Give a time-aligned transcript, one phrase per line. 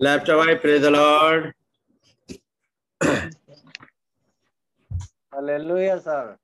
[0.00, 1.52] Left away, praise the Lord.
[5.32, 6.36] Hallelujah, sir.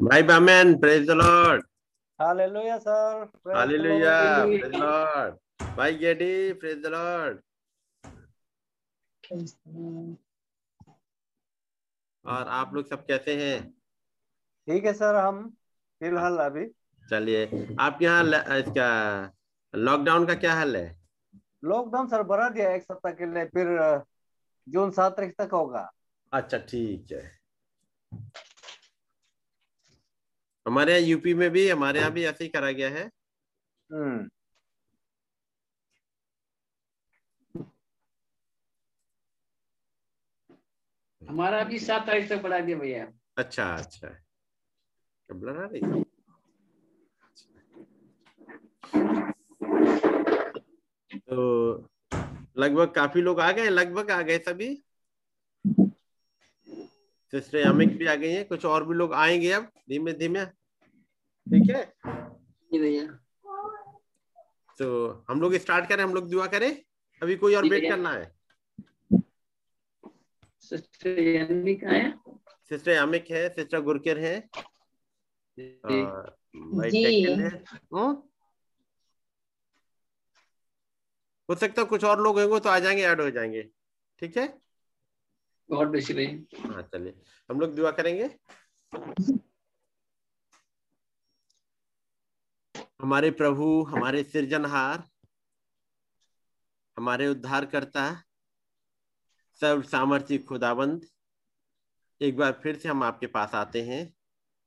[0.00, 1.62] My Amen, praise the Lord.
[2.18, 3.28] Hallelujah, sir.
[3.42, 4.60] Praise Hallelujah, Lord.
[4.60, 5.34] praise the Lord.
[5.76, 7.42] My Geddy, praise the Lord.
[12.24, 13.60] और आप लोग सब कैसे हैं
[14.68, 15.48] ठीक है sir हम
[16.00, 16.64] फ़िलहाल अभी
[17.10, 17.44] चलिए
[17.80, 18.88] आपके यहाँ इसका
[19.74, 20.97] लॉकडाउन का क्या हाल है
[21.62, 23.68] लॉकडाउन सर बढ़ा दिया एक सप्ताह के लिए फिर
[24.66, 25.90] जून सात तारीख तक होगा।
[26.32, 27.22] अच्छा ठीक है।
[30.66, 33.04] हमारे यहाँ यूपी में भी हमारे यहाँ भी ऐसे ही करा गया है।
[33.90, 34.28] हम्म।
[41.22, 43.06] हमारा भी सात तारीख तक बढ़ा दिया भैया।
[43.38, 44.08] अच्छा अच्छा।
[45.30, 46.04] कब लगा रही
[51.30, 51.88] तो
[52.58, 54.82] लगभग काफ़ी लोग आ गए लगभग आ गए सभी।
[57.30, 61.70] सिस्टर अमिक भी आ गई हैं कुछ और भी लोग आएँगे अब धीमे धीमे। ठीक
[61.70, 61.92] है?
[62.80, 63.06] भैया।
[64.78, 66.82] तो हम लोग स्टार्ट करें हम लोग दुआ करें।
[67.22, 68.38] अभी कोई और वेट करना है?
[70.60, 71.16] सिस्टर
[71.84, 72.18] कहाँ है?
[72.68, 74.48] सिस्टर अमिक है सिस्टर गुरकेर है।
[75.58, 78.22] जी। और भाई जी। है हम्म?
[81.48, 83.62] हो सकता है कुछ और लोग होंगे तो आ जाएँगे ऐड हो जाएँगे।
[84.18, 84.58] ठीक है?
[85.70, 88.38] गॉड ब्लेस यू हाँ चलिए। हम लोग दुआ करेंगे?
[93.02, 95.02] हमारे प्रभु हमारे सृजनहार
[96.98, 98.22] हमारे उद्धारकर्ता
[99.60, 101.06] सर्व सामर्थ्य खुदाबंद
[102.22, 104.14] एक बार फिर से हम आपके पास आते हैं।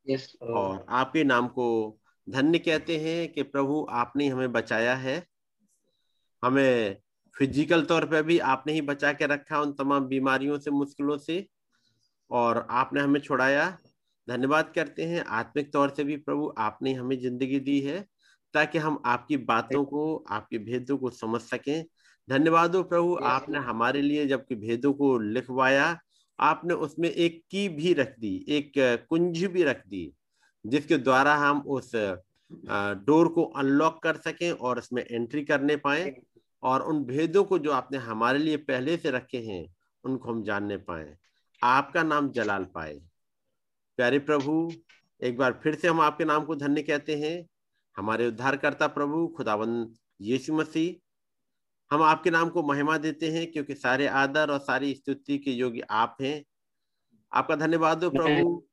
[0.08, 1.98] यस और आपके नाम को
[2.30, 5.31] धन्य कहते हैं कि प्रभु आपने हमें बचाया है।
[6.44, 6.98] हमें
[7.36, 11.46] फ़िज़िकल तौर पे भी आपने ही बचा के रखा उन तमाम बीमारियों से मुश्किलों से।
[12.32, 13.70] और आपने हमें छुड़ाया।
[14.28, 18.00] धन्यवाद करते हैं। आत्मिक तौर से भी प्रभु आपने हमें ज़िंदगी दी है
[18.54, 21.84] ताकि हम आपकी बातों को आपके भेदों को समझ सकें।
[22.28, 25.98] धन्यवाद हो प्रभु आपने हमारे लिए जबकि भेदों को लिखवाया
[26.40, 28.72] आपने उसमें एक की भी रख दी एक
[29.10, 30.12] कुंजी भी रख दी
[30.66, 31.92] जिसके द्वारा हम उस
[33.06, 36.04] डोर को अनलॉक कर सकें और उसमें एंट्री करने पाए।
[36.64, 40.78] और उन भेदों को जो आपने हमारे लिए पहले से रखे हैं उनको हम जानने
[40.78, 41.18] पाए।
[41.64, 43.00] आपका नाम जलाल पाए।
[43.98, 44.72] प्यारे प्रभु
[45.22, 47.48] एक बार फिर से हम आपके नाम को धन्य कहते हैं।
[47.98, 51.08] हमारे उद्धारकर्ता प्रभु खुदावंद यीशु मसीह
[51.92, 55.80] हम आपके नाम को महिमा देते हैं क्योंकि सारे आदर और सारी स्तुति के योग्य
[55.80, 56.44] आप हैं।
[57.34, 58.68] आपका धन्यवाद हो प्रभु।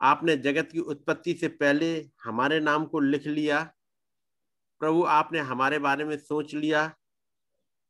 [0.00, 3.75] आपने जगत की उत्पत्ति से पहले हमारे नाम को लिख लिया।
[4.80, 6.92] प्रभु आपने हमारे बारे में सोच लिया।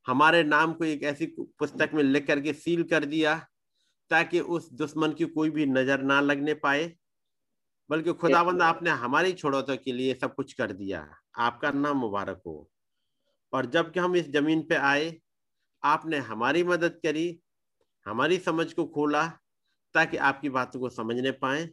[0.06, 3.34] हमारे नाम को एक ऐसी पुस्तक में लिख करके सील कर दिया
[4.10, 6.92] ताकि उस दुश्मन की कोई भी नज़र ना लगने पाए
[7.90, 11.06] बल्कि खुदाबंद आपने हमारी छोड़ौतों के लिए सब कुछ कर दिया।
[11.38, 12.70] आपका नाम मुबारक हो।
[13.52, 15.14] और जब कि हम इस ज़मीन पे आए
[15.82, 17.26] आपने हमारी मदद करी
[18.06, 19.26] हमारी समझ को खोला
[19.94, 21.68] ताकि आपकी बातों को समझने पाए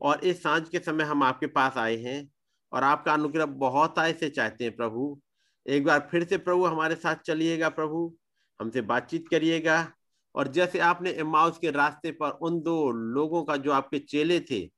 [0.00, 2.31] और इस साँझ के समय हम आपके पास आए हैं।
[2.72, 5.20] और आपका अनुग्रह बहुत आय से चाहते हैं प्रभु।
[5.66, 8.16] एक बार फिर से प्रभु हमारे साथ चलिएगा प्रभु,
[8.60, 9.92] हमसे बातचीत करिएगा।
[10.34, 14.70] और जैसे आपने इमाउस के रास्ते पर उन दो लोगों का जो आपके चेले थे,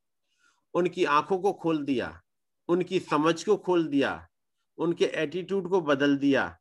[0.74, 2.22] उनकी आँखों को खोल दिया,
[2.68, 4.28] उनकी समझ को खोल दिया,
[4.78, 6.58] उनके एटीट्यूड को बदल दिया,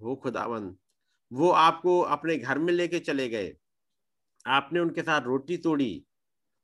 [0.00, 0.76] वो खुदावन
[1.32, 3.56] वो आपको अपने घर में लेके चले गए।
[4.46, 6.04] आपने उनके साथ रोटी तोड़ी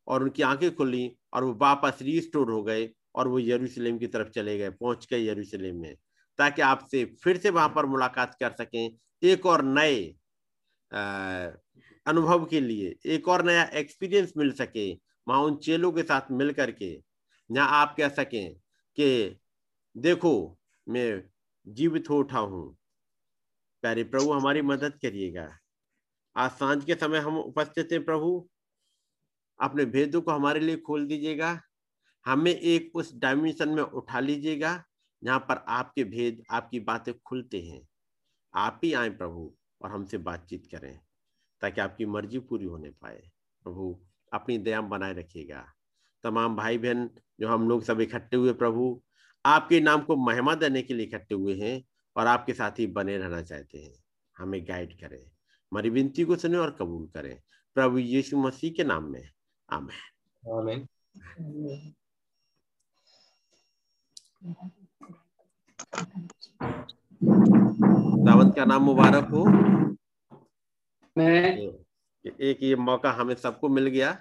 [0.06, 2.86] और उनकी आँखें खुली और वो वापस रिस्टोर हो गए।
[3.16, 5.94] और वो यरूशलेम की तरफ़ चले गए, पहुँच गए यरूशलेम में,
[6.38, 10.04] ताकि आपसे फिर से वहाँ पर मुलाकात कर सकें, एक और नए
[12.06, 14.92] अनुभव के लिए, एक और नया एक्सपीरियंस मिल सके,
[15.26, 16.94] वहाँ उन चेलों के साथ मिल करके,
[17.50, 18.54] जहाँ आप कह सकें
[18.98, 19.36] कि,
[19.96, 21.22] देखो, मैं
[21.66, 22.76] जीवित हो उठा हूँ,
[23.82, 25.48] प्यारे प्रभु, हमारी मदद करिएगा।
[26.36, 28.48] आज साँझ के समय हम उपस्थित हैं प्रभु,
[29.60, 31.60] अपने भेदों को हमारे लिए खोल दीजिएगा
[32.26, 34.84] हमें एक उस डायमेंशन में उठा लीजिएगा
[35.24, 37.88] जहाँ पर आपके भेद आपकी बातें खुलते हैं।
[38.54, 41.00] आप ही आए प्रभु और हमसे बातचीत करें
[41.60, 43.30] ताकि आपकी मर्ज़ी पूरी होने पाए।
[43.64, 44.00] प्रभु
[44.32, 45.66] अपनी दया बनाए रखिएगा।
[46.22, 49.02] तमाम भाई बहन जो हम लोग सब इकट्ठे हुए प्रभु
[49.46, 51.84] आपके नाम को महिमा देने के लिए इकट्ठे हुए हैं
[52.16, 53.94] और आपके साथ ही बने रहना चाहते हैं।
[54.38, 57.40] हमें गाइड करें। हमारी विनती को सुने और कबूल करें।
[57.74, 59.30] प्रभु यीशु मसीह के नाम में।
[59.70, 60.82] आमेन।
[61.42, 61.94] आमीन।
[68.26, 69.44] दावन का नाम मुबारक हो?
[71.18, 71.56] मैं
[72.40, 74.12] एक ये मौका हमें सबको मिल गया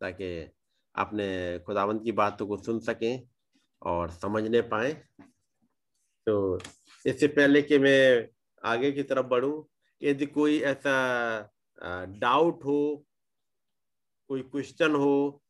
[0.00, 0.50] ताकि
[0.94, 3.22] अपने खुदावंत की बातों को सुन सकें
[3.82, 4.92] और समझने पाए।
[6.26, 6.58] तो
[7.06, 8.28] इससे पहले कि मैं
[8.64, 9.62] आगे की तरफ़ बढ़ूं
[10.02, 10.94] यदि कोई ऐसा
[12.06, 13.06] डाउट हो
[14.28, 15.42] कोई क्वेश्चन हो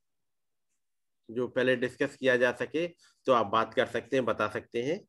[1.31, 2.87] जो पहले डिस्कस किया जा सके
[3.27, 5.01] तो आप बात कर सकते हैं बता सकते हैं।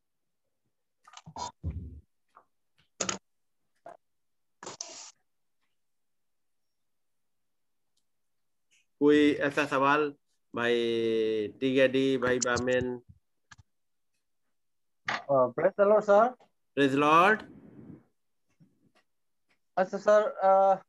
[9.02, 10.14] कोई ऐसा सवाल?
[10.54, 11.48] भाई
[11.88, 13.02] डी भाई बामेन।
[15.86, 16.30] Lord sir.
[16.78, 17.42] Praise lord.
[19.78, 20.84] अच्छा सर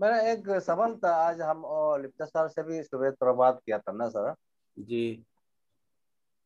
[0.00, 3.78] मेरा एक सवाल था आज हम और लिप्ता सर से भी सुबह थोड़ा बात किया
[3.78, 4.34] था ना सर?
[4.78, 5.24] जी।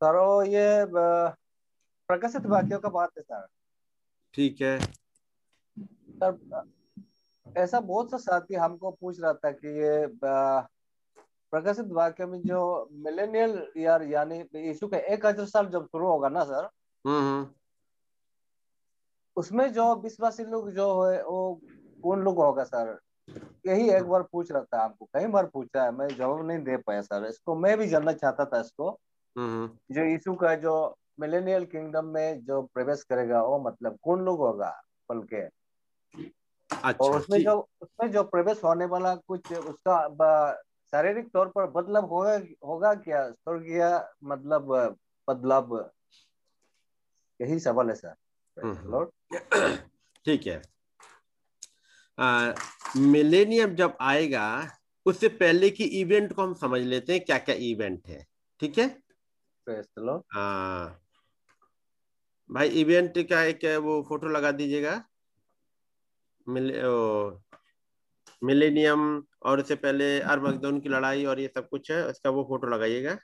[0.00, 0.84] सर वो ये
[2.08, 3.46] प्रकाशित वाक्यों का बात है सर।
[4.34, 4.78] ठीक है।
[6.14, 6.62] सर
[7.46, 12.60] ऐसा बहुत सा साथी हमको पूछ रहा था कि ये प्रकाशित वाक्य में जो
[13.04, 16.68] मिलेनियल ईयर यानी यीशु का एक हज़ार साल जब शुरू होगा ना सर?
[17.04, 17.46] हम्म हम्म।
[19.36, 21.60] उसमें जो विश्वासी लोग जो है वो
[22.02, 22.98] कौन लोग होगा सर?
[23.66, 26.76] यही एक बार पूछ रहा था आपको कई बार पूछा है मैं जवाब नहीं दे
[26.76, 28.90] पाया सर। इसको मैं भी जानना चाहता था इसको।
[29.38, 34.82] जो यीशु का जो मिलेनियल किंगडम में जो प्रवेश करेगा वो मतलब कौन लोग होगा
[35.08, 40.52] पल के और अच्छा उसमें जो उसमें जो प्रवेश होने वाला कुछ उसका
[40.90, 43.30] शारीरिक तौर पर बदलाव होगा होगा क्या?
[43.30, 44.96] स्वर्गीय मतलब
[45.28, 45.90] बदलाव?
[47.40, 48.14] यही सवाल है सर।
[48.64, 49.04] हम्म।
[50.24, 50.62] ठीक है।
[52.96, 54.68] मिलेनियम जब आएगा
[55.06, 58.26] उससे पहले की इवेंट को हम समझ लेते हैं क्या क्या इवेंट है
[58.60, 59.03] ठीक है?
[59.68, 61.00] लॉर्ड हाँ।
[62.50, 65.04] भाई इवेंट का एक वो फ़ोटो लगा दीजिएगा।
[66.48, 67.30] मिले ओ,
[68.44, 72.66] मिलेनियम और उससे पहले अरमगदौन की लड़ाई और ये सब कुछ है उसका वो फ़ोटो
[72.66, 73.18] लगाइएगा।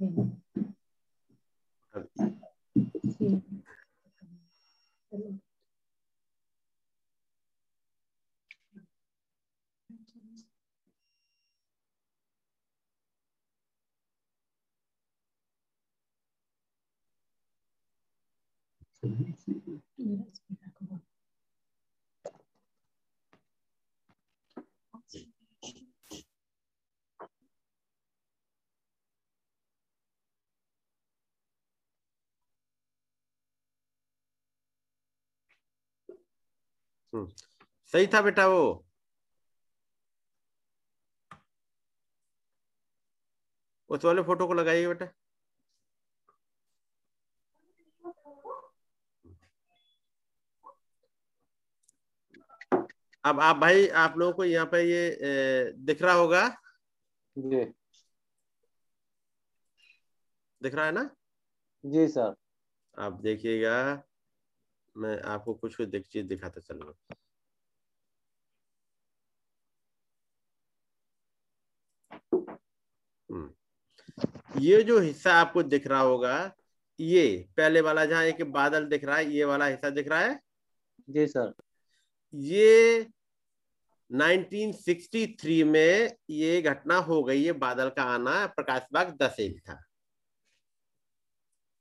[0.00, 0.42] bien.
[3.18, 3.42] Sí.
[37.92, 38.64] सही था बेटा वो।
[43.90, 45.06] उस वाले फ़ोटो को लगाइए बेटा।
[53.24, 56.48] अब आप भाई आप लोगों को यहाँ पे ये दिख रहा होगा।
[57.36, 57.64] जी।
[60.62, 61.04] दिख रहा है ना?
[61.84, 62.34] जी सर।
[62.98, 63.74] आप देखिएगा।
[64.96, 67.14] मैं आपको कुछ कुछ दिख चीज़ दिखाता चलूँगा।
[73.30, 73.54] हम्म।
[74.58, 76.52] ये जो हिस्सा आपको दिख रहा होगा
[77.00, 80.40] ये पहले वाला जहाँ एक बादल दिख रहा है ये वाला हिस्सा दिख रहा है?
[81.10, 81.52] जी सर।
[82.34, 83.06] ये
[84.10, 89.84] 1963 में ये घटना हो गई है बादल का आना प्रकाश बाग दस एक था।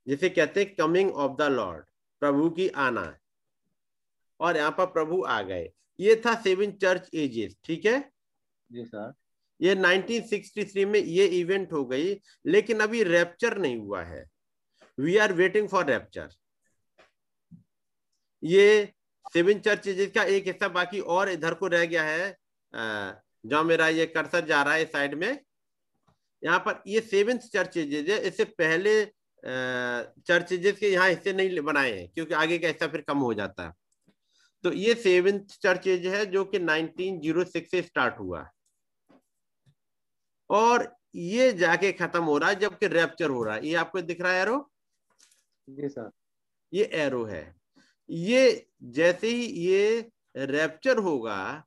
[0.08, 1.86] जिसे कहते हैं कमिंग ऑफ़ द लॉर्ड।
[2.24, 3.06] प्रभु की आना
[4.40, 8.00] और यहाँ पर प्रभु आ गए। ये था सेवन चर्च एजेस ठीक है?
[8.72, 9.14] जी सर।
[9.60, 12.14] ये 1963 में ये इवेंट हो गई
[12.46, 14.26] लेकिन अभी रैप्चर नहीं हुआ है।
[14.98, 16.30] We are waiting for rapture
[18.44, 18.94] ये
[19.34, 22.38] सेवन चर्च एजेस का एक हिस्सा बाकी और इधर को रह गया है।
[22.74, 25.40] जहाँ मेरा ये कर्सर जा रहा है साइड में।
[26.44, 29.04] यहाँ पर ये सेवेंथ चर्चेज है इससे पहले
[29.44, 33.66] चर्चेज के यहाँ हिस्से नहीं बनाए हैं क्योंकि आगे का हिस्सा फिर कम हो जाता
[33.66, 33.74] है।
[34.64, 38.46] तो ये सेवेंथ चर्चेज है जो कि 1906 से स्टार्ट हुआ
[40.50, 44.22] और ये जाके खत्म हो रहा है जबकि रैप्चर हो रहा है। ये आपको दिख
[44.22, 44.58] रहा है एरो
[45.68, 46.10] जी सर।
[46.74, 47.44] ये एरो है।
[48.10, 51.64] ये जैसे ही ये रैप्चर होगा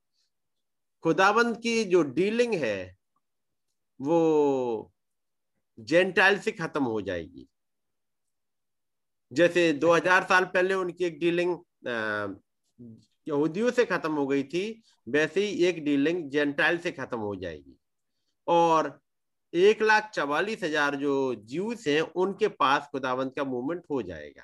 [1.05, 2.97] खुदाबंद की जो डीलिंग है
[4.01, 4.93] वो
[5.79, 7.47] जेंटाइल से खत्म हो जाएगी।
[9.33, 11.57] जैसे 2000 साल पहले उनकी एक डीलिंग
[13.27, 17.77] यहूदियों से खत्म हो गई थी वैसे ही एक डीलिंग जेंटाइल से खत्म हो जाएगी।
[18.47, 18.99] और
[19.53, 21.15] एक लाख चवालीस हज़ार जो
[21.51, 24.43] ज्यूस हैं उनके पास खुदावंत का मूवमेंट हो जाएगा।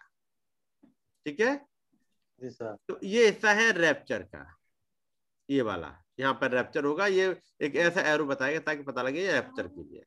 [1.26, 1.54] ठीक है?
[2.42, 4.46] तो ये हिस्सा है रैप्चर का।
[5.48, 9.32] ये वाला यहाँ पर रैप्चर होगा। ये एक ऐसा एरो बताएगा ताकि पता लगे ये
[9.32, 10.04] रैप्चर के लिए।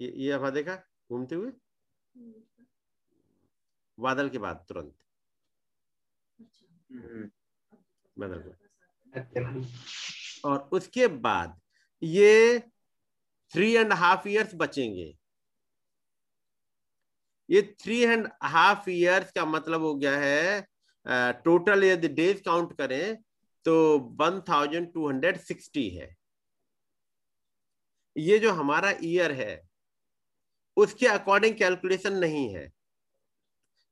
[0.00, 0.74] ये ये देखा?
[1.10, 1.50] घूमते हुए?
[3.98, 4.94] बादल के बाद तुरंत।
[6.92, 7.30] हम्म,
[8.16, 8.58] बादल के बाद।
[9.12, 11.60] अच्छा। और उसके बाद
[12.02, 12.58] ये
[13.52, 15.14] थ्री एंड हाफ़ इयर्स बचेंगे।
[17.48, 20.66] ये थ्री एंड हाफ़ इयर्स का मतलब हो गया है
[21.44, 23.16] टोटल यदि डेज़ काउंट करें
[23.66, 23.74] तो
[24.20, 26.14] one thousand two hundred sixty है।
[28.16, 29.54] ये जो हमारा ईयर है
[30.76, 32.72] उसके अकॉर्डिंग कैलकुलेशन नहीं है।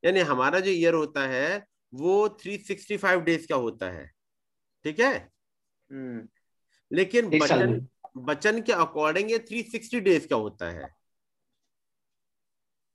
[0.05, 4.11] यानी हमारा जो ईयर होता है वो 365 डेज़ का होता है।
[4.83, 5.29] ठीक है?
[5.91, 6.27] हम्म,
[6.91, 7.87] लेकिन बचन
[8.17, 10.95] बचन के अकॉर्डिंग ये 360 डेज़ का होता है।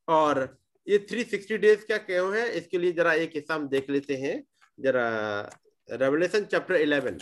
[0.09, 2.51] और ये 360 डेज़ का क्यों है?
[2.51, 4.45] इसके लिए जरा एक हिस्सा हम देख लेते हैं।
[4.81, 5.09] जरा
[5.91, 7.21] revelation chapter 11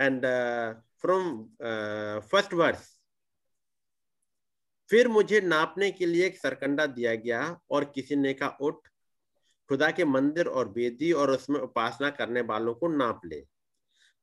[0.00, 1.26] and uh, from
[1.64, 2.84] uh, first verse.
[4.90, 8.74] फिर मुझे नापने के लिए एक सरकंडा दिया गया और किसी ने कहा उठ
[9.68, 13.46] खुदा के मंदिर और वेदी और उसमें उपासना करने वालों को नाप ले।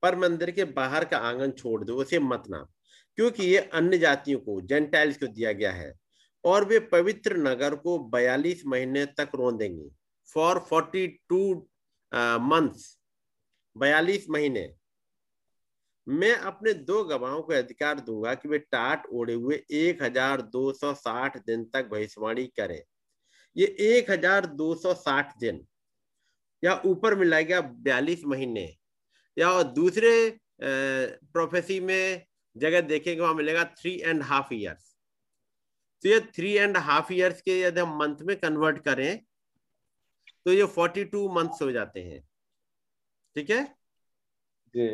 [0.01, 2.69] पर मंदिर के बाहर का आँगन छोड़ दो उसे मत नाप
[3.15, 5.93] क्योंकि ये अन्य जातियों को जेंटाइल्स को दिया गया है।
[6.43, 9.89] और वे पवित्र नगर को बयालीस महीने तक रोंदेंगे।
[10.33, 11.69] फॉर फोर्टी टू
[12.13, 12.97] मंथ्स
[13.75, 14.73] बयालीस महीने।
[16.07, 20.71] मैं अपने दो गवाहों को अधिकार दूँगा कि वे टाट ओढ़े हुए एक हज़ार दो
[20.73, 22.81] सौ साठ दिन तक भविष्यवाणी करें।
[23.55, 25.65] ये एक हज़ार दो सौ साठ दिन,
[26.63, 28.65] या ऊपर मिलाएगा बयालीस महीने,
[29.37, 34.91] या दूसरे प्रोफेसी में जगह देखेंगे, वहाँ मिलेगा थ्री एंड हाफ़ ईयर्स
[36.03, 39.21] तो ये थ्री एंड हाफ़ ईयर्स के यदि हम मंथ में कन्वर्ट करें
[40.45, 42.21] तो ये फोर्टी टू मंथ्स हो जाते हैं।
[43.35, 43.63] ठीक है?
[44.75, 44.87] जी।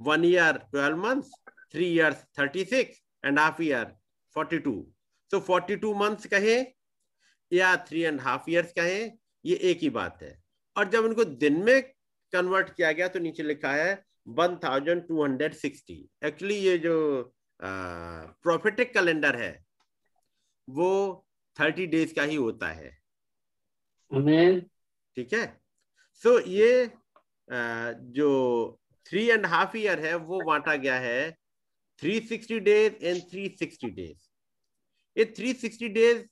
[0.00, 1.28] One year 12 months
[1.74, 3.84] three years 36 and half year
[4.36, 4.72] 42
[5.30, 6.56] so 42 months कहे
[7.52, 9.00] या थ्री एंड हाफ़ ईयर्स कहे
[9.44, 10.32] ये एक ही बात है।
[10.76, 11.82] और जब उनको दिन में
[12.32, 14.04] कन्वर्ट किया गया तो नीचे लिखा है
[14.38, 16.96] 1260 एक्चुअली ये जो
[17.60, 19.52] प्रोफेटिक कैलेंडर है
[20.68, 20.90] वो
[21.56, 22.90] 30 डेज़ का ही होता है।
[24.10, 24.60] Amen.
[25.16, 25.46] ठीक है?
[26.22, 26.90] सो so, ये
[28.16, 31.30] जो थ्री एंड हाफ़ ईयर है वो बांटा गया है
[32.02, 34.28] three sixty days and three sixty days
[35.16, 36.22] ये three sixty days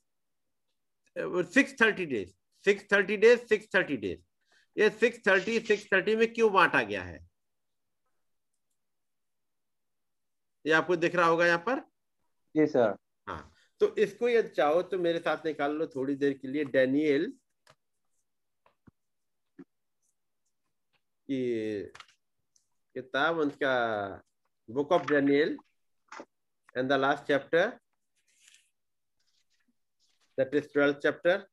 [1.54, 2.30] six thirty days
[2.64, 4.20] six thirty days six thirty days
[4.76, 7.18] ये सिक्स थर्टी सिक्स थर्टी में क्यों बांटा गया है?
[10.64, 11.80] ये आपको दिख रहा होगा यहाँ पर?
[12.54, 12.94] जी सर
[13.28, 17.32] हाँ तो इसको यदि चाहो तो मेरे साथ निकाल लो थोड़ी देर के लिए डैनियल
[21.30, 21.40] की
[22.96, 23.75] किताब उनका
[24.68, 25.56] book of Daniel
[26.76, 27.68] and the last chapter
[30.38, 31.46] that is twelfth chapter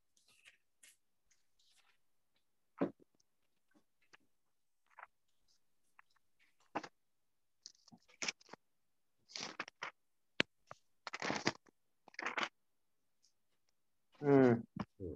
[14.22, 15.16] hmm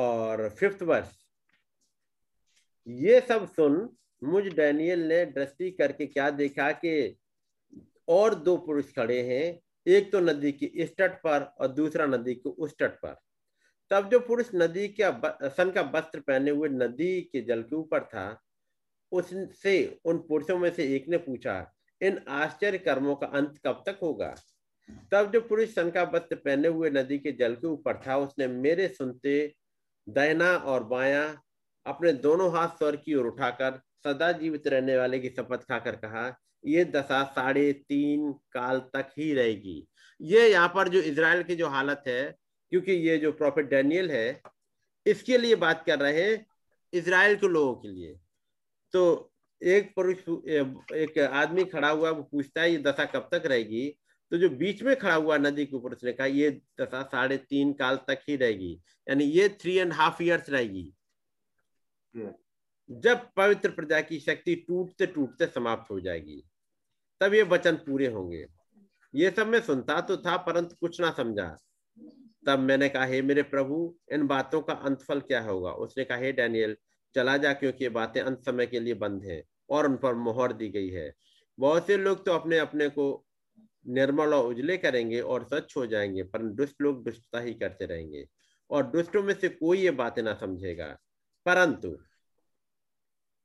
[0.00, 1.19] और फिफ्थ वर्स
[2.86, 3.88] ये सब सुन
[4.22, 7.16] मुझ डैनियल ने दृष्टि करके क्या देखा कि
[8.08, 12.34] और दो पुरुष खड़े हैं, एक तो नदी की इस तट पर और दूसरा नदी
[12.34, 13.16] के उस तट पर।
[13.90, 18.04] तब जो पुरुष नदी का सन का वस्त्र पहने हुए नदी के जल के ऊपर
[18.04, 18.40] था,
[19.12, 23.98] उससे, उन पुरुषों में से एक ने पूछा, इन आश्चर्य कर्मों का अंत कब तक
[24.02, 24.34] होगा?
[25.12, 28.46] तब जो पुरुष सन का वस्त्र पहने हुए नदी के जल के ऊपर था, उसने
[28.46, 29.54] मेरे सुनते
[30.08, 31.40] दहना और बाया
[31.86, 36.26] अपने दोनों हाथ स्वर की ओर उठाकर सदा जीवित रहने वाले की शपथ खाकर कहा,
[36.64, 39.86] ये दशा साढ़े तीन काल तक ही रहेगी।
[40.20, 42.22] ये यहाँ पर जो इसराइल की जो हालत है,
[42.72, 44.40] क्योंकि ये जो प्रॉफिट डैनियल है,
[45.06, 46.46] इसके लिए बात कर रहे हैं
[46.92, 48.14] इसराइल के लोगों के लिए।
[48.94, 49.32] तो
[49.62, 50.18] एक पुरुष,
[50.94, 53.88] एक आदमी खड़ा हुआ, वो पूछता है, ये दशा कब तक रहेगी?
[54.32, 57.72] तो जो बीच में खड़ा हुआ नदी के ऊपर उसने कहा, ये दशा साढ़े तीन
[57.72, 58.72] काल तक ही रहेगी।
[59.08, 60.92] यानी ये थ्री एंड हाफ़ ईयर्स रहेगी।
[62.90, 66.44] जब पवित्र प्रजा की शक्ति टूटते टूटते समाप्त हो जाएगी,
[67.20, 68.46] तब ये वचन पूरे होंगे।
[69.14, 71.56] ये सब मैं सुनता तो था, परंतु कुछ ना समझा।
[72.46, 75.72] तब मैंने कहा, हे मेरे प्रभु, इन बातों का अंत फल क्या होगा?
[75.72, 76.76] उसने कहा, हे डैनियल,
[77.14, 80.52] चला जा, क्योंकि ये बातें अंत समय के लिए बंद है और उन पर मोहर
[80.52, 81.14] दी गई है।
[81.58, 83.26] बहुत से लोग तो अपने अपने को
[83.86, 88.28] निर्मल और उजले करेंगे और सच हो जाएँगे, पर दुष्ट लोग दुष्टता ही करते रहेंगे
[88.70, 90.98] और दुष्टों में से कोई ये बातें ना समझेगा।
[91.46, 91.98] परंतु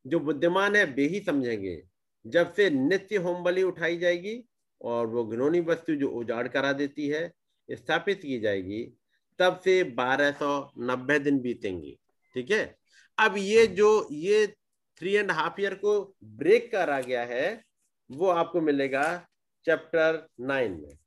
[0.07, 1.83] जो बुद्धिमान है, वे ही समझेंगे।
[2.27, 4.45] जब से नित्य होम बलि उठाई जाएगी
[4.81, 7.33] और वो घिनौनी वस्तु जो उजाड़ करा देती है,
[7.71, 8.97] स्थापित की जाएगी,
[9.39, 11.99] तब से बारह सौ नब्बे दिन बीतेंगे।
[12.33, 12.77] ठीक है?
[13.19, 14.47] अब ये जो, ये
[14.99, 17.63] थ्री एंड हाफ़ ईयर को ब्रेक करा गया है,
[18.11, 19.27] वो आपको मिलेगा
[19.65, 20.97] चैप्टर नाइन में।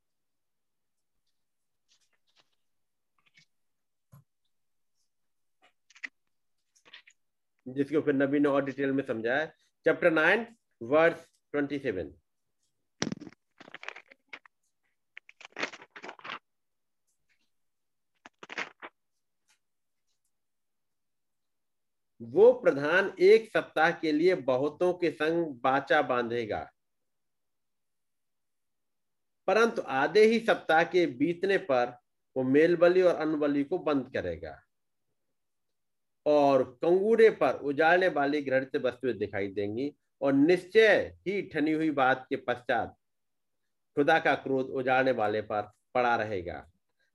[7.74, 9.46] जिसको फिर नबी ने और डिटेल में समझाया
[9.84, 10.46] chapter nine
[10.82, 12.14] verse twenty seven
[22.20, 26.70] वो प्रधान एक सप्ताह के लिए बहुतों के संग बाचा बांधेगा।
[29.46, 31.96] परंतु आधे ही सप्ताह के बीतने पर
[32.36, 34.67] वो मेलबली और अन्न बलि को बंद करेगा।
[36.28, 42.26] और कंगूरे पर उजाड़ने वाली घृणित वस्तुएँ दिखाई देंगी और निश्चय ही ठनी हुई बात
[42.30, 42.94] के पश्चात
[43.96, 45.62] खुदा का क्रोध उजाड़ने वाले पर
[45.94, 46.64] पड़ा रहेगा।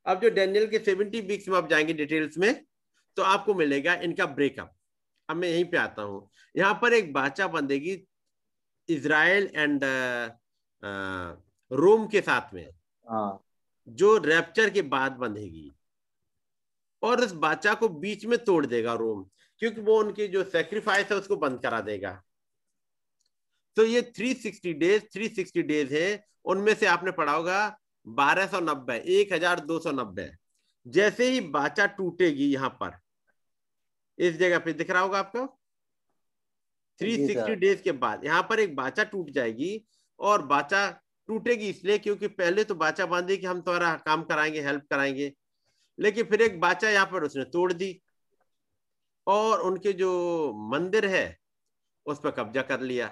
[0.06, 2.54] अब जो डेनियल के सेवेंटी वीक्स में आप जाएँगे डिटेल्स में
[3.17, 4.73] तो आपको मिलेगा इनका ब्रेकअप।
[5.30, 7.97] अब मैं यहीं पे आता हूँ। यहाँ पर एक बाचा बंदेगी
[8.89, 9.82] इसराइल एंड
[11.71, 12.67] रोम के साथ में।
[13.08, 13.39] हाँ।
[13.88, 15.71] जो रैप्चर के बाद बंधेगी
[17.04, 19.24] और उस बाचा को बीच में तोड़ देगा रोम
[19.62, 22.22] क्योंकि वो उनकी जो सेक्रीफाइस है उसको बंद करा देगा।
[23.78, 28.96] तो ये 360 डेज़ 360 डेज़ है। उनमें से आपने पढ़ा होगा बारह सौ नब्बे
[29.12, 30.30] एक हज़ार दो सौ नब्बे।
[30.86, 32.98] जैसे ही बाचा टूटेगी यहाँ पर
[34.20, 35.46] इस जगह पे दिख रहा होगा आपको?
[37.00, 39.86] थ्री सिक्सटी डेज़ के बाद यहाँ पर एक बाचा टूट जाएगी
[40.20, 40.89] और बाचा
[41.30, 45.34] टूटेगी इसलिए क्योंकि पहले तो बाचा बांधे कि हम तुम्हारा काम कराएँगे हेल्प कराएँगे।
[45.99, 47.99] लेकिन फिर एक बाचा यहाँ पर उसने तोड़ दी
[49.27, 50.12] और उनके जो
[50.71, 51.38] मंदिर है,
[52.06, 53.08] उस पर कब्जा कर लिया।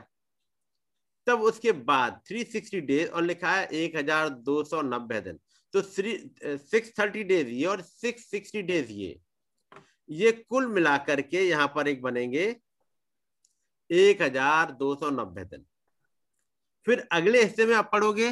[1.28, 5.40] तब उसके बाद 360 डेज़ और लिखा है एक हज़ार दो सौ नब्बे दिन।
[5.74, 9.20] तो सिक्स थर्टी डेज़ ये और सिक्स सिक्सटी डेज़ ये
[10.10, 12.44] ये कुल मिलाकर के यहाँ पर एक बनेंगे
[13.90, 15.66] एक हज़ार दो सौ नब्बे दिन।
[16.88, 18.32] फिर अगले हिस्से में आप पढ़ोगे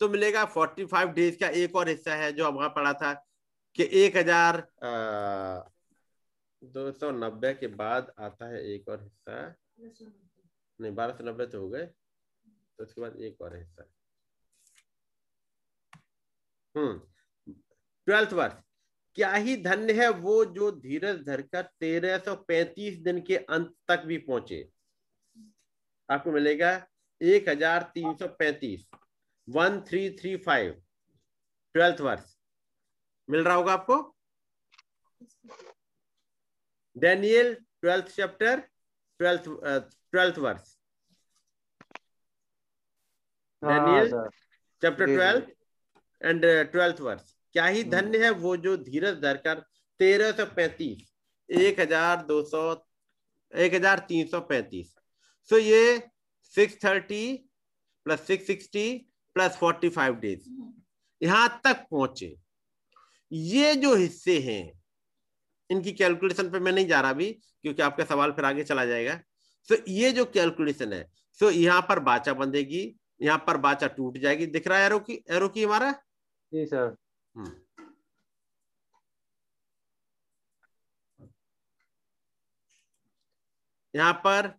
[0.00, 3.12] तो मिलेगा फोर्टी फाइव डेज़ का एक और हिस्सा है जो वहाँ पढ़ा था।
[3.78, 4.56] कि एक हज़ार
[6.62, 9.34] दो सौ नब्बे के बाद आता है एक और हिस्सा।
[10.80, 13.84] नहीं, बारह सौ नब्बे तो हो गए। तो उसके बाद एक और हिस्सा।
[16.74, 17.54] हम्म
[18.06, 18.54] ट्वेल्थ वर्ष।
[19.18, 24.02] क्या ही धन्य है वो जो धीरज धरकर तेरह सौ पैंतीस दिन के अंत तक
[24.06, 24.68] भी पहुँचे?
[26.08, 26.72] आपको मिलेगा
[27.20, 28.88] एक हज़ार तीन सौ पैंतीस।
[29.48, 30.72] One three three five.
[31.74, 32.34] Twelfth verse.
[33.28, 33.96] मिल रहा होगा आपको?
[36.96, 38.60] Daniel twelfth chapter
[39.20, 39.44] twelfth
[40.12, 40.74] twelfth verse
[43.62, 44.10] Daniel
[44.82, 45.48] chapter twelfth
[46.20, 49.60] and twelfth verse क्या ही धन्य है वो जो धीरज धरकर
[50.00, 51.12] तेरह सौ पैंतीस
[51.48, 52.62] एक हज़ार दो सौ
[53.52, 54.94] एक हज़ार तीन सौ पैंतीस।
[55.50, 55.98] सो ये
[56.54, 57.22] six thirty
[58.06, 58.86] plus six sixty
[59.36, 60.48] plus forty five days
[61.20, 62.36] यहाँ तक पहुँचे।
[63.32, 64.62] ये जो हिस्से हैं
[65.70, 69.14] इनकी कैलकुलेशन पे मैं नहीं जा रहा अभी क्योंकि आपका सवाल फिर आगे चला जाएगा।
[69.68, 71.02] सो so, ये जो कैलकुलेशन है
[71.40, 72.82] सो so, यहाँ पर बाचा बंधेगी
[73.20, 75.90] यहाँ पर बाचा टूट जाएगी। दिख रहा है एरो की एरो की हमारा?
[76.52, 76.94] जी सर
[77.34, 77.52] हम्म।
[83.94, 84.52] यहाँ पर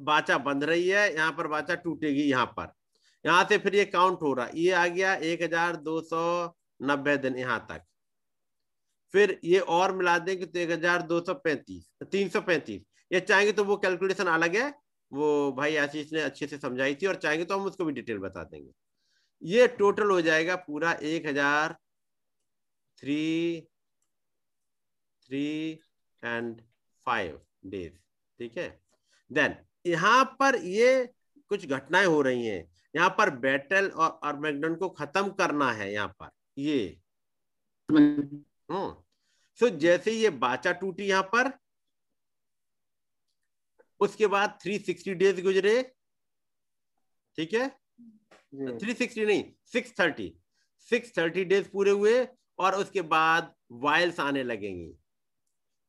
[0.00, 2.72] बाचा बंध रही है यहाँ पर बाचा टूटेगी यहाँ पर।
[3.24, 6.22] यहाँ से फिर ये काउंट हो रहा ये आ गया एक हज़ार दो सौ
[6.80, 7.84] नब्बे दिन यहाँ तक।
[9.14, 13.20] फिर ये और मिला देंगे तो एक हज़ार दो सौ पैंतीस, तीन सौ पैंतीस। ये
[13.20, 14.68] चाहेंगे तो वो कैलकुलेशन अलग है।
[15.12, 18.18] वो भाई आशीष ने अच्छे से समझाई थी और चाहेंगे तो हम उसको भी डिटेल
[18.20, 18.72] बता देंगे।
[19.42, 21.76] ये टोटल हो जाएगा पूरा एक हज़ार
[22.98, 23.60] three
[25.26, 25.46] three
[26.22, 26.60] and
[27.06, 27.92] five days
[28.40, 28.68] ठीक है?
[29.30, 29.54] देन
[29.86, 31.04] यहाँ पर ये
[31.50, 32.64] कुछ घटनाएँ हो रही हैं।
[32.94, 37.00] यहाँ पर बैटल और अर्मेगडन को खत्म करना है यहाँ पर। ये।
[37.88, 38.94] हम्म।
[39.58, 41.50] सो जैसे ये बाचा टूटी यहाँ पर
[44.00, 45.82] उसके बाद 360 डेज़ गुजरे।
[47.36, 47.68] ठीक है?
[48.78, 50.34] थ्री सिक्सटी नहीं six thirty
[50.90, 54.92] six thirty days पूरे हुए और उसके बाद वायल्स आने लगेंगी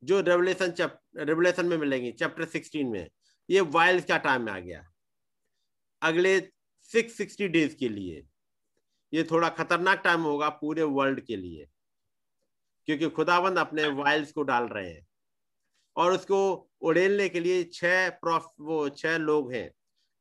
[0.04, 0.74] जो रेवलेशन
[1.18, 3.10] रेवलेशन में मिलेंगी चैप्टर सिक्सटीन में।
[3.50, 4.92] ये वायल्स का टाइम में आ गया।
[6.02, 6.40] अगले
[6.92, 8.26] सिक्स सिक्सटी डेज़ के लिए।
[9.14, 11.68] ये थोड़ा खतरनाक टाइम होगा पूरे वर्ल्ड के लिए।
[12.86, 15.08] क्योंकि खुदाबंद अपने वायल्स को डाल रहे हैं।
[15.96, 19.72] और उसको उड़ेलने के लिए छह प्रॉफ वो छह लोग हैं।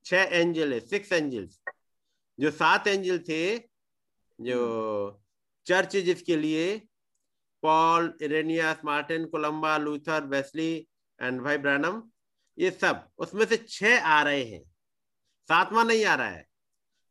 [0.05, 1.61] छह एंजल है सिक्स एंजल्स
[2.41, 3.59] जो सात एंजल थे
[4.41, 5.23] जो
[5.67, 6.79] चर्च जिसके लिए
[7.63, 10.89] Paul Irenaeus Martin Columba Luther Wesley
[11.23, 12.03] and भाई ब्रैनम
[12.59, 14.65] ये सब उसमें से छह आ रहे हैं।
[15.49, 16.48] सातवां नहीं आ रहा है।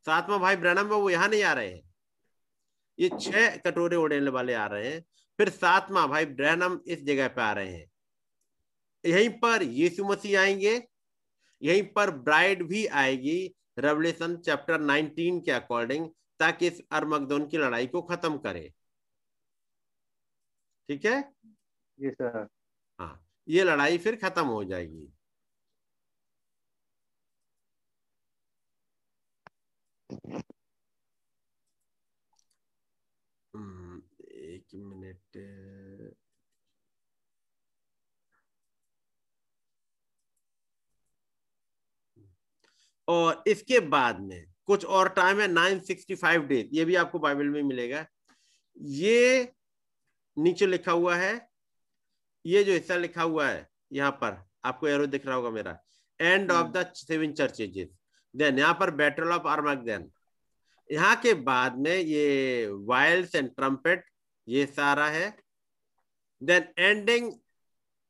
[0.06, 1.82] सातवां भाई ब्रैनम वो यहाँ नहीं आ रहे हैं।
[2.98, 5.04] ये छह कटोरे उड़ेलने वाले आ रहे हैं
[5.38, 7.86] फिर सातवां भाई ब्रहणम इस जगह पे आ रहे हैं।
[9.04, 10.74] यहीं पर यीशु मसीह आएँगे
[11.62, 13.38] यहीं पर ब्राइड भी आएगी
[13.78, 16.08] रेवलेशन चैप्टर 19 के अकॉर्डिंग
[16.40, 18.72] ताकि इस अरमगदोन की लड़ाई को खत्म करे।
[20.88, 21.20] ठीक है?
[21.98, 22.46] जी सर
[22.98, 25.08] हाँ ये लड़ाई फिर खत्म हो जाएगी।
[34.32, 35.38] एक मिनट।
[43.08, 47.62] और इसके बाद में कुछ और टाइम है 965 डेज़ ये भी आपको बाइबल में
[47.62, 48.04] मिलेगा।
[48.76, 49.52] ये
[50.36, 51.48] नीचे लिखा हुआ है।
[52.44, 55.78] ये जो हिस्सा लिखा हुआ है यहाँ पर आपको एरो दिख रहा होगा मेरा।
[56.20, 57.88] End of the seven churches
[58.34, 60.10] then यहाँ पर बैटल ऑफ़ आर्मगदेन
[60.90, 64.04] यहाँ के बाद में ये वायल्स एंड ट्रम्पेट
[64.48, 65.28] ये सारा है।
[66.42, 67.32] Then ending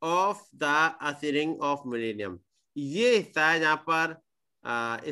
[0.02, 0.64] of the
[1.02, 2.38] ushering of millennium
[2.76, 4.20] ये हिस्सा है जहाँ पर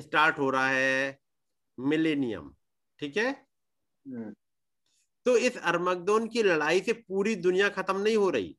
[0.00, 1.18] स्टार्ट हो रहा है
[1.78, 2.52] मिलेनियम
[2.98, 3.30] ठीक है?
[3.30, 4.32] हम्म,
[5.26, 8.56] तो इस अरमगदोन की लड़ाई से पूरी दुनिया खत्म नहीं हो रही।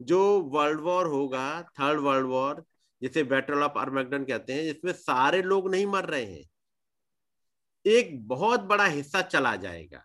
[0.00, 2.64] जो। वर्ल्ड वॉर होगा थर्ड वर्ल्ड वॉर
[3.02, 6.44] जिसे बैटल ऑफ़ अरमगडन कहते हैं जिसमें सारे लोग नहीं मर रहे हैं
[7.84, 10.02] एक बहुत बड़ा हिस्सा चला जाएगा।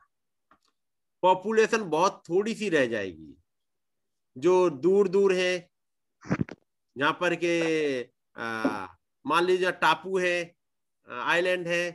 [1.23, 3.35] पॉपुलेशन बहुत थोड़ी सी रह जाएगी।
[4.35, 5.69] जो दूर दूर है
[6.95, 8.01] जहाँ पर के
[9.25, 10.35] मान लीजिए टापू है
[11.07, 11.85] आइलैंड है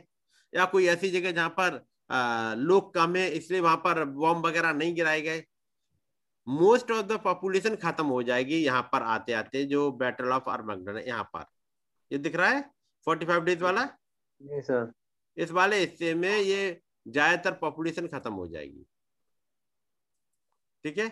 [0.53, 4.73] या कोई ऐसी जगह जहाँ पर आ, लोग कम है इसलिए वहाँ पर बॉम्ब वगैरह
[4.73, 5.43] नहीं गिराए गए।
[6.47, 10.97] मोस्ट ऑफ़ द पॉपुलेशन खत्म हो जाएगी यहाँ पर आते आते जो बैटल ऑफ़ आर्मगडन
[10.97, 11.45] है यहाँ पर।
[12.11, 12.61] ये दिख रहा है?
[13.07, 13.85] फोर्टी फाइव डेज़ वाला?
[14.41, 14.91] सर।
[15.37, 18.85] इस वाले हिस्से में ये ज़्यादातर पॉपुलेशन खत्म हो जाएगी।
[20.83, 21.11] ठीक है?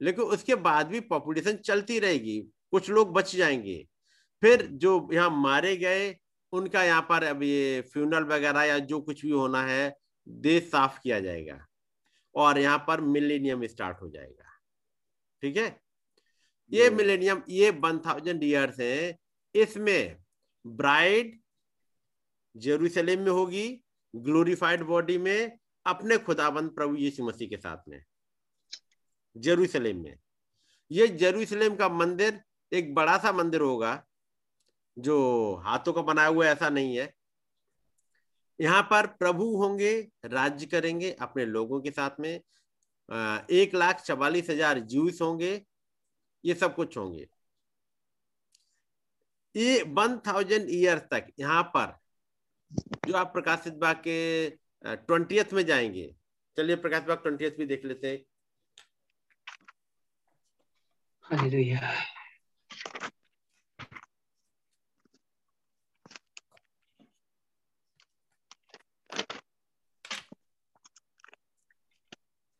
[0.00, 3.86] लेकिन उसके बाद भी पॉपुलेशन चलती रहेगी कुछ लोग बच जाएँगे।
[4.42, 6.14] फिर जो यहाँ मारे गए
[6.52, 9.96] उनका यहाँ पर अब ये फ्यूनल वगैरह या जो कुछ भी होना है
[10.26, 11.64] देश साफ़ किया जाएगा।
[12.38, 14.50] और यहाँ पर मिलेनियम स्टार्ट हो जाएगा।
[15.42, 15.80] ठीक है?
[16.72, 19.18] ये। मिलेनियम ये वन थाउज़ेंड ईयर्स है।
[19.54, 20.16] इसमें
[20.64, 21.38] ब्राइड
[22.54, 23.66] जेरूसलेम में होगी
[24.14, 28.02] ग्लोरीफाइड बॉडी में अपने खुदाबंद प्रभु यीशु मसीह के साथ में।
[29.36, 30.18] जेरूसलेम में।
[30.90, 32.40] ये जेरूसलेम का मंदिर
[32.72, 33.92] एक बड़ा सा मंदिर होगा
[34.96, 35.16] जो
[35.64, 37.12] हाथों का बनाया हुआ ऐसा नहीं है।
[38.60, 39.92] यहाँ पर प्रभु होंगे,
[40.26, 42.30] राज्य करेंगे अपने लोगों के साथ में।
[43.50, 45.50] एक लाख चवालीस हज़ार जूस होंगे,
[46.44, 47.26] ये सब कुछ होंगे।
[49.54, 51.96] ये वन थाउज़ेंड ईयर तक यहाँ पर
[53.06, 54.48] जो आप प्रकाशित बाग के
[54.84, 56.14] ट्वेंटियथ में जाएँगे।
[56.56, 58.24] चलिए प्रकाश बाग ट्वेंटियथ भी देख लेते हैं।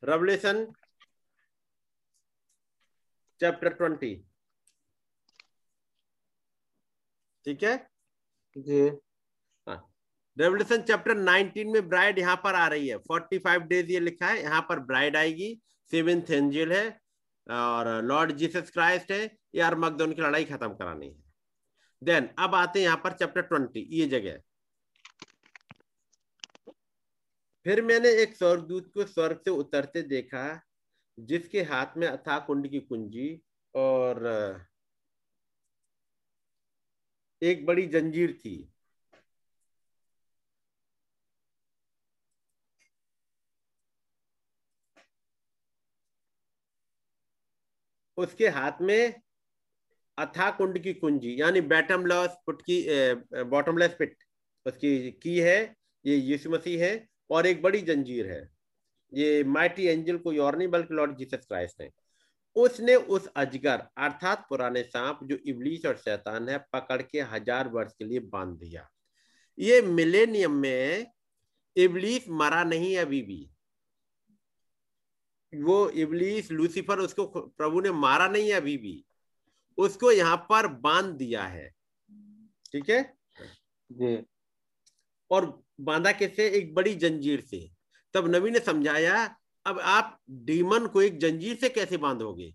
[0.02, 0.64] रेवलेशन
[3.40, 4.14] चैप्टर ट्वेंटी
[7.46, 7.76] ठीक है?
[8.56, 8.80] जी।
[10.36, 14.42] रेवल्यूशन चैप्टर 19 में ब्राइड यहाँ पर आ रही है। 45 डेज़ ये लिखा है।
[14.42, 15.48] यहाँ पर ब्राइड आएगी।
[15.90, 16.84] सेवेंथ एंजल है।
[17.46, 19.20] और लॉर्ड जीसस क्राइस्ट है।
[19.54, 21.14] यार मकदोन की लड़ाई खत्म करानी है।
[22.02, 24.38] देन अब आते हैं यहाँ पर चैप्टर 20 ये जगह।
[27.68, 30.42] फिर मैंने एक स्वर्गदूत को स्वर्ग से उतरते देखा,
[31.18, 33.42] जिसके हाथ में अथा कुंड की कुंजी
[33.74, 34.26] और,
[37.42, 38.54] एक बड़ी जंजीर थी।
[48.16, 49.14] उसके हाथ में
[50.18, 52.80] अथा कुंड की कुंजी, यानी बैटमलेस पुट की
[53.44, 54.16] बॉटमलेस पिट,
[54.66, 58.40] उसकी की है, ये यीशु मसीह है और एक बड़ी जंजीर है।
[59.12, 61.90] ये माइटी एंजल कोई और नहीं बल्कि लॉर्ड जीसस क्राइस्ट है।
[62.56, 67.92] उसने उस अजगर अर्थात पुराने सांप जो इबलीस और शैतान है पकड़ के हज़ार वर्ष
[67.98, 68.88] के लिए बाँध दिया।
[69.58, 71.06] ये मिलेनियम में
[71.76, 73.48] इबलीस मरा नहीं अभी भी।
[75.52, 79.04] वो इबलीस लूसीफर उसको प्रभु ने मारा नहीं अभी भी।
[79.78, 81.68] उसको यहाँ पर बाँध दिया है।
[82.72, 83.02] ठीक है?
[83.90, 84.16] जी।
[85.30, 85.46] और
[85.80, 86.48] बांधा कैसे?
[86.48, 87.70] एक बड़ी जंजीर से।
[88.14, 89.36] तब नबी ने समझाया,
[89.66, 92.54] अब आप डीमन को एक जंजीर से कैसे बांधोगे?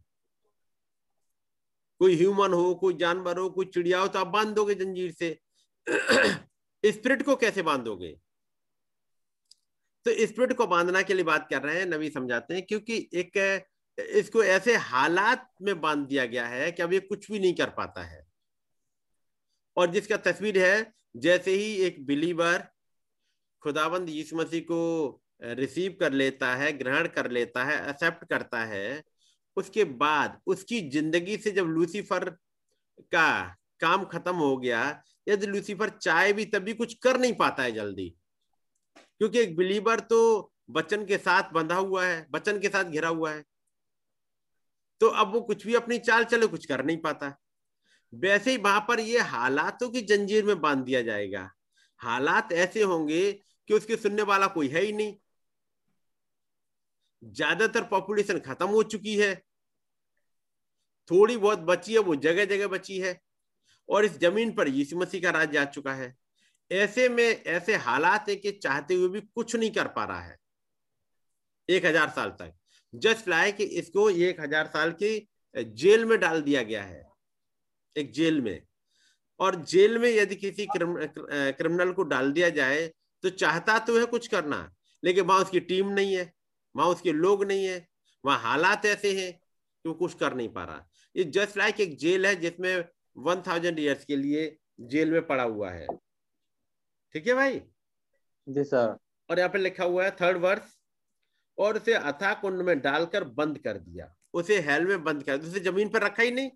[1.99, 5.39] कोई ह्यूमन हो, कोई जानवर हो, कोई चिड़िया हो तो आप बाँध दोगे जंजीर से।
[6.85, 8.19] स्पिरिट को कैसे बांधोगे?
[10.05, 13.63] तो स्पिरिट को बांधना के लिए बात कर रहे हैं नबी समझाते हैं, क्योंकि एक,
[13.99, 17.69] इसको ऐसे हालात में बाँध दिया गया है कि अब ये कुछ भी नहीं कर
[17.69, 18.27] पाता है।
[19.77, 22.72] और जिसका तस्वीर है, जैसे ही एक बिलीवर
[23.63, 24.79] खुदाबंद यीशु मसीह को
[25.41, 29.03] रिसीव कर लेता है, ग्रहण कर लेता है एक्सेप्ट करता है।
[29.57, 32.29] उसके बाद उसकी ज़िंदगी से जब लूसीफर
[33.11, 33.43] का
[33.81, 38.09] काम खत्म हो गया, यदि लूसीफर चाहे भी तभी कुछ कर नहीं पाता है जल्दी।
[38.97, 43.31] क्योंकि एक बिलीवर तो बचन के साथ बंधा हुआ है बचन के साथ घिरा हुआ
[43.31, 43.43] है।
[45.01, 47.35] तो अब वो कुछ भी अपनी चाल चले कुछ कर नहीं पाता।
[48.13, 51.49] वैसे ही वहाँ पर ये हालातों की जंजीर में बाँध दिया जाएगा।
[52.01, 55.15] हालात ऐसे होंगे कि उसके सुनने वाला कोई है ही नहीं।
[57.23, 59.33] ज़्यादातर पॉपुलेशन खत्म हो चुकी है।
[61.09, 63.19] थोड़ी बहुत बची है, वो जगह जगह बची है।
[63.89, 66.15] और इस ज़मीन पर यीशु मसीह का राज जा चुका है।
[66.71, 70.37] ऐसे में, ऐसे हालात है कि चाहते हुए भी कुछ नहीं कर पा रहा है।
[71.69, 72.53] एक हज़ार साल तक।
[72.93, 77.03] जस्ट लाइक इसको एक हज़ार साल की जेल में डाल दिया गया है।
[77.95, 78.61] एक जेल में।
[79.39, 82.91] और जेल में यदि किसी क्रिम क्रिमिनल को डाल दिया जाए
[83.23, 84.69] तो चाहता तो है कुछ करना
[85.03, 86.31] लेकिन वहाँ उसकी टीम नहीं है
[86.75, 87.85] वहाँ उसके लोग नहीं है
[88.23, 91.97] वहाँ हालात ऐसे हैं कि वो कुछ कर नहीं पा रहा। ये जस्ट लाइक एक
[91.99, 92.83] जेल है जिसमें
[93.17, 94.45] वन थाउज़ेंड ईयर्स के लिए
[94.81, 95.87] जेल में पड़ा हुआ है।
[97.15, 97.59] ठीक है भाई?
[98.47, 98.97] जी सर।
[99.29, 100.71] और यहाँ पे लिखा हुआ है थर्ड वर्ष
[101.57, 105.59] और उसे अथा कुंड में डालकर बंद कर दिया। उसे हेल में बंद कर उसे
[105.59, 106.49] ज़मीन पर रखा ही नहीं।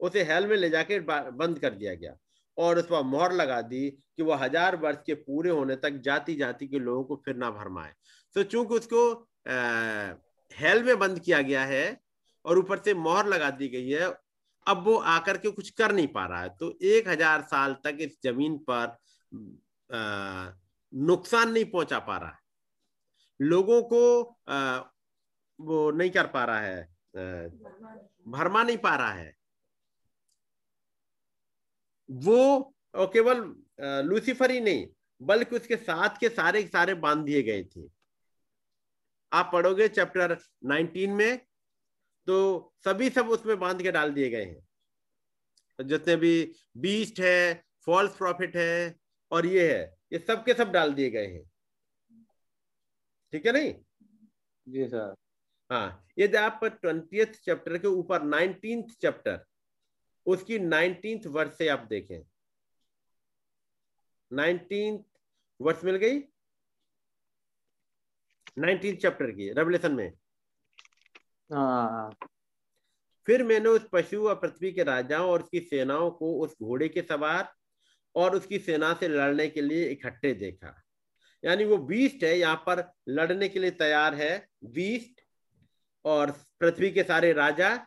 [0.00, 2.16] उसे हेल में ले जाके बंद कर दिया गया।
[2.58, 6.34] और उस पर मोहर लगा दी कि वो हज़ार वर्ष के पूरे होने तक जाति
[6.34, 7.92] जाति के लोगों को फिर ना भरमाए।
[8.36, 9.10] तो चूँकि उसको
[10.52, 12.00] हेल में बंद किया गया है
[12.44, 14.12] और ऊपर से मोहर लगा दी गई है
[14.66, 17.96] अब वो आकर के कुछ कर नहीं पा रहा है। तो एक हज़ार साल तक
[18.00, 18.96] इस ज़मीन पर
[20.92, 22.40] नुकसान नहीं पहुँचा पा रहा है।
[23.40, 24.78] लोगों को आ,
[25.58, 26.90] वो नहीं कर पा रहा है
[28.28, 29.34] भरमा नहीं पा रहा है।
[32.12, 33.38] वो केवल
[34.06, 34.86] लूसीफर ही नहीं
[35.20, 37.88] बल्कि उसके साथ के सारे सारे बाँध दिए गए थे।
[39.32, 41.38] आप पढ़ोगे चैप्टर 19 में
[42.26, 48.16] तो सभी सब उसमें बाँध के डाल दिए गए हैं। जितने भी बीस्ट है फॉल्स
[48.16, 48.94] प्रॉफिट है
[49.30, 51.44] और ये है ये सब के सब डाल दिए गए हैं।
[53.32, 53.74] ठीक है नहीं?
[54.66, 55.14] जी सर।
[55.70, 59.44] हाँ यदि आप ट्वेंटी चैप्टर के ऊपर नाइनटीन चैप्टर
[60.26, 62.22] उसकी नाइनटीन वर्ष से आप देखें।
[64.32, 65.04] नाइनटीन
[65.60, 66.18] वर्ष मिल गई?
[68.58, 70.12] नाइनटीन चैप्टर की रेवलेशन में।
[71.52, 72.16] हाँ।
[73.26, 77.02] फिर मैंने उस पशु और पृथ्वी के राजाओं और उसकी सेनाओं को उस घोड़े के
[77.02, 77.54] सवार
[78.14, 80.82] और उसकी सेना से लड़ने के लिए इकट्ठे देखा।
[81.44, 85.20] यानी वो बीस्ट है यहाँ पर लड़ने के लिए तैयार है। बीस्ट
[86.04, 87.86] और पृथ्वी के सारे राजा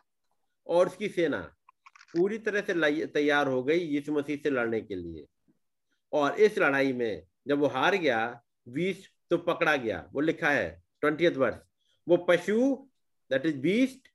[0.66, 1.55] और उसकी सेना।
[2.16, 5.24] पूरी तरह से तैयार हो गई यीशु मसीह से लड़ने के लिए।
[6.12, 8.18] और इस लड़ाई में जब वो हार गया
[8.66, 11.56] बीस्ट तो पकड़ा गया। वो लिखा है ट्वेंटी वर्ष।
[12.06, 12.88] वो पशु
[13.30, 14.08] दैट इज़ बीस्ट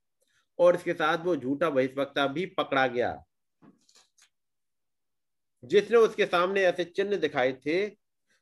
[0.58, 3.24] और इसके साथ वो झूठा बहिष्वक्ता भी पकड़ा गया।
[5.64, 7.88] जिसने उसके सामने ऐसे चिन्ह दिखाए थे,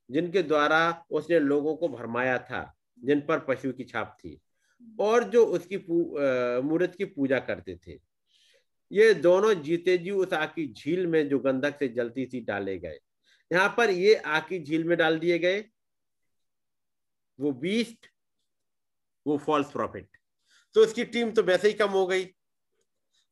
[0.08, 2.62] जिनके द्वारा उसने लोगों को भरमाया था,
[2.98, 4.40] जिन पर पशु की छाप थी,
[5.00, 5.76] और जो उसकी
[6.68, 7.98] मूर्त की पूजा करते थे।
[8.90, 12.78] ये दोनों जीते जी उस आग की झील में जो गंधक से जलती थी डाले
[12.78, 12.98] गए।
[13.50, 15.60] यहाँ पर ये आग की झील में डाल दिए गए।
[17.38, 18.06] वो बीस्ट
[19.26, 20.16] वो फॉल्स प्रॉफिट
[20.74, 22.24] तो उसकी टीम तो वैसे ही कम हो गई।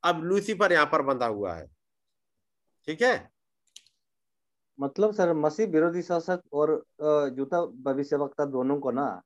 [0.05, 1.67] अब लूसीफर यहाँ पर बंधा हुआ है।
[2.89, 3.31] ठीक है?
[4.79, 6.73] मतलब सर मसीह विरोधी शासक और
[7.37, 9.23] जूता भविष्य वक्ता दोनों को ना?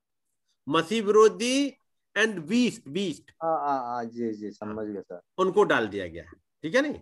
[0.67, 1.69] मसीह विरोधी
[2.15, 6.23] एंड बीस्ट बीस्ट हाँ जी जी समझ गया सर। उनको डाल दिया गया।
[6.63, 6.99] ठीक है नहीं?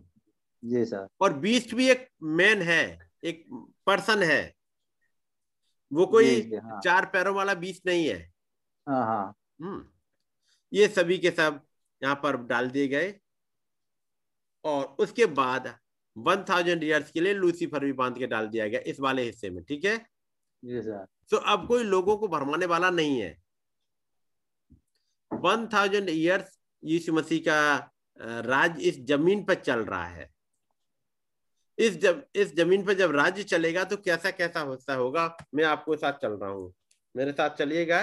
[0.64, 3.46] जी सर। और बीस्ट भी एक मैन है एक
[3.86, 4.54] पर्सन है।
[5.92, 6.80] वो कोई जी, जी, हाँ.
[6.82, 8.20] चार पैरों वाला बीस्ट नहीं है।
[8.88, 9.84] हाँ हाँ। हम्म।
[10.74, 11.60] ये सभी के सब
[12.02, 13.14] यहाँ पर डाल दिए गए।
[14.66, 15.74] और उसके बाद
[16.16, 19.50] वन थाउज़ेंड ईयर्स के लिए लूसीफर भी बाँध के डाल दिया गया इस वाले हिस्से
[19.50, 19.98] में ठीक है?
[20.64, 23.41] जी सर। तो अब कोई लोगों को भरमाने वाला नहीं है।
[25.32, 27.60] वन थाउज़ेंड ईयर्स यीशु मसीह का
[28.42, 30.30] राज इस ज़मीन पर चल रहा है।
[31.78, 35.96] इस जब, इस ज़मीन पर जब राज्य चलेगा तो कैसा कैसा होता होगा, मैं आपको
[35.96, 36.74] साथ चल रहा हूँ।
[37.16, 38.02] मेरे साथ चलिएगा।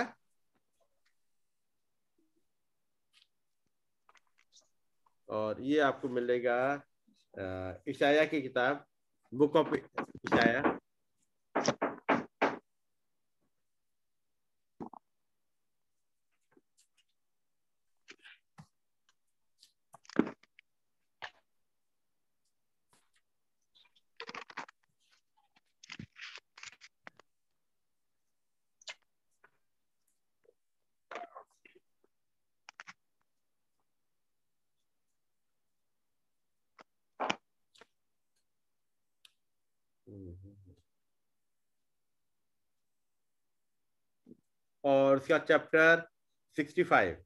[5.29, 6.59] और ये आपको मिलेगा
[7.89, 8.85] ईशाया की किताब,
[9.33, 10.78] बुक ऑफ़ ईशाया।
[44.85, 46.07] और उसका चैप्टर
[46.57, 47.17] सिक्सटी फाइव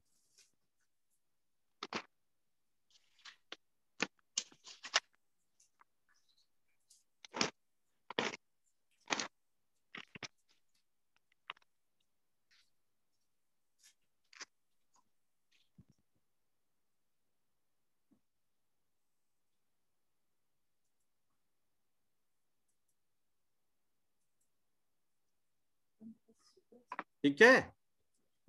[27.23, 27.73] ठीक है?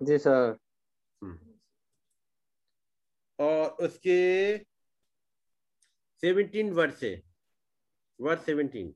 [0.01, 0.57] जी सर।
[1.21, 1.37] हम्म।
[3.39, 4.57] और उसके
[6.23, 7.21] सेवनटीन वर्ष से
[8.19, 8.93] वर्ड सेवनटीन।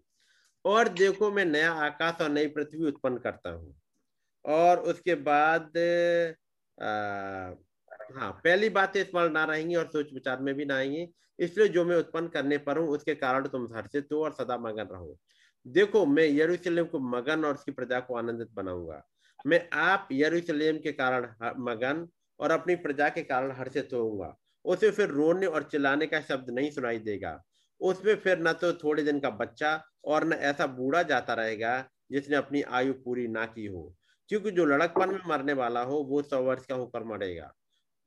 [0.65, 3.75] और देखो मैं नया आकाश और नई पृथ्वी उत्पन्न करता हूँ।
[4.45, 5.77] और उसके बाद
[6.77, 7.53] आ,
[8.15, 11.07] हाँ पहली बातें इस पर ना रहेंगी और सोच विचार में भी ना आएँगी।
[11.39, 14.87] इसलिए जो मैं उत्पन्न करने पर हूँ उसके कारण तुम हर्षित हो और सदा मगन
[14.91, 15.17] रहो।
[15.67, 19.03] देखो मैं यरूशलेम को मगन और उसकी प्रजा को आनंदित बनाऊँगा।
[19.47, 22.07] मैं आप यरूशलेम के कारण मगन
[22.39, 26.71] और अपनी प्रजा के कारण हर्षित होऊँगा। उसे फिर रोने और चिल्लाने का शब्द नहीं
[26.71, 27.43] सुनाई देगा।
[27.81, 32.35] उसमें फिर न तो थोड़े दिन का बच्चा और न ऐसा बूढ़ा जाता रहेगा जिसने
[32.35, 33.95] अपनी आयु पूरी ना की हो।
[34.29, 37.53] क्योंकि जो लड़कपन में मरने वाला हो, वो सौ वर्ष का होकर मरेगा।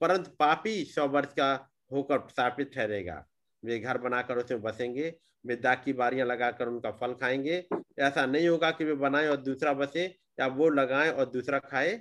[0.00, 3.26] परंतु पापी सौ वर्ष का होकर स्थापित ठहरेगा।
[3.64, 7.64] वे घर बनाकर उसमें बसेंगे वे दाग की बारियाँ लगाकर उनका फल खाएँगे।
[7.98, 10.04] ऐसा नहीं होगा कि वे बनाए और दूसरा बसे
[10.40, 12.00] या वो लगाए और दूसरा खाए।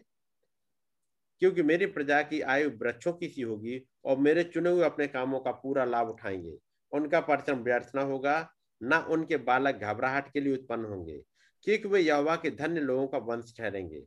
[1.42, 5.40] क्योंकि मेरी प्रजा की आयु वृक्षों की सी होगी और मेरे चुने हुए अपने कामों
[5.40, 6.58] का पूरा लाभ उठाएँगे।
[6.92, 8.50] उनका परिश्रम व्यर्थ न होगा,
[8.84, 11.22] न उनके बालक घबराहट के लिए उत्पन्न होंगे,
[11.64, 14.04] क्योंकि वे यहोवा के धन्य लोगों का वंश ठहरेंगे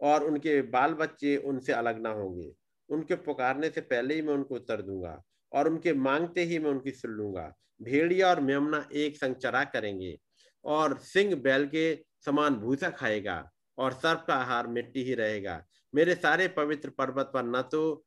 [0.00, 2.52] और उनके बाल बच्चे उनसे अलग ना होंगे।
[2.88, 6.90] उनके पुकारने से पहले ही मैं उनको उत्तर दूँगा। और उनके मांगते ही मैं उनकी
[6.90, 10.18] सुन लूँगा। भेड़िया और मेमना एक संग चरा करेंगे
[10.64, 15.62] और सिंह बैल के समान भूसा खाएगा और सर्प का आहार मिट्टी ही रहेगा।
[15.94, 18.04] मेरे सारे पवित्र पर्वत पर न तो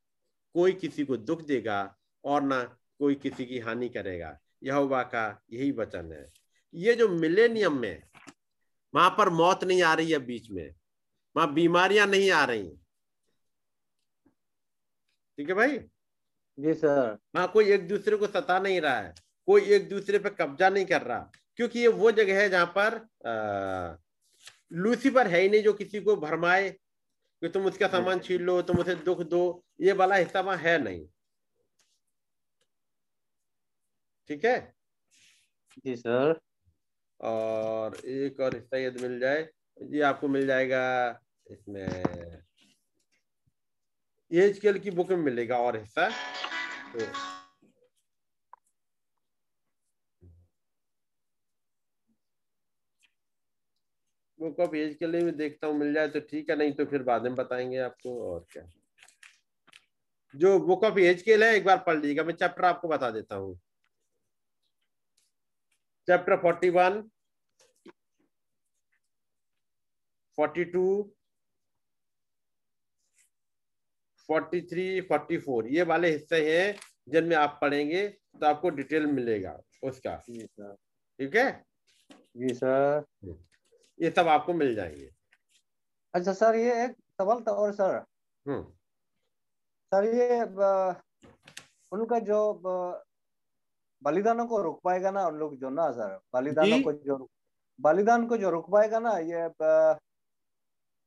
[0.55, 2.61] कोई किसी को दुख देगा और न
[2.99, 6.29] कोई किसी की हानि करेगा। यहोवा का यही वचन है।
[6.73, 8.03] ये जो मिलेनियम में
[8.93, 10.73] वहाँ पर मौत नहीं आ रही है बीच में,
[11.35, 12.69] वहाँ बीमारियाँ नहीं आ रही।
[15.37, 15.79] ठीक है भाई?
[16.57, 19.13] जी सर। वहाँ कोई एक दूसरे को सता नहीं रहा है।
[19.47, 22.95] कोई एक दूसरे पे कब्जा नहीं कर रहा। क्योंकि ये वो जगह है जहाँ पर
[23.27, 23.97] आ,
[24.73, 26.69] लूसीफर है ही नहीं जो किसी को भरमाए
[27.41, 29.41] कि तुम उसका सामान छीन लो तुम उसे दुख दो
[29.81, 31.07] ये वाला हिस्सा वहाँ है नहीं।
[34.27, 34.73] ठीक है?
[35.85, 36.39] जी सर।
[37.19, 39.49] और एक और हिस्सा यदि मिल जाए
[39.81, 40.83] ये आपको मिल जाएगा
[41.51, 42.44] इसमें
[44.31, 47.05] स्केल की बुक में मिलेगा और हिस्सा तो
[54.39, 56.85] बुक ऑफ़ एज के लिए भी देखता हूँ, मिल जाए तो ठीक है, नहीं तो
[56.85, 58.63] फिर बाद में बताएँगे आपको और क्या।
[60.33, 63.35] जो बुक ऑफ़ एज के लिए एक बार पढ़ लीजिएगा, मैं चैप्टर आपको बता देता
[63.35, 63.55] हूँ।
[66.07, 67.01] Chapter forty one
[70.37, 71.14] forty two
[74.27, 79.59] forty three forty four ये वाले हिस्से हैं जिनमें आप पढ़ेंगे तो आपको डिटेल मिलेगा
[79.83, 81.65] उसका। ठीक है?
[82.11, 83.03] जी सर।
[84.01, 85.11] ये सब आपको मिल जाएँगे।
[86.13, 88.05] अच्छा सर ये एक सवाल था और सर।
[88.47, 88.63] हम्म।
[89.93, 90.41] सर ये
[91.91, 92.53] उनका जो
[94.03, 96.19] बलिदानों को रुक पाएगा ना उन लोग जो ना सर?
[96.33, 97.29] बलिदानों को जो
[97.81, 99.97] बलिदान को जो रुक पाएगा ना ये ब-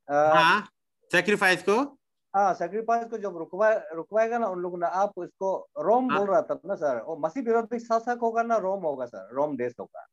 [0.09, 0.71] अ, हाँ।
[1.13, 1.98] सेक्रीफाइस को?
[2.35, 6.29] हाँ सेक्रीफाइस को जब रुकवा रुकवाएगा ना उन लोग ना आप इसको रोम हाँ। बोल
[6.31, 9.75] रहा था ना सर वो मसीह विरोधी शासक होगा ना रोम होगा सर रोम देश
[9.81, 10.07] होगा।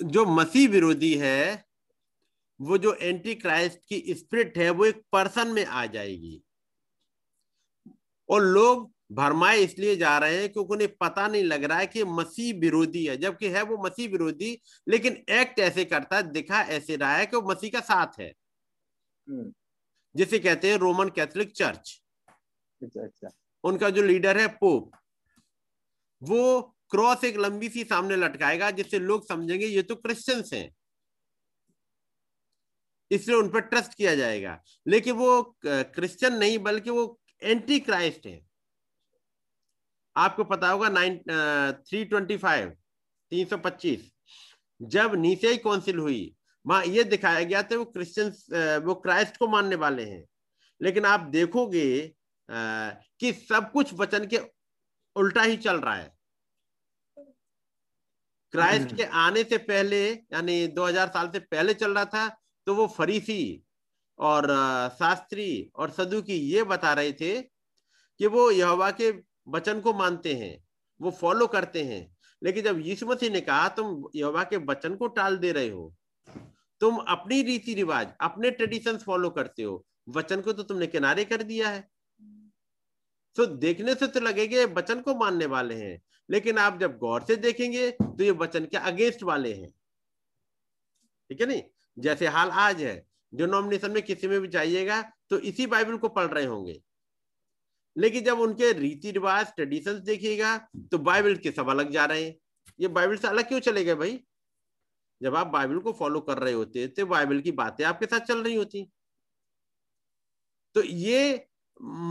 [0.00, 1.64] जो मसीह विरोधी है
[2.60, 6.42] वो जो एंटी क्राइस्ट की स्पिरिट है वो एक पर्सन में आ जाएगी।
[8.28, 12.04] और लोग भरमाए इसलिए जा रहे हैं क्योंकि उन्हें पता नहीं लग रहा है कि
[12.04, 14.56] मसीह विरोधी है जबकि है वो मसीह विरोधी
[14.86, 18.32] लेकिन एक्ट ऐसे करता है दिखा ऐसे रहा है कि वो मसीह का साथ है।
[19.26, 19.52] हम्म,
[20.14, 21.98] जिसे कहते हैं रोमन कैथोलिक चर्च
[22.80, 23.28] अच्छा अच्छा।
[23.64, 24.90] उनका जो लीडर है पोप
[26.22, 26.60] वो
[26.90, 30.68] क्रॉस एक लंबी सी सामने लटकाएगा जिससे लोग समझेंगे ये तो क्रिश्चियंस हैं।
[33.10, 37.04] इसलिए उन पर ट्रस्ट किया जाएगा। लेकिन वो क्रिश्चियन नहीं बल्कि वो
[37.42, 38.40] एंटी क्राइस्ट है।
[40.16, 41.18] आपको पता होगा नाइन
[41.88, 42.70] थ्री ट्वेंटी फाइव
[43.32, 44.10] तीन सौ पच्चीस
[44.80, 46.34] जब नीचे काउंसिल हुई
[46.66, 48.46] वहाँ ये दिखाया गया था वो क्रिश्चियंस
[48.84, 50.24] वो क्राइस्ट को मानने वाले हैं।
[50.80, 51.86] लेकिन आप देखोगे
[52.48, 54.38] कि सब कुछ वचन के
[55.16, 56.10] उल्टा ही चल रहा है।
[58.54, 62.28] क्राइस्ट के आने से पहले यानी 2000 साल से पहले चल रहा था
[62.66, 63.62] तो वो फरीसी
[64.18, 64.46] और
[64.98, 69.10] शास्त्री और सदुकी ये बता रहे थे कि वो यहोवा के
[69.48, 70.56] वचन को मानते हैं
[71.00, 75.06] वो फॉलो करते हैं। लेकिन जब यीशु मसीह ने कहा तुम यहोवा के वचन को
[75.08, 75.94] टाल दे रहे हो
[76.82, 81.42] तुम अपनी रीति रिवाज, अपने ट्रेडिशन फॉलो करते हो। वचन को तो तुमने किनारे कर
[81.42, 81.88] दिया है।
[83.36, 87.36] तो देखने से तो लगेगा वचन को मानने वाले हैं। लेकिन आप जब गौर से
[87.36, 89.70] देखेंगे तो ये वचन के अगेंस्ट वाले हैं।
[91.30, 91.62] ठीक है नहीं?
[91.96, 92.94] जैसे हाल आज है
[93.32, 96.80] डिनोमिनेशन में किसी में भी जाइएगा तो इसी बाइबल को पढ़ रहे होंगे।
[97.96, 100.56] लेकिन जब उनके रीति रिवाज ट्रेडिशन देखिएगा
[100.90, 102.34] तो बाइबल के सब अलग जा रहे हैं।
[102.80, 104.20] ये बाइबल से अलग क्यों चले गए भाई?
[105.22, 108.42] जब आप बाइबल को फॉलो कर रहे होते तो बाइबल की बातें आपके साथ चल
[108.44, 108.86] रही होती
[110.76, 111.46] तो ये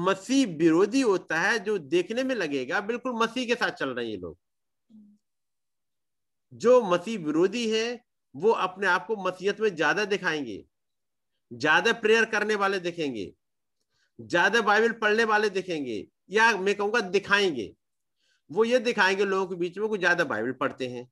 [0.06, 4.18] मसीह विरोधी होता है जो देखने में लगेगा, बिल्कुल मसीह के साथ चल रहे हैं
[4.20, 4.38] लोग।
[6.54, 8.02] जो मसीह विरोधी है,
[8.36, 10.64] वो अपने आप को मसीहत में ज़्यादा दिखाएँगे,
[11.52, 13.32] ज़्यादा प्रेयर करने वाले दिखेंगे,
[14.20, 17.74] ज़्यादा बाइबल पढ़ने वाले दिखेंगे, या मैं कहूँगा दिखाएँगे।
[18.50, 21.08] वो ये दिखाएँगे लोगों के बीच में कुछ ज़्यादा बाइबल पढ़ते हैं।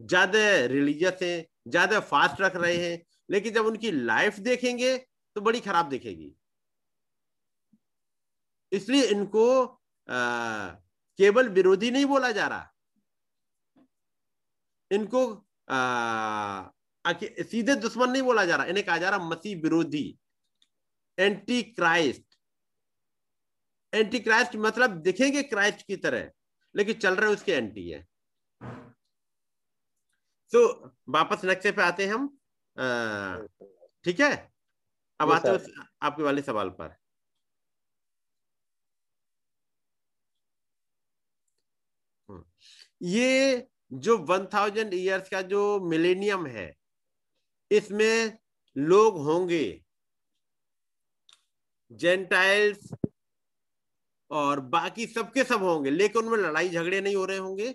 [0.00, 4.96] ज़्यादा रिलीजियस हैं ज़्यादा फास्ट रख रहे हैं लेकिन जब उनकी लाइफ देखेंगे
[5.36, 6.34] तो बड़ी खराब दिखेगी।
[8.72, 9.46] इसलिए इनको
[10.08, 10.68] आ,
[11.18, 12.72] केवल विरोधी नहीं बोला जा रहा।
[14.90, 15.22] इनको
[15.68, 16.70] आ,
[17.04, 20.18] सीधे दुश्मन नहीं बोला जा रहा। इन्हें कहा जा रहा मसीह विरोधी।
[21.18, 22.24] एंटी क्राइस्ट
[23.92, 26.30] एंटी क्राइस्ट मतलब दिखेंगे क्राइस्ट की तरह
[26.74, 28.06] लेकिन चल रहे उसके एंटी है।
[30.52, 30.66] तो
[31.10, 32.28] वापस नक्शे पे आते हैं हम।
[34.04, 34.32] ठीक है?
[35.20, 36.96] अब आते हैं आपके वाले सवाल पर।
[43.02, 46.72] ये जो वन थाउज़ेंड ईयर्स का जो मिलेनियम है
[47.70, 48.38] इसमें
[48.76, 49.64] लोग होंगे।
[51.90, 52.92] जेंटाइल्स
[54.30, 57.74] और बाकी सबके सब होंगे लेकिन उनमें लड़ाई झगड़े नहीं हो रहे होंगे।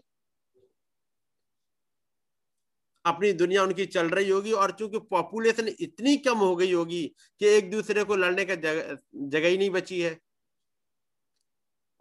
[3.06, 7.04] अपनी दुनिया उनकी चल रही होगी और चूँकि पॉपुलेशन इतनी कम हो गई होगी
[7.42, 10.18] कि एक दूसरे को लड़ने का जगह ही नहीं बची है।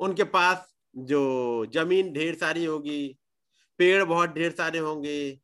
[0.00, 3.06] उनके पास जो ज़मीन ढेर सारी होगी
[3.78, 5.40] पेड़ बहुत ढेर सारे होंगे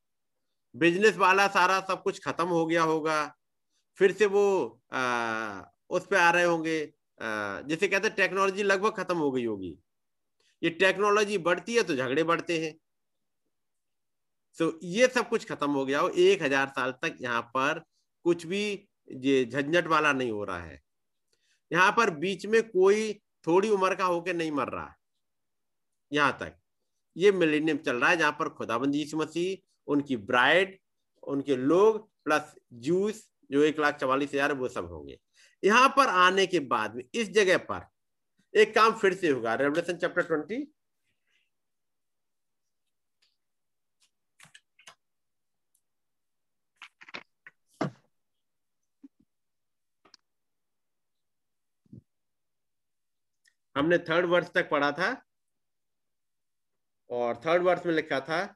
[0.75, 3.19] बिज़नेस वाला सारा सब कुछ खत्म हो गया होगा।
[3.99, 4.45] फिर से वो
[4.93, 6.79] आ, उस पर आ रहे होंगे
[7.21, 9.79] जैसे कहते हैं टेक्नोलॉजी लगभग खत्म हो गई होगी।
[10.63, 12.75] ये टेक्नोलॉजी बढ़ती है तो झगड़े बढ़ते हैं।
[14.59, 17.83] तो ये सब कुछ खत्म हो गया एक हज़ार साल तक यहाँ पर
[18.25, 18.63] कुछ भी
[19.23, 20.81] ये झंझट वाला नहीं हो रहा है।
[21.71, 23.13] यहाँ पर बीच में कोई
[23.47, 24.95] थोड़ी उम्र का होके नहीं मर रहा।
[26.13, 26.57] यहाँ तक।
[27.17, 29.57] ये मिलेनियम चल रहा है जहाँ पर खुदाबंद यीशु मसीह,
[29.89, 30.79] उनकी ब्राइड
[31.23, 35.19] उनके लोग प्लस जूस जो एक लाख चवालीस हज़ार वो सब होंगे।
[35.63, 37.87] यहाँ पर आने के बाद में इस जगह पर
[38.55, 40.57] एक काम फिर से होगा। रेवलेशन चैप्टर ट्वेंटी
[53.77, 55.11] हमने थर्ड वर्ष तक पढ़ा था,
[57.11, 58.55] और थर्ड वर्ष में लिखा था,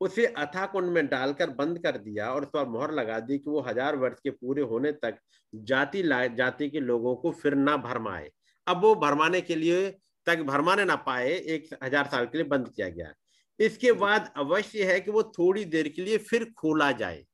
[0.00, 3.50] उसे अथा कुंड में डालकर बंद कर दिया और उस पर मोहर लगा दी कि
[3.50, 5.18] वो हज़ार वर्ष के पूरे होने तक
[5.52, 6.02] जाति
[6.36, 8.30] जाति के लोगों को फिर ना भरमाए।
[8.66, 9.90] अब वो भरमाने के लिए
[10.26, 13.12] तक भरमाने ना पाए, एक हज़ार साल के लिए बंद किया गया।
[13.58, 17.24] इसके बाद अवश्य है कि वो थोड़ी देर के लिए फिर खोला जाए।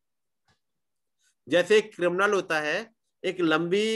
[1.48, 2.80] जैसे एक क्रिमिनल होता है
[3.24, 3.86] एक लंबी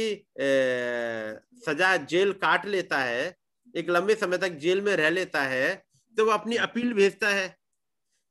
[0.41, 3.37] ए, सजा जेल काट लेता है
[3.77, 5.75] एक लंबे समय तक जेल में रह लेता है
[6.17, 7.57] तो वो अपनी अपील भेजता है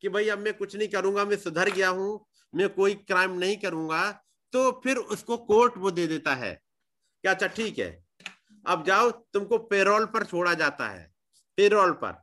[0.01, 3.57] कि भाई अब मैं कुछ नहीं करूँगा मैं सुधर गया हूँ मैं कोई क्राइम नहीं
[3.57, 4.11] करूँगा
[4.53, 6.53] तो फिर उसको कोर्ट वो दे देता है।
[7.23, 8.05] क्या अच्छा ठीक है
[8.67, 11.11] अब जाओ तुमको पेरोल पर छोड़ा जाता है
[11.57, 12.21] पेरोल पर।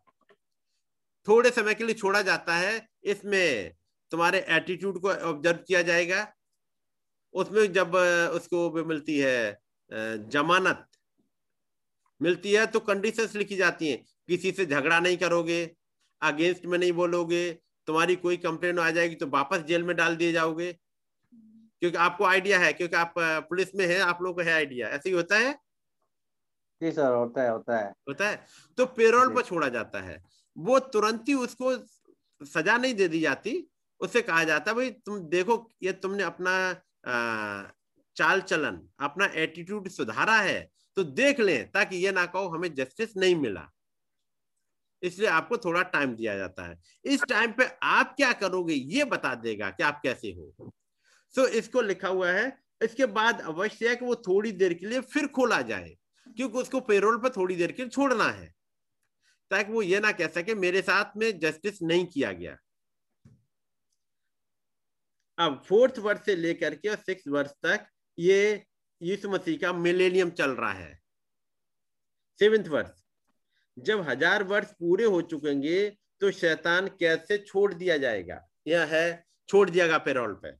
[1.27, 3.75] थोड़े समय के लिए छोड़ा जाता है इसमें
[4.13, 6.23] तुम्हारे एटीट्यूड को ऑब्ज़र्व किया जाएगा
[7.35, 7.95] उसमें जब
[8.35, 9.59] उसको मिलती है
[10.31, 10.87] जमानत।
[12.21, 15.65] मिलती है तो कंडीशंस लिखी जाती हैं। किसी से झगड़ा नहीं करोगे
[16.23, 17.51] अगेंस्ट में नहीं बोलोगे
[17.89, 20.73] तुम्हारी कोई कंप्लेन आ जाएगी तो वापस जेल में डाल दिए जाओगे।
[21.33, 25.09] क्योंकि आपको आइडिया है क्योंकि आप पुलिस में है आप लोग को है आइडिया ऐसे
[25.09, 25.53] ही होता है?
[26.81, 28.45] जी सर होता है होता है। होता है?
[28.79, 30.23] तो पेरोल पर छोड़ा जाता है।
[30.57, 31.77] वो तुरंत ही उसको
[32.41, 33.53] सजा नहीं दे दी जाती।
[34.01, 36.53] उससे कहा जाता भाई तुम देखो ये तुमने अपना
[37.05, 40.61] चाल चलन अपना एटीट्यूड सुधारा है
[40.97, 43.71] तो देख लें ताकि ये ना कहो हमें जस्टिस नहीं मिला।
[45.03, 49.35] इसलिए आपको थोड़ा टाइम दिया जाता है। इस टाइम पे आप क्या करोगे ये बता
[49.35, 50.73] देगा कि आप कैसे हो।
[51.35, 54.87] सो so, इसको लिखा हुआ है इसके बाद अवश्य है कि वो थोड़ी देर के
[54.87, 55.97] लिए फिर खोला जाए
[56.37, 58.55] क्योंकि उसको पेरोल पर थोड़ी देर के लिए छोड़ना है
[59.51, 62.57] ताकि वो ये ना कह सके मेरे साथ में जस्टिस नहीं किया गया।
[65.41, 67.87] अब फोर्थ वर्ष से लेकर के और सिक्स वर्ष तक
[68.19, 68.41] ये
[69.01, 70.99] यीशु मसीह का मिलेनियम चल रहा है।
[72.41, 73.03] सेवेंथ वर्ष
[73.77, 75.79] जब हज़ार वर्ष पूरे हो चुकेंगे
[76.21, 78.41] तो शैतान कैसे छोड़ दिया जाएगा?
[78.67, 80.51] यह है छोड़ दिया गया पेरोल पे।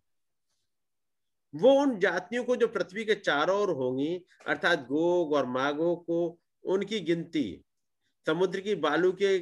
[1.55, 4.15] वो उन जातियों को जो पृथ्वी के चारों ओर होंगी
[4.47, 6.21] अर्थात गोग और मागो को
[6.65, 7.45] उनकी गिनती
[8.27, 9.39] समुद्र की बालू के,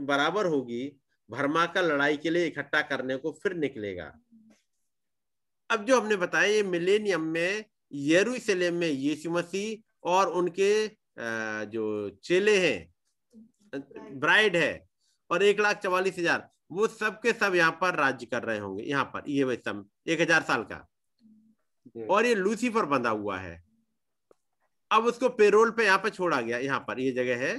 [0.00, 0.82] बराबर होगी
[1.30, 4.12] भरमा का लड़ाई के लिए इकट्ठा करने को फिर निकलेगा।
[5.70, 10.72] अब जो हमने बताया ये मिलेनियम में यरूशलेम में यीशु मसीह और उनके
[11.66, 11.84] जो
[12.24, 14.72] चेले हैं ब्राइड है
[15.30, 18.82] और एक लाख चवालीस हज़ार वो सब के सब यहाँ पर राज्य कर रहे होंगे
[18.84, 20.86] यहाँ पर ये सब एक हज़ार साल का।
[22.10, 23.62] और ये लूसीफर बंधा हुआ है।
[24.90, 27.54] अब उसको पेरोल पे यहाँ पर छोड़ा गया यहाँ पर ये जगह है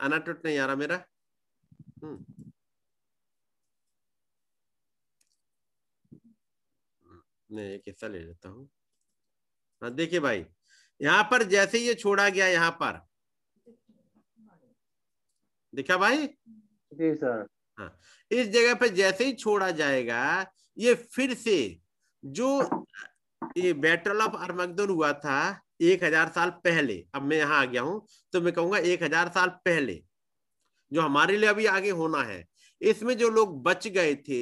[0.00, 1.02] अनाटोट नहीं आ रहा मेरा?
[2.02, 2.37] हम्म।
[7.50, 8.68] मैं एक हिस्सा ले लेता हूँ।
[9.82, 10.44] हाँ देखिए भाई
[11.00, 13.00] यहाँ पर जैसे ये छोड़ा गया यहाँ पर।
[15.72, 16.26] देखा भाई?
[16.92, 17.46] जी सर।
[17.78, 17.96] हाँ
[18.30, 20.46] इस जगह पर जैसे ही छोड़ा जाएगा
[20.76, 21.58] ये फिर से
[22.22, 22.48] जो
[23.56, 25.38] ये बैटल ऑफ़ अरमगदन हुआ था
[25.82, 29.28] एक हज़ार साल पहले अब मैं यहाँ आ गया हूँ तो मैं कहूँगा एक हज़ार
[29.28, 30.02] साल पहले
[30.92, 32.44] जो हमारे लिए अभी आगे होना है
[32.80, 34.40] इसमें जो लोग बच गए थे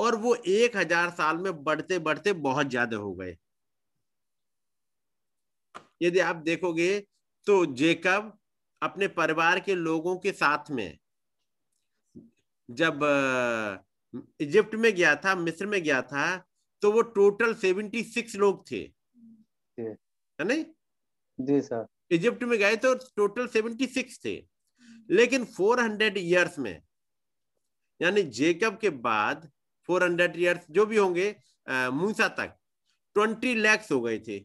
[0.00, 3.36] और वो एक हज़ार साल में बढ़ते बढ़ते बहुत ज़्यादा हो गए।
[6.02, 6.98] यदि आप देखोगे
[7.46, 8.36] तो जेकब
[8.82, 10.98] अपने परिवार के लोगों के साथ में
[12.68, 13.00] जब
[14.40, 16.24] इजिप्ट में गया था मिस्र में गया था
[16.82, 18.80] तो वो टोटल सेवेंटी सिक्स लोग थे।
[19.78, 20.64] है नहीं?
[21.38, 24.34] जी सर। इजिप्ट में गए तो टोटल सेवेंटी सिक्स थे।
[25.08, 26.82] लेकिन फोर हंड्रेड ईयर्स में
[28.00, 29.50] यानी जेकब के बाद
[29.90, 31.28] फोर हंड्रेड ईयर्स जो भी होंगे
[31.92, 32.56] मूसा तक
[33.16, 34.38] ट्वेंटी लैक्स हो गए थे।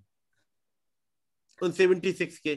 [1.59, 2.55] उन सेवेंटी सिक्स के।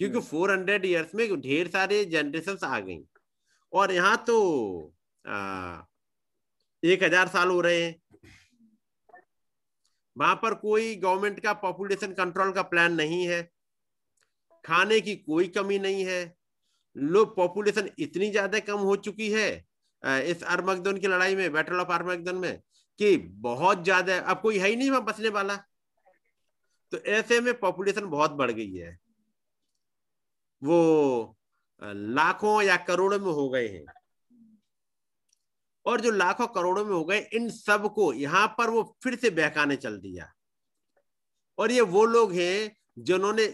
[0.00, 2.98] क्योंकि फोर हंड्रेड ईयर्स में ढेर सारे जनरेशन आ गई।
[3.72, 4.36] और यहाँ तो
[5.24, 5.82] आ,
[6.82, 7.94] एक हज़ार साल हो रहे हैं।
[10.16, 13.42] वहाँ पर कोई गवर्नमेंट का पॉपुलेशन कंट्रोल का प्लान नहीं है।
[14.64, 16.20] खाने की कोई कमी नहीं है।
[16.96, 19.48] लोग पॉपुलेशन इतनी ज़्यादा कम हो चुकी है
[20.04, 22.60] इस आर्मगदन की लड़ाई में, बैटल ऑफ़ आर्मगदन में,
[23.00, 25.56] कि बहुत ज़्यादा, अब कोई है ही नहीं वहाँ बचने वाला।
[26.92, 28.98] तो ऐसे में पॉपुलेशन बहुत बढ़ गई है।
[30.62, 31.36] वो
[31.82, 33.84] लाखों या करोड़ों में हो गए हैं।
[35.86, 39.76] और जो लाखों करोड़ों में हो गए, इन सबको यहाँ पर वो फिर से बहकाने
[39.76, 40.32] चल दिया।
[41.58, 43.46] और ये वो लोग हैं जिन्होंने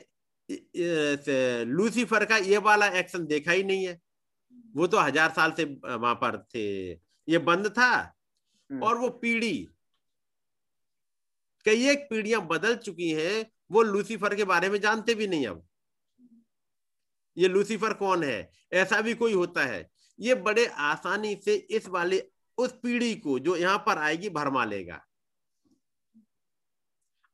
[1.66, 3.98] लूसीफर का ये वाला एक्शन देखा ही नहीं है।
[4.74, 6.90] वो तो हज़ार साल से वहाँ पर थे।
[7.28, 7.90] ये बंद था
[8.70, 9.68] हम्म। और वो पीढ़ी
[11.66, 15.66] कई एक पीढ़ियाँ बदल चुकी हैं वो लूसीफर के बारे में जानते भी नहीं अब।
[17.36, 18.50] ये लूसीफर कौन है?
[18.72, 22.22] ऐसा भी कोई होता है। ये बड़े आसानी से इस वाले
[22.58, 25.00] उस पीढ़ी को जो यहाँ पर आएगी भरमा लेगा।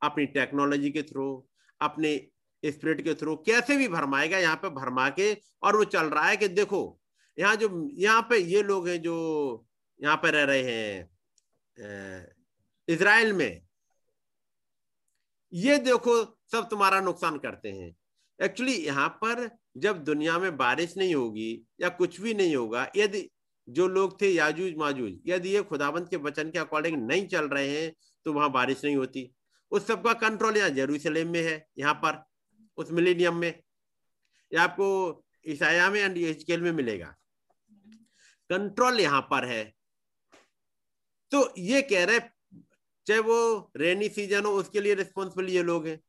[0.03, 1.27] अपनी टेक्नोलॉजी के थ्रू
[1.81, 2.17] अपने
[2.63, 5.33] स्पिरिट के थ्रू कैसे भी भरमाएगा यहाँ पे भरमा के
[5.63, 6.83] और वो चल रहा है कि देखो
[7.39, 9.67] यहाँ जो, यहाँ पे ये लोग हैं जो
[10.01, 12.27] यहाँ पे रह रहे हैं
[12.89, 13.63] इसराइल में।
[15.53, 17.95] ये देखो, सब तुम्हारा नुकसान करते हैं।
[18.39, 23.29] एक्चुअली यहाँ पर जब दुनिया में बारिश नहीं होगी या कुछ भी नहीं होगा, यदि
[23.69, 27.69] जो लोग थे याजूज माजूज, यदि ये खुदाबंद के वचन के अकॉर्डिंग नहीं चल रहे
[27.71, 27.93] हैं
[28.27, 29.31] तो वहाँ बारिश नहीं होती।
[29.73, 32.23] उस सबका कंट्रोल यहाँ जेरूसलेम में है, यहाँ पर,
[32.79, 33.63] उस मिलेनियम में।
[34.53, 37.15] या आपको ईसाया में एंड में मिलेगा।
[38.51, 39.65] कंट्रोल यहाँ पर है।
[41.33, 42.21] तो ये कह रहे
[43.07, 46.01] चाहे वो रेनी सीज़न हो, उसके लिए रिस्पॉन्सिबल ये लोग हैं।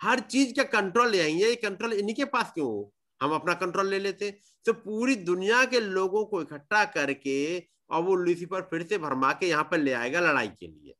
[0.00, 2.92] हर चीज़ का कंट्रोल यही है कंट्रोल इन्हीं के पास क्यों हो?
[3.20, 4.30] हम अपना कंट्रोल ले लेते
[4.66, 7.58] तो पूरी दुनिया के लोगों को इकट्ठा करके,
[7.90, 10.94] और वो लूसीफर फिर से भरमा के यहाँ पर ले आएगा लड़ाई के लिए।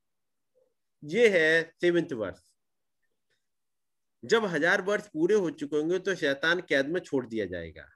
[1.02, 2.38] ये है सेवेंथ वर्ष।
[4.22, 7.88] जब हज़ार वर्ष पूरे हो चुके होंगे तो शैतान कैद में छोड़ दिया जाएगा।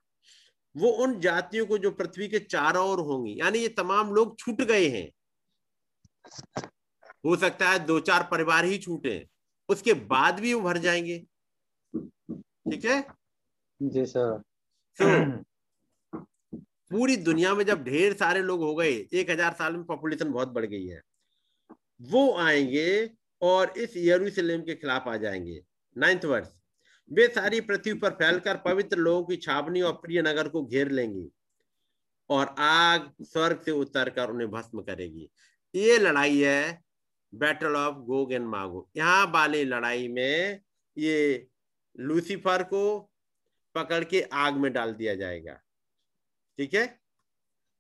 [0.75, 4.63] वो उन जातियों को जो पृथ्वी के चारों ओर होंगी यानी ये तमाम लोग छूट
[4.63, 5.09] गए हैं।
[7.25, 9.27] हो सकता है दो चार परिवार ही छूटे
[9.69, 11.19] उसके बाद भी वो भर जाएँगे।
[12.71, 13.01] ठीक है?
[13.81, 14.39] जी सर।
[14.99, 15.07] तो
[16.91, 20.49] पूरी दुनिया में जब ढेर सारे लोग हो गए एक हज़ार साल में पॉपुलेशन बहुत
[20.49, 21.01] बढ़ गई है।
[22.03, 23.11] वो आएँगे
[23.43, 25.61] और इस यरूशलेम के खिलाफ आ जाएँगे।
[25.97, 26.49] नाइन्थ वर्ष
[27.11, 31.29] वे सारी पृथ्वी पर फैलकर पवित्र लोगों की छावनी और प्रिय नगर को घेर लेंगी
[32.31, 35.29] और आग स्वर्ग से उतरकर उन्हें भस्म करेगी।
[35.75, 36.83] ये लड़ाई है
[37.33, 40.61] बैटल ऑफ़ गोग एंड मागो यहाँ वाली लड़ाई में
[40.97, 41.47] ये
[41.97, 42.99] लूसीफर को
[43.75, 45.61] पकड़ के आग में डाल दिया जाएगा।
[46.59, 46.99] ठीक है?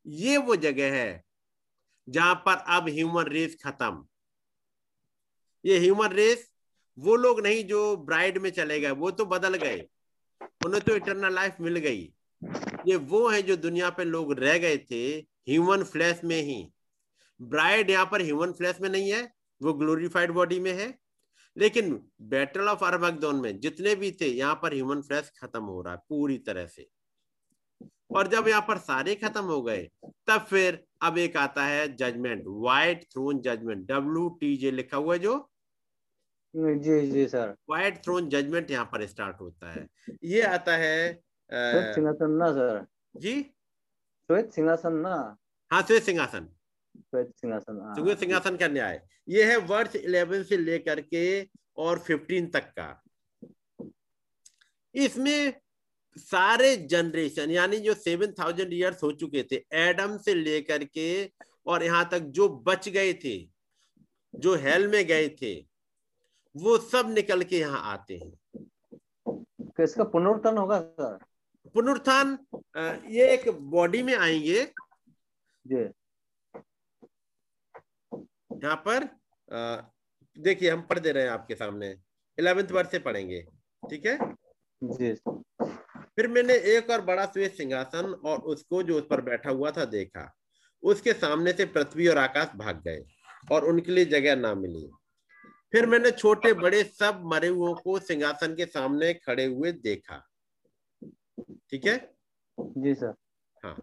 [0.07, 1.24] ये वो जगह है
[2.09, 4.07] जहाँ पर अब ह्यूमन रेस खत्म।
[5.64, 6.49] ये ह्यूमन रेस
[7.01, 9.86] वो लोग नहीं जो ब्राइड में चले गए, वो तो बदल गए।
[10.66, 12.12] उन्हें तो इटरनल लाइफ मिल गई।
[12.86, 15.03] ये वो है जो दुनिया पे लोग रह गए थे
[15.48, 16.64] ह्यूमन फ्लैश में ही।
[17.40, 20.94] ब्राइड यहाँ पर ह्यूमन फ्लैश में नहीं है, वो ग्लोरीफाइड बॉडी में है।
[21.57, 21.92] लेकिन
[22.22, 26.01] बैटल ऑफ़ अरमगदौन में जितने भी थे, यहाँ पर ह्यूमन फ्लैश खत्म हो रहा है
[26.09, 26.88] पूरी तरह से।
[28.11, 29.88] और जब यहाँ पर सारे खत्म हो गए,
[30.26, 35.14] तब फिर अब एक आता है judgment white throne judgment W T J लिखा हुआ
[35.14, 35.49] है जो
[36.55, 39.86] जी जी सर। व्हाइट थ्रोन जजमेंट यहाँ पर स्टार्ट होता है।
[40.24, 41.12] ये आता है
[41.53, 42.86] सिंहासन ना सर।
[43.16, 43.40] जी?
[43.42, 45.14] श्वेत सिंहासन ना।
[45.70, 46.48] हाँ श्वेत सिंहासन।
[46.96, 51.24] श्वेत सिंहासन हाँ। श्वेत सिंहासन का न्याय। ये है वर्ष इलेवन से लेकर के
[51.78, 53.03] और फिफ्टीन तक का।
[54.94, 55.53] इसमें
[56.16, 61.11] सारे जनरेशन यानी जो सेवन थाउज़ेंड ईयर्स हो चुके थे एडम से लेकर के
[61.66, 63.38] और यहाँ तक जो बच गए थे
[64.34, 65.55] जो हेल में गए थे
[66.55, 68.30] वो सब निकल के यहाँ आते हैं।
[69.70, 71.18] तो इसका पुनरुत्थान होगा सर?
[71.74, 72.38] पुनरुत्थान
[73.11, 74.64] ये एक बॉडी में आएँगे।
[75.66, 75.80] जी।
[78.57, 79.09] यहाँ पर
[80.36, 81.94] देखिए हम पढ़ दे रहे हैं आपके सामने।
[82.38, 83.42] इलेवेंथ वर्ष से पढ़ेंगे
[83.82, 84.18] ठीक है?
[84.82, 85.14] जी।
[86.16, 89.84] फिर मैंने एक और बड़ा श्वेत सिंहासन और उसको जो उस पर बैठा हुआ था
[89.86, 90.30] देखा।
[90.82, 93.05] उसके सामने से पृथ्वी और आकाश भाग गए
[93.53, 94.88] और उनके लिए जगह ना मिली।
[95.73, 100.16] फिर मैंने छोटे बड़े सब मरे हुओं को सिंहासन के सामने खड़े हुए देखा।
[101.71, 101.97] ठीक है?
[102.59, 103.14] जी सर।
[103.64, 103.77] हाँ।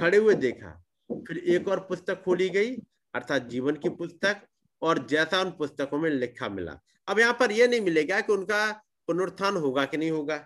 [0.00, 0.70] खड़े हुए देखा।
[1.10, 2.76] फिर एक और पुस्तक खोली गई
[3.14, 4.46] अर्थात जीवन की पुस्तक
[4.82, 6.78] और जैसा उन पुस्तकों में लिखा मिला।
[7.08, 8.70] अब यहाँ पर यह नहीं मिलेगा कि उनका
[9.08, 10.38] पुनरुत्थान होगा कि नहीं होगा।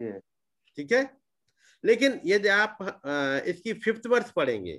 [0.00, 1.08] ठीक है?
[1.84, 2.78] लेकिन यदि आप
[3.46, 4.78] इसकी फिफ्थ वर्ष पढ़ेंगे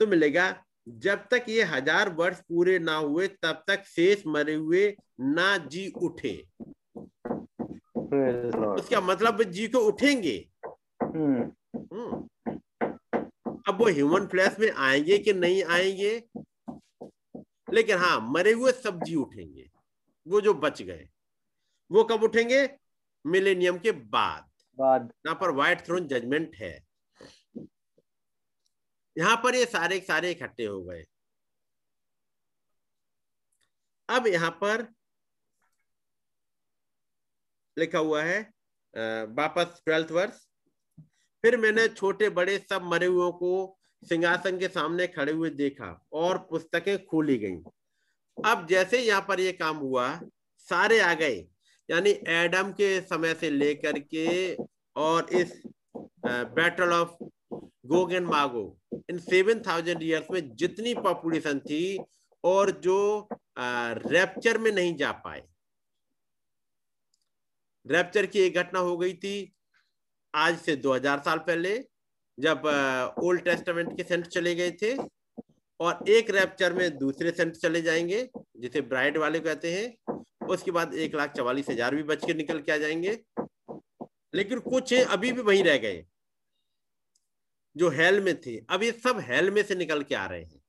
[0.00, 0.50] तो मिलेगा
[0.86, 5.88] जब तक ये हज़ार वर्ष पूरे ना हुए तब तक शेष मरे हुए ना जी
[5.96, 6.34] उठे।
[8.74, 10.36] उसका मतलब जी को उठेंगे।
[11.02, 11.42] हम्म।
[13.68, 16.22] अब वो ह्यूमन फ्लैश में आएँगे कि नहीं आएँगे?
[17.72, 19.70] लेकिन हाँ मरे हुए सब जी उठेंगे।
[20.26, 21.08] वो जो बच गए
[21.90, 22.68] वो कब उठेंगे?
[23.24, 24.44] मिलेनियम के बाद।
[24.78, 26.85] बाद। यहाँ पर व्हाइट थ्रोन जजमेंट है।
[29.16, 31.04] यहाँ पर ये सारे सारे इकट्ठे हो गए।
[34.08, 34.86] अब यहाँ पर
[37.76, 38.40] लिखा हुआ है
[39.34, 40.36] वापस ट्वेल्थ वर्ष
[41.44, 46.38] फिर मैंने छोटे बड़े सब मरे हुओं को सिंहासन के सामने खड़े हुए देखा और
[46.50, 47.62] पुस्तकें खोली गईं।
[48.36, 50.08] अब जैसे यहाँ पर ये काम हुआ,
[50.68, 51.36] सारे आ गए,
[51.88, 54.54] यानी एडम के समय से लेकर के
[54.96, 55.52] और इस
[56.26, 57.16] बैटल ऑफ़
[57.86, 58.64] गोग एंड मागो
[59.10, 61.98] इन सेवन थाउज़ेंड ईयर्स में जितनी पॉपुलेशन थी
[62.44, 63.28] और जो
[63.58, 65.42] रैप्चर में नहीं जा पाए।
[67.86, 69.52] रैप्चर की एक घटना हो गई थी
[70.34, 71.76] आज से 2000 साल पहले,
[72.38, 72.66] जब
[73.24, 74.94] ओल्ड टेस्टामेंट के सेंट चले गए थे
[75.80, 80.16] और एक रैप्चर में दूसरे सेंट चले जाएँगे, जिसे ब्राइड वाले कहते हैं।
[80.48, 83.18] उसके बाद एक लाख चवालीस हज़ार भी बच के निकल के आ जाएँगे।
[84.34, 86.04] लेकिन कुछ अभी भी वहीं रह गए।
[87.76, 90.60] जो हेल में थे, अब ये सब हेल में से निकल के आ रहे हैं।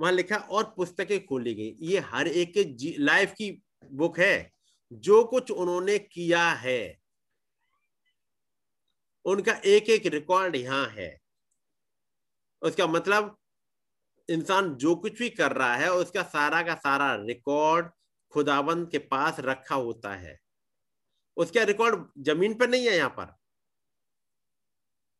[0.00, 3.62] वहाँ लिखा, और पुस्तकें खोली गई। ये हर एक के लाइफ की
[3.92, 4.52] बुक है।
[4.92, 6.98] जो कुछ उन्होंने किया है,
[9.24, 11.18] उनका एक एक रिकॉर्ड यहाँ है।
[12.62, 13.38] उसका मतलब
[14.30, 17.90] इंसान जो कुछ भी कर रहा है, उसका सारा का सारा रिकॉर्ड
[18.30, 20.38] खुदाबंद के पास रखा होता है।
[21.36, 23.45] उसका रिकॉर्ड ज़मीन पर नहीं है यहाँ पर।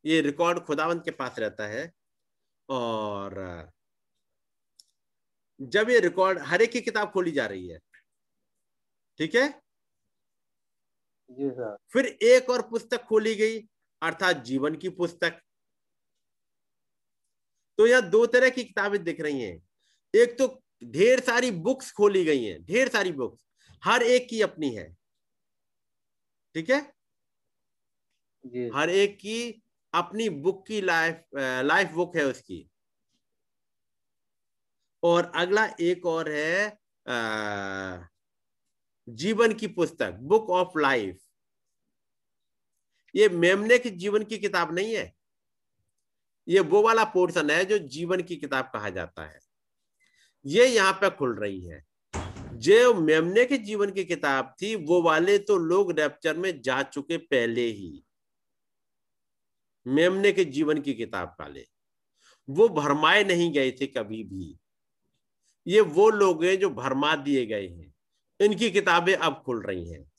[0.07, 1.93] ये रिकॉर्ड खुदावंत के पास रहता है
[2.69, 3.35] और
[5.61, 7.79] जब ये रिकॉर्ड हर एक की किताब खोली जा रही है
[9.19, 9.49] ठीक है?
[11.31, 13.59] जी सर। फिर एक और पुस्तक खोली गई
[14.03, 15.41] अर्थात जीवन की पुस्तक।
[17.79, 19.57] तो यहाँ दो तरह की किताबें दिख रही हैं।
[20.15, 20.47] एक तो
[20.85, 23.45] ढेर सारी बुक्स खोली गई हैं ढेर सारी बुक्स
[23.83, 24.89] हर एक की अपनी है
[26.55, 26.81] ठीक है?
[28.45, 29.63] जी। हर एक की
[29.97, 31.23] अपनी बुक की लाइफ
[31.65, 32.69] लाइफ बुक है उसकी।
[35.03, 36.79] और अगला एक और है
[39.09, 41.19] जीवन की पुस्तक बुक ऑफ़ लाइफ
[43.15, 45.13] ये मेमने के जीवन की किताब नहीं है।
[46.49, 49.39] ये वो वाला पोर्शन है जो जीवन की किताब कहा जाता है।
[50.45, 51.85] ये यहाँ पे खुल रही है।
[52.55, 57.17] जो मेमने के जीवन की किताब थी, वो वाले तो लोग रैप्चर में जा चुके
[57.19, 58.06] पहले ही।
[59.87, 61.67] मेमने के जीवन की किताब पाले
[62.49, 64.59] वो भरमाए नहीं गए थे कभी भी।
[65.67, 67.95] ये वो लोग हैं जो भरमा दिए गए हैं।
[68.41, 70.13] इनकी किताबें अब खुल रही हैं।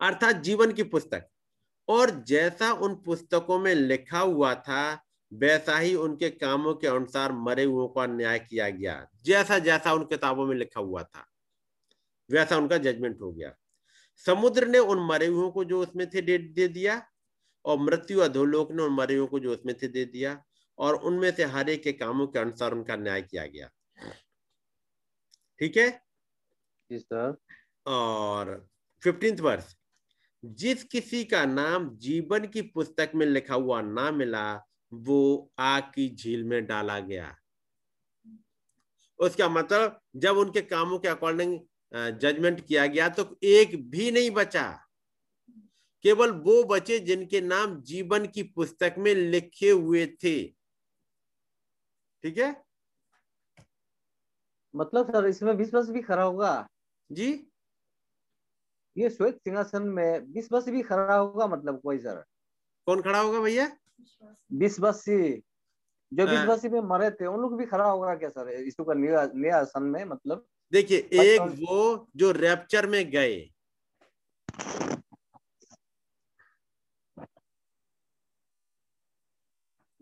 [0.00, 1.28] अर्थात जीवन की पुस्तक।
[1.88, 7.64] और जैसा उन पुस्तकों में लिखा हुआ था वैसा ही उनके कामों के अनुसार मरे
[7.64, 11.26] हुओं का न्याय किया गया। जैसा जैसा उन किताबों में लिखा हुआ था
[12.30, 13.54] वैसा उनका जजमेंट हो गया।
[14.16, 17.11] समुद्र ने उन मरे हुओं को जो उसमें थे दे, दे दिया।
[17.64, 20.42] और मृत्यु अधोलोक ने उन मरे हुओं को जो उसमें थे दे दिया
[20.78, 23.70] और उनमें से हर एक के कामों के अनुसार उनका न्याय किया गया।
[25.60, 25.90] ठीक है?
[27.86, 28.68] और
[29.02, 29.74] फिफ्टींथ वर्ष
[30.44, 34.44] जिस किसी का नाम जीवन की पुस्तक में लिखा हुआ ना मिला
[34.92, 37.34] वो आग की झील में डाला गया।
[39.18, 41.58] उसका मतलब जब उनके कामों के अकॉर्डिंग
[41.94, 44.66] जजमेंट किया गया तो एक भी नहीं बचा।
[46.04, 50.48] केवल वो बचे जिनके नाम जीवन की पुस्तक में लिखे हुए थे।
[52.24, 52.64] ठीक है?
[54.74, 56.68] मतलब सर इसमें वर्ष भी खड़ा होगा?
[57.12, 57.48] जी।
[58.96, 60.20] ये श्वेत सिंहासन में
[60.52, 62.24] वर्ष भी खड़ा होगा मतलब कोई सर?
[62.86, 63.66] कौन खड़ा होगा भैया?
[64.80, 65.42] वर्षी
[66.12, 69.58] जो हाँ। में मरे थे उन लोग भी खड़ा होगा क्या सर यीशु का नया
[69.58, 70.46] आसन में मतलब?
[70.72, 73.50] देखिए एक वो जो रैप्चर में गए।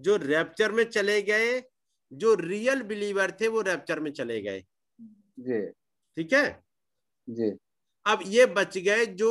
[0.00, 1.62] जो रैप्चर में चले गए
[2.12, 4.64] जो रियल बिलीवर थे वो रैप्चर में चले गए।
[5.38, 5.66] जी।
[6.16, 6.62] ठीक है?
[7.28, 7.50] जी।
[8.06, 9.30] अब ये बच गए जो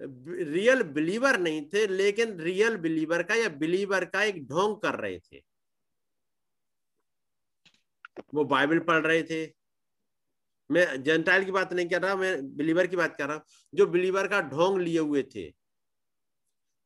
[0.00, 5.18] रियल बिलीवर नहीं थे लेकिन रियल बिलीवर का या बिलीवर का एक ढोंग कर रहे
[5.18, 5.42] थे।
[8.34, 9.44] वो बाइबल पढ़ रहे थे।
[10.70, 13.44] मैं जेंटाइल की बात नहीं कर रहा मैं बिलीवर की बात कर रहा हूँ।
[13.74, 15.50] जो बिलीवर का ढोंग लिए हुए थे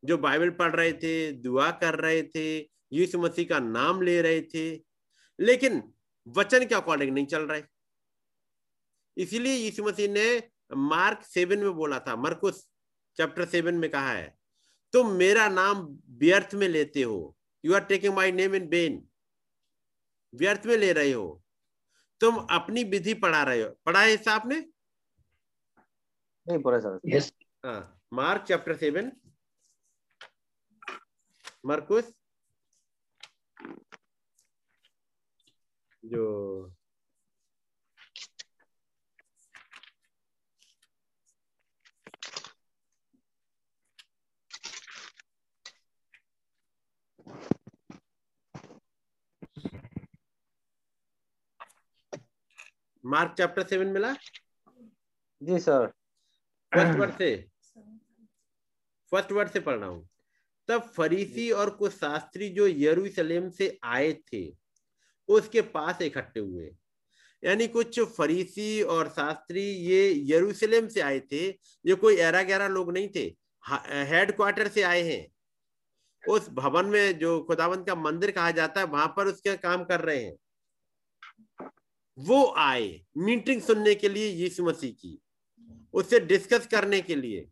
[0.02, 4.40] जो बाइबल पढ़ रहे थे दुआ कर रहे थे यीशु मसीह का नाम ले रहे
[4.54, 4.64] थे
[5.38, 5.82] लेकिन
[6.26, 7.62] वचन के अकॉर्डिंग नहीं चल रहे।
[9.16, 10.26] इसीलिए यीशु मसीह ने
[10.72, 12.68] मार्क सेवन में बोला था मरकुस
[13.18, 14.34] चैप्टर सेवन में कहा है
[14.94, 15.86] तुम मेरा नाम
[16.18, 19.02] व्यर्थ में लेते हो। You are taking my name in vain
[20.32, 21.42] व्यर्थ में ले रहे हो।
[22.20, 24.58] तुम अपनी विधि पढ़ा रहे हो। पढ़ा है हिस्सा आपने?
[26.46, 27.32] नहीं पड़े सर। यस
[27.64, 29.12] हाँ मार्क चैप्टर सेवन।
[31.66, 32.12] मरकुस
[36.04, 36.24] जो
[53.04, 54.12] मार्क चैप्टर सेवन मिला?
[55.42, 55.86] जी सर।
[56.72, 57.48] फ़र्स्ट वर्ड से?
[59.12, 60.08] फ़र्स्ट वर्ड से पढ़ रहा हूँ।
[60.68, 64.63] तब फरीसी और कुछ शास्त्री जो यरूशलेम से आए थे
[65.28, 66.70] उसके पास इकट्ठे हुए।
[67.42, 72.92] यानी कुछ फरीसी और शास्त्री ये यरूशलेम से आए थे, ये कोई एरा गहरा लोग
[72.92, 73.24] नहीं थे
[74.06, 75.26] हेड क्वार्टर से आए हैं।
[76.24, 80.00] उस भवन में जो खुदावंत का मंदिर कहा जाता है, वहाँ पर उसके काम कर
[80.00, 80.36] रहे हैं।
[82.18, 85.18] वो आए मीटिंग सुनने के लिए यीशु मसीह की,
[85.94, 87.46] उससे डिस्कस करने के लिए।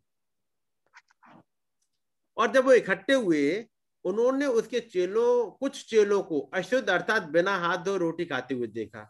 [2.37, 3.65] और जब वो इकट्ठे हुए
[4.05, 9.09] उन्होंने उसके चेलों कुछ चेलों को अशुद्ध अर्थात बिना हाथ धो रोटी खाते हुए देखा।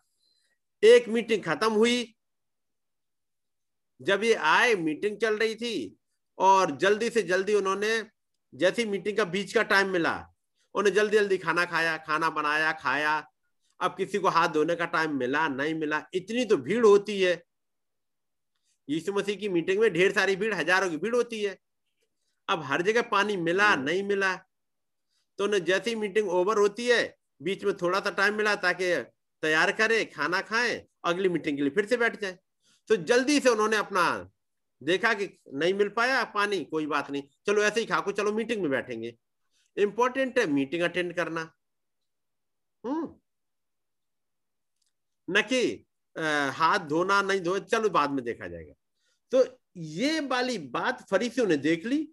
[0.83, 2.13] एक मीटिंग खत्म हुई।
[3.99, 5.97] जब ये आए मीटिंग चल रही थी
[6.37, 7.91] और जल्दी से जल्दी उन्होंने
[8.53, 10.15] जैसी मीटिंग का बीच का टाइम मिला
[10.75, 13.15] उन्हें जल्दी जल्दी खाना खाया खाना बनाया खाया।
[13.79, 17.41] अब किसी को हाथ धोने का टाइम मिला नहीं मिला। इतनी तो भीड़ होती है।
[18.87, 21.57] यीशु मसीह की मीटिंग में ढेर सारी भीड़ हज़ारों की भीड़ होती है।
[22.47, 24.33] अब हर जगह पानी मिला नहीं मिला।
[25.37, 28.95] तो उन्हें जैसी मीटिंग ओवर होती है, बीच में थोड़ा सा टाइम मिला ताकि
[29.43, 32.37] तैयार करें, खाना खाएँ, अगली मीटिंग के लिए फिर से बैठ जाए।
[32.87, 34.29] तो जल्दी से उन्होंने अपना
[34.83, 38.61] देखा कि नहीं मिल पाया, पानी, कोई बात नहीं, चलो ऐसे ही खाको, चलो मीटिंग
[38.61, 39.15] में बैठेंगे।
[39.77, 41.51] इंपॉर्टेंट है, मीटिंग अटेंड करना।
[42.85, 43.15] हम्म।
[45.29, 45.85] न कि
[46.53, 48.73] हाथ धोना, नहीं धो चलो बाद में देखा जाएगा।
[49.31, 49.45] तो
[49.77, 52.07] ये वाली बात फरीसियों ने देख ली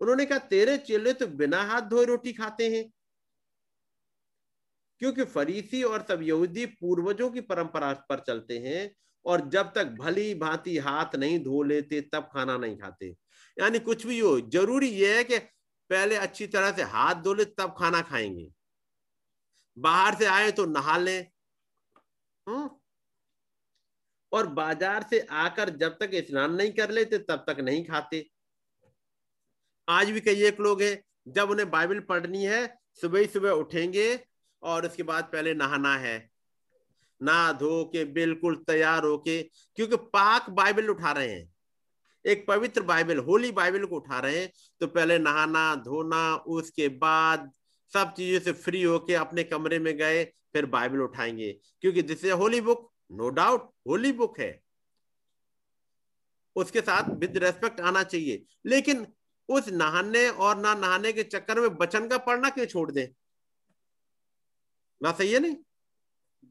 [0.00, 2.92] उन्होंने कहा, तेरे चेले तो बिना हाथ धोए रोटी खाते हैं।
[4.98, 10.34] क्योंकि फरीसी और सब यहूदी पूर्वजों की परंपरा पर चलते हैं और जब तक भली
[10.34, 13.16] भांति हाथ नहीं धो लेते, तब खाना नहीं खाते।
[13.58, 15.38] यानी कुछ भी हो, ज़रूरी यह है कि
[15.90, 18.52] पहले अच्छी तरह से हाथ धो ले, तब खाना खाएँगे।
[19.78, 21.30] बाहर से आए तो नहा लें।
[22.48, 22.70] हम्म?
[24.32, 28.30] और बाज़ार से आकर जब तक स्नान नहीं कर लेते, तब तक नहीं खाते।
[29.88, 34.18] आज भी कई एक लोग हैं, जब उन्हें बाइबल पढ़नी है, सुबह ही सुबह उठेंगे
[34.62, 36.30] और उसके बाद पहले नहाना है।
[37.20, 39.42] ना धो के बिल्कुल तैयार होके,
[39.76, 41.48] क्योंकि पाक बाइबल उठा रहे हैं,
[42.24, 44.50] एक पवित्र बाइबल, होली बाइबल को उठा रहे हैं
[44.80, 47.50] तो पहले नहाना, धोना, उसके बाद
[47.92, 52.32] सब चीज़ों से फ्री होके अपने कमरे में गए, फिर बाइबल उठाएँगे। क्योंकि this is
[52.32, 54.60] holy book no doubt holy book है।
[56.56, 59.06] उसके साथ विद रेस्पेक्ट आना चाहिए। लेकिन
[59.50, 63.06] उस नहाने और ना नहाने के चक्कर में बचन का पढ़ना क्यों छोड़ दें?
[65.00, 65.56] ना सही है नहीं?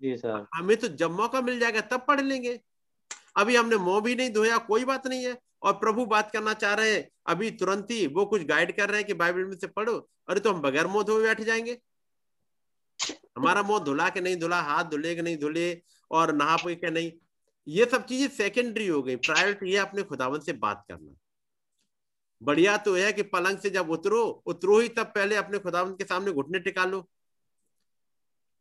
[0.02, 2.60] जी सर। हमें तो जब मौका मिल जाएगा तब पढ़ लेंगे।
[3.38, 6.74] अभी हमने मुँह भी नहीं धोया कोई बात नहीं है। और प्रभु बात करना चाह
[6.74, 9.68] रहे हैं अभी तुरंत ही वो कुछ गाइड कर रहे हैं कि बाइबल में से
[9.68, 9.96] पढ़ो
[10.28, 11.78] अरे तो हम बगैर मुँह धोए बैठ जाएँगे।
[13.38, 15.82] हमारा मुँह धुला के नहीं धुला हाथ धुले के नहीं धुले
[16.12, 17.12] और नहा पे के नहीं।
[17.68, 21.16] ये सब चीज़ें सेकेंडरी हो गई। प्रायोरिटी है अपने खुदावन से बात करना।
[22.42, 25.94] बढ़िया तो यह है कि पलंग से जब उतरो उतरो ही तब पहले अपने खुदावन
[25.94, 27.08] के सामने घुटने टिका लो।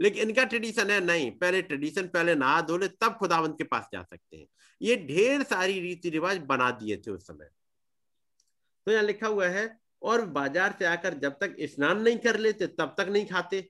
[0.00, 3.88] लेकिन इनका ट्रेडिशन है, नहीं, पहले ट्रेडिशन पहले नहा धो ले तब खुदावंत के पास
[3.92, 4.46] जा सकते हैं।
[4.80, 7.50] ये ढेर सारी रीति रिवाज बना दिए थे उस समय।
[8.86, 12.66] तो यहाँ लिखा हुआ है, और बाज़ार से आकर जब तक स्नान नहीं कर लेते,
[12.66, 13.68] तब तक नहीं खाते।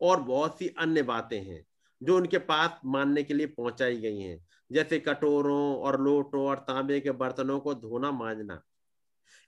[0.00, 1.64] और बहुत सी अन्य बातें हैं,
[2.00, 4.38] जो उनके पास मानने के लिए पहुंचाई गई हैं।
[4.70, 8.62] जैसे कटोरों और लोटों और तांबे के बर्तनों को धोना, मांजना।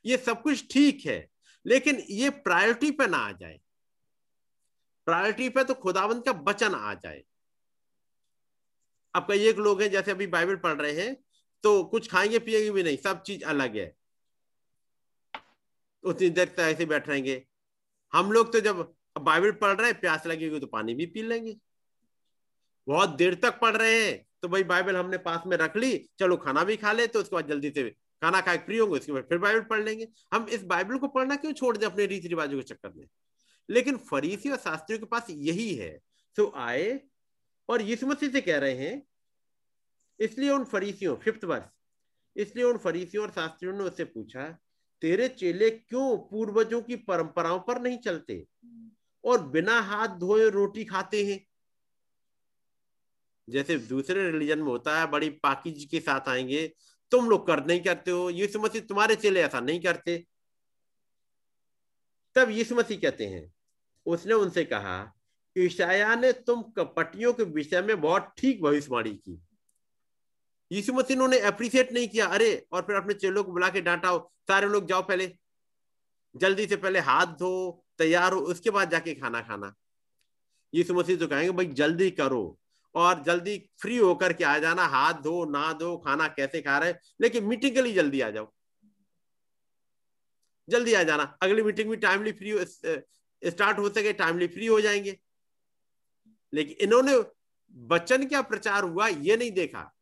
[0.07, 1.29] ये सब कुछ ठीक है,
[1.67, 3.59] लेकिन ये प्रायोरिटी पे ना आ जाए।
[5.07, 7.23] प्रायोरिटी पे तो खुदावंत का वचन आ जाए।
[9.15, 11.15] अब कई एक लोग हैं, जैसे अभी बाइबल पढ़ रहे हैं
[11.65, 13.95] तो कुछ खाएँगे, पिएँगे भी नहीं, सब चीज़ अलग है।
[16.05, 17.43] उतनी देर तक ऐसे बैठ रहेंगे।
[18.13, 21.57] हम लोग तो जब बाइबल पढ़ रहे हैं, प्यास लगेगी तो पानी भी पी लेंगे।
[22.87, 26.37] बहुत देर तक पढ़ रहे हैं तो भाई बाइबल हमने पास में रख ली, चलो
[26.37, 29.23] खाना भी खा ले तो उसके बाद जल्दी से खाना खा फ्री होंगे, उसके बाद
[29.23, 32.59] फिर बाइबल पढ़ लेंगे। हम इस बाइबल को पढ़ना क्यों छोड़ दें अपने रीति रिवाजों
[32.59, 33.07] के चक्कर में?
[33.71, 36.01] लेकिन फरीसी और शास्त्रियों के पास यही है।
[36.37, 37.01] तो आए
[37.69, 39.03] और यीशु मसीह से कह रहे हैं,
[40.21, 41.65] इसलिए उन फरीसियों फिफ्थ वर्ष
[42.37, 44.59] इसलिए उन फरीसियों और शास्त्रियों ने उससे पूछा,
[45.03, 48.47] तेरे चेले क्यों पूर्वजों की परंपराओं पर नहीं चलते
[49.25, 51.47] और बिना हाथ धोए रोटी खाते हैं?
[53.49, 56.75] जैसे दूसरे रिलीजन में होता है, बड़ी पाकिज के साथ आएँगे
[57.11, 60.27] तुम लोग कर नहीं करते हो यीशु मसीह तुम्हारे चेले ऐसा नहीं करते।
[62.35, 63.55] तब यीशु मसीह कहते हैं,
[64.07, 65.13] उसने उनसे कहा
[65.59, 69.43] ईशाया ने तुम कपटियों के विषय में बहुत ठीक भविष्यवाणी की।
[70.73, 74.19] यीशु मसीह ने अप्रिशिएट नहीं किया, अरे, और फिर अपने चेलों को बुला के डांटा
[74.19, 75.39] सारे लोग जाओ पहले,
[76.37, 79.75] जल्दी से पहले हाथ धो, तैयार हो, उसके बाद जाके खाना खाना।
[80.75, 82.59] यीशु मसीह तो कहेंगे, भाई, जल्दी करो।
[82.97, 86.95] और जल्दी फ्री होकर के आ जाना, हाथ धो, ना धो, खाना कैसे खा रहे
[87.21, 88.53] लेकिन मीटिंग के लिए जल्दी आ जाओ।
[90.69, 92.55] जल्दी आ जाना। अगली मीटिंग में टाइमली फ्री
[93.43, 95.19] स्टार्ट हो सके टाइमली फ्री हो जाएँगे।
[96.53, 97.17] लेकिन इन्होंने
[97.77, 99.93] वचन क्या प्रचार हुआ, ये नहीं देखा।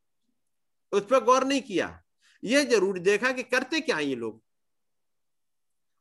[0.92, 2.02] उस पर गौर नहीं किया।
[2.44, 4.42] ये ज़रूर देखा कि करते क्या ये लोग।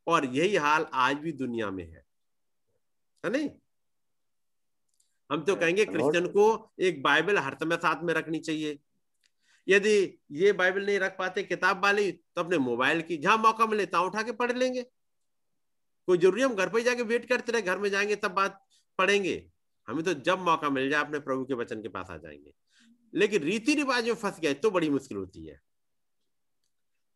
[0.07, 2.03] और यही हाल आज भी दुनिया में है
[3.25, 3.49] नहीं?
[5.33, 6.43] हम तो कहेंगे क्रिश्चियन को
[6.79, 8.77] एक बाइबल हर समय साथ में रखनी चाहिए।
[9.67, 9.93] यदि
[10.31, 14.05] ये बाइबल नहीं रख पाते किताब वाली तो अपने मोबाइल की जहाँ मौका मिले तहां
[14.05, 14.81] उठा के पढ़ लेंगे।
[16.07, 18.61] कोई ज़रूरी हम घर पर जाके वेट करते रहे घर में जाएँगे तब बात
[18.99, 19.35] पढ़ेंगे।
[19.87, 22.53] हमें तो जब मौका मिल जाए अपने प्रभु के वचन के पास आ जाएँगे।
[23.13, 25.59] लेकिन रीति रिवाज में फंस गए तो बड़ी मुश्किल होती है।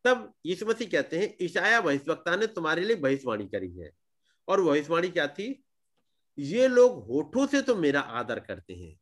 [0.06, 3.92] तब यीशु मसीह कहते हैं ईशाया भविष्यवक्ता ने तुम्हारे लिए भविष्यवाणी करी है।
[4.48, 5.64] और भविष्यवाणी क्या थी?
[6.38, 8.96] ये लोग होठों से तो मेरा आदर करते हैं।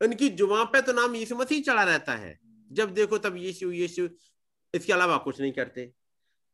[0.00, 2.38] उनकी जुबा पे तो नाम यीशु मसीह चढ़ा रहता है।
[2.70, 4.08] जब देखो तब यीशु यीशु
[4.74, 5.92] इसके अलावा कुछ नहीं करते।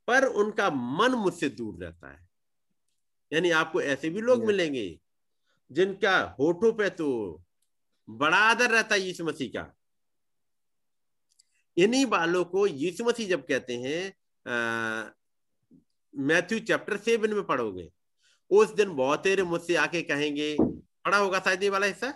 [0.08, 2.28] पर उनका मन मुझसे दूर रहता है।
[3.32, 5.00] यानी आपको ऐसे भी लोग मिलेंगे
[5.70, 7.08] जिनका होठों पे तो
[8.08, 9.72] बड़ा आदर रहता है यीशु मसीह का।
[11.76, 15.12] इन्हीं बालों को यीशु मसीह जब कहते हैं
[16.14, 17.90] मैथ्यू चैप्टर सेवन में पढ़ोगे
[18.51, 22.12] उस दिन बहुत तेरे मुझसे आके कहेंगे पढ़ा होगा शायद ये वाला हिस्सा?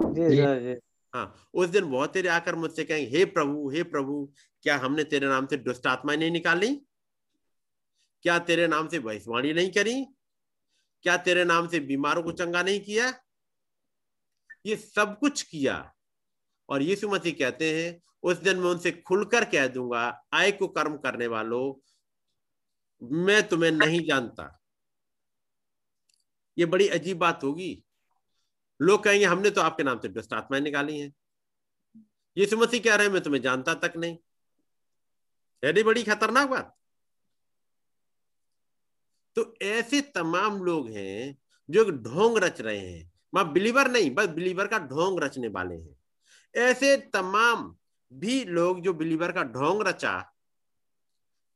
[0.00, 0.76] जी
[1.14, 5.26] हाँ उस दिन बहुत तेरे आकर मुझसे कहेंगे हे प्रभु हे प्रभु क्या हमने तेरे
[5.26, 6.74] नाम से दुष्ट आत्मा नहीं निकाली?
[8.22, 10.04] क्या तेरे नाम से भविष्यवाणी नहीं करी?
[11.02, 13.12] क्या तेरे नाम से बीमारों को चंगा नहीं किया?
[14.66, 15.92] ये सब कुछ किया।
[16.68, 20.02] और यीशु मसीह कहते हैं उस दिन मैं उनसे खुलकर कह दूँगा
[20.32, 21.74] आय को कर्म करने वालों
[23.02, 24.59] मैं तुम्हें नहीं जानता।
[26.60, 27.84] ये बड़ी अजीब बात होगी।
[28.82, 31.14] लोग कहेंगे, हमने तो आपके नाम से दुष्ट आत्माएँ निकाली हैं।
[32.36, 34.18] यीशु मसीह कह रहे हैं, मैं तुम्हें जानता तक नहीं।
[35.64, 36.76] यदि बड़ी खतरनाक बात?
[39.36, 41.38] तो ऐसे तमाम लोग हैं
[41.70, 45.96] जो ढोंग रच रहे हैं। मैं, बिलीवर नहीं, बस बिलीवर का ढोंग रचने वाले हैं।
[46.56, 47.76] ऐसे तमाम
[48.12, 50.32] भी लोग जो बिलीवर का ढोंग रचा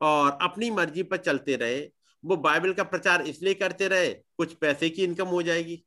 [0.00, 1.90] और अपनी मर्ज़ी पर चलते रहे
[2.24, 5.82] वो बाइबल का प्रचार इसलिए करते रहे, कुछ पैसे की इनकम हो जाएगी।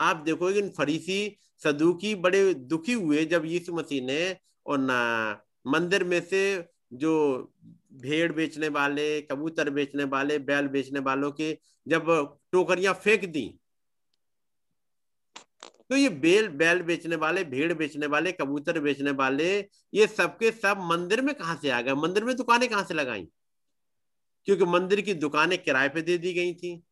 [0.00, 4.78] आप देखोगे फरीसी सदुकी बड़े दुखी हुए जब यीशु मसीह ने और
[5.66, 6.42] मंदिर में से
[6.94, 7.12] जो
[7.92, 11.56] भेड़ बेचने वाले, कबूतर बेचने वाले, बैल बेचने वालों के
[11.86, 12.06] जब
[12.52, 13.48] टोकरियाँ फेंक दी
[15.90, 19.58] तो ये बेल, बैल बेचने वाले, भेड़ बेचने वाले, कबूतर बेचने वाले,
[19.94, 21.94] ये सबके सब मंदिर में कहा से आ गए?
[21.94, 23.26] मंदिर में दुकानें कहाँ से लगाई?
[24.48, 26.82] क्योंकि मंदिर की दुकानें किराए पे दे दी गई थी।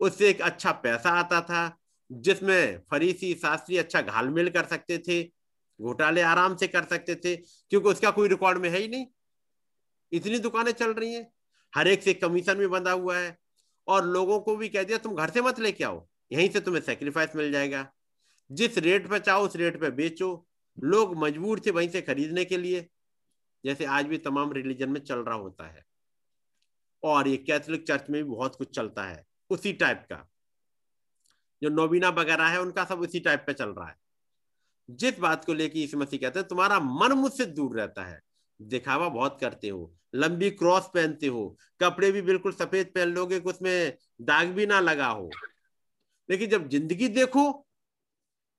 [0.00, 1.78] उससे एक अच्छा पैसा आता था,
[2.12, 5.22] जिसमें फरीसी, शास्त्री अच्छा घालमेल कर सकते थे,
[5.80, 9.06] घोटाले आराम से कर सकते थे, क्योंकि उसका कोई रिकॉर्ड में है ही नहीं।
[10.12, 11.32] इतनी दुकानें चल रही हैं।
[11.74, 13.38] हर एक से कमीशन भी बंधा हुआ है।
[13.88, 16.82] और लोगों को भी कह दिया, तुम घर से मत लेके आओ, यहीं से तुम्हें
[16.82, 17.92] सेक्रीफाइस मिल जाएगा।
[18.52, 20.46] जिस रेट पे चाहो, उस रेट पे बेचो।
[20.84, 22.88] लोग मजबूर थे वहीं से खरीदने के लिए।
[23.64, 25.91] जैसे आज भी तमाम रिलीजन में चल रहा होता है।
[27.02, 30.26] और ये कैथोलिक चर्च में भी बहुत कुछ चलता है, उसी टाइप का।
[31.62, 33.96] जो नोबीना वगैरह है, उनका सब उसी टाइप पे चल रहा है।
[34.88, 38.20] जिस बात को लेके इस मसीह कहते हैं, तुम्हारा मन मुझसे दूर रहता है।
[38.60, 43.96] दिखावा बहुत करते हो, लंबी क्रॉस पहनते हो, कपड़े भी बिल्कुल सफ़ेद पहन लोगे उसमें
[44.22, 45.30] दाग भी ना लगा हो।
[46.28, 47.50] लेकिन जब ज़िंदगी देखो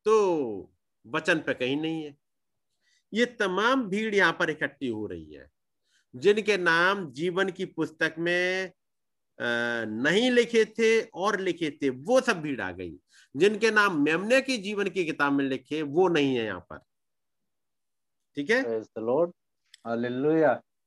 [0.06, 0.72] तो
[1.06, 2.16] वचन पे कहीं नहीं है।
[3.14, 5.48] ये तमाम भीड़ यहाँ पर इकट्ठी हो रही है।
[6.14, 8.72] जिनके नाम जीवन की पुस्तक में
[9.40, 12.96] नहीं लिखे थे और लिखे थे वो सब भीड़ आ गई।
[13.36, 16.78] जिनके नाम मेमने की जीवन की किताब में लिखे वो नहीं है यहाँ पर।
[18.38, 18.62] ठीक है?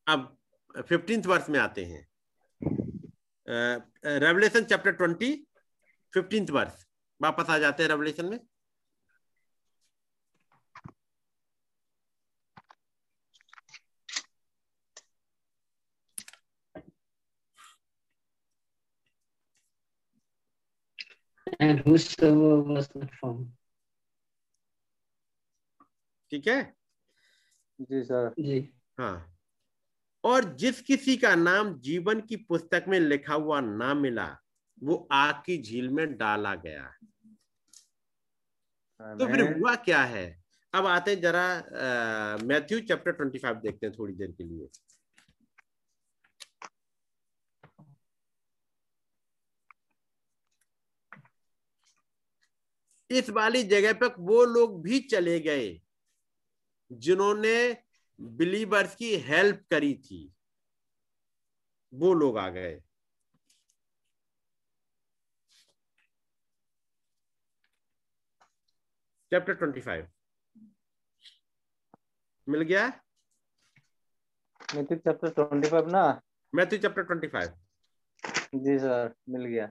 [0.07, 0.37] अब
[0.79, 2.07] फिफ्टींथ वर्ष में आते हैं।
[4.19, 5.33] रेवलेशन चैप्टर ट्वेंटी
[6.13, 6.85] फिफ्टींथ वर्ष
[7.21, 8.39] वापस आ जाते हैं रेवलेशन में।
[21.61, 23.47] And whosoever was not found.
[26.31, 26.63] ठीक है?
[27.81, 28.59] जी सर। जी।
[28.99, 29.33] हाँ।
[30.25, 34.27] और जिस किसी का नाम जीवन की पुस्तक में लिखा हुआ ना मिला
[34.83, 36.87] वो आग की झील में डाला गया।
[39.01, 40.27] तो फिर हुआ क्या है?
[40.75, 44.69] अब आते हैं जरा मैथ्यू चैप्टर ट्वेंटी फाइव देखते हैं थोड़ी देर के लिए।
[53.11, 55.69] इस वाली जगह पर वो लोग भी चले गए
[56.91, 57.57] जिन्होंने
[58.19, 60.21] बिलीवर्स की हेल्प करी थी।
[61.93, 62.75] वो लोग आ गए।
[69.33, 70.09] चैप्टर ट्वेंटी फाइव
[72.49, 72.87] मिल गया?
[74.75, 76.03] मैथ्यू चैप्टर ट्वेंटी फाइव ना।
[76.53, 79.69] मैथ्यू चैप्टर ट्वेंटी फाइव जी सर मिल गया।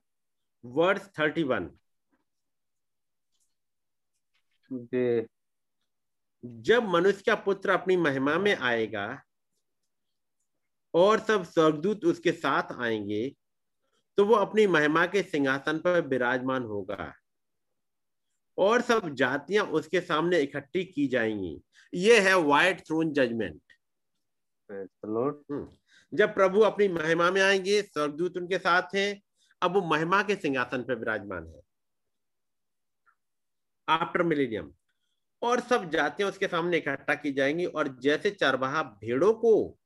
[0.63, 1.69] वर्ड्स थर्टी वन
[6.43, 9.21] जब मनुष्य का पुत्र अपनी महिमा में आएगा
[10.93, 13.35] और सब स्वर्गदूत उसके साथ आएँगे
[14.17, 17.13] तो वो अपनी महिमा के सिंहासन पर विराजमान होगा
[18.57, 21.61] और सब जातियाँ उसके सामने इकट्ठी की जाएँगी।
[21.93, 23.61] ये है व्हाइट थ्रोन जजमेंट
[26.13, 29.21] जब प्रभु अपनी महिमा में आएँगे स्वर्गदूत उनके साथ हैं
[29.61, 31.61] अब वो महिमा के सिंहासन पर विराजमान है।
[33.87, 34.73] आफ्टर मिलेनियम
[35.41, 39.77] और सब जातियाँ उसके सामने इकट्ठा की जाएँगी और जैसे चरवाहा भेड़ों को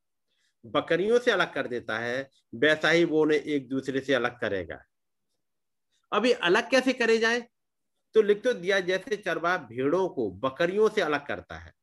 [0.65, 4.85] बकरियों से अलग कर देता है वैसा ही वो उन्हें एक दूसरे से अलग करेगा।
[6.11, 7.47] अभी अलग कैसे करे जाए?
[8.15, 11.73] तो लिख तो दिया जैसे चरवाहा भेड़ों को बकरियों से अलग करता है।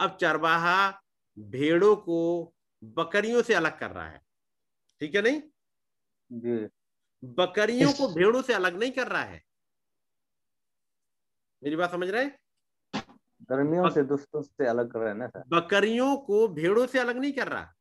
[0.00, 1.02] अब चरवाहा
[1.38, 2.54] भेड़ों को
[2.84, 4.20] बकरियों से अलग कर रहा है।
[5.00, 5.42] ठीक है नहीं?
[6.30, 6.68] जी।
[7.24, 9.42] बकरियों को भेड़ों से अलग नहीं कर रहा है।
[11.62, 12.38] मेरी बात समझ रहे हैं?
[13.42, 17.16] गर्मियों से दोस्तों से अलग कर रहे हैं ना सर। बकरियों को भेड़ों से अलग
[17.16, 17.74] नहीं कर रहा?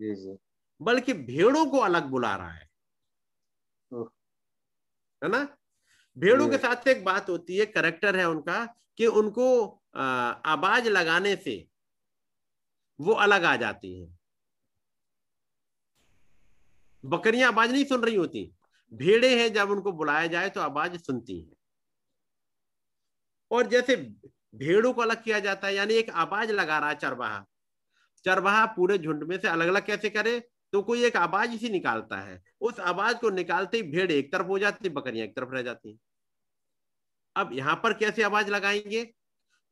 [0.00, 0.36] जी जी।
[0.80, 2.68] बल्कि भेड़ों को अलग बुला रहा है।
[5.22, 5.56] है ना?
[6.18, 8.64] भेड़ों के। साथ एक बात होती है करेक्टर है उनका
[8.98, 9.46] कि उनको
[9.96, 11.56] आवाज़ लगाने से
[13.00, 14.18] वो अलग आ जाती है।
[17.04, 18.50] बकरियाँ आवाज़ नहीं सुन रही होती।
[18.92, 21.56] भेड़े हैं जब उनको बुलाया जाए तो आवाज़ सुनती हैं।
[23.50, 23.96] और जैसे
[24.54, 27.46] भेड़ों को अलग किया जाता है, यानी एक आवाज़ लगा रहा है चरवाहा।
[28.24, 30.40] चरवाहा पूरे झुंड में से अलग अलग कैसे करे?
[30.72, 34.46] तो कोई एक आवाज़ इसी निकालता है। उस आवाज़ को निकालते ही भेड़ एक तरफ़
[34.46, 35.98] हो जाती, बकरियाँ एक तरफ़ रह जाती। हैं
[37.36, 39.04] अब यहाँ पर कैसे आवाज़ लगाएँगे?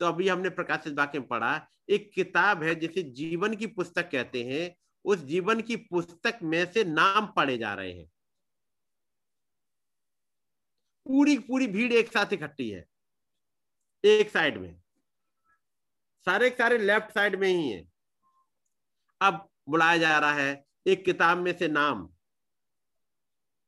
[0.01, 4.45] तो अभी हमने प्रकाशित वाक्य में पढ़ा, एक किताब है जिसे जीवन की पुस्तक कहते
[4.45, 8.11] हैं। उस जीवन की पुस्तक में से नाम पढ़े जा रहे हैं।
[11.07, 12.87] पूरी पूरी भीड़ एक साथ इकट्ठी है।
[14.05, 14.75] एक साइड में।
[16.27, 17.83] सारे सारे लेफ़्ट साइड में ही है।
[19.21, 22.09] अब बुलाया जा रहा है एक किताब में से नाम।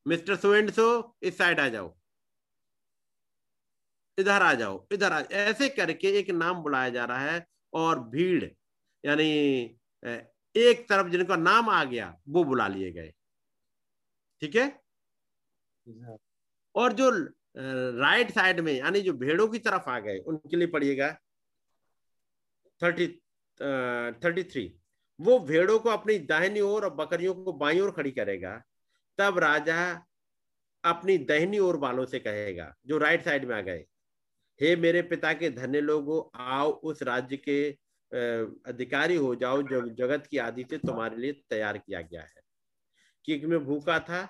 [0.07, 1.95] मिस्टर सो एंड सो इस साइड आ जाओ।
[4.19, 8.45] इधर आ जाओ इधर आ ऐसे करके एक नाम बुलाया जा रहा है और भीड़
[9.05, 9.25] यानी
[10.55, 13.13] एक तरफ़ जिनका नाम आ गया वो बुला लिए गए।
[14.43, 14.67] ठीक है?
[16.75, 17.11] और जो
[17.55, 21.11] राइट साइड में, यानी जो भेड़ों की तरफ़ आ गए, उनके लिए पढ़िएगा।
[22.81, 23.07] थर्टी
[24.25, 24.73] थर्टी थ्री
[25.19, 28.63] वो भेड़ों को अपनी दाहिनी ओर और बकरियों को बाई ओर खड़ी करेगा,
[29.19, 29.77] तब राजा
[30.85, 33.85] अपनी दाहिनी ओर वालों से कहेगा, जो राइट साइड में आ गए,
[34.61, 37.71] हे मेरे पिता के धन्य लोगों, आओ उस राज्य के
[38.67, 42.43] अधिकारी हो जाओ, जो जगत की आदि से तुम्हारे लिए तैयार किया गया है।
[43.25, 44.25] क्योंकि मैं भूखा था,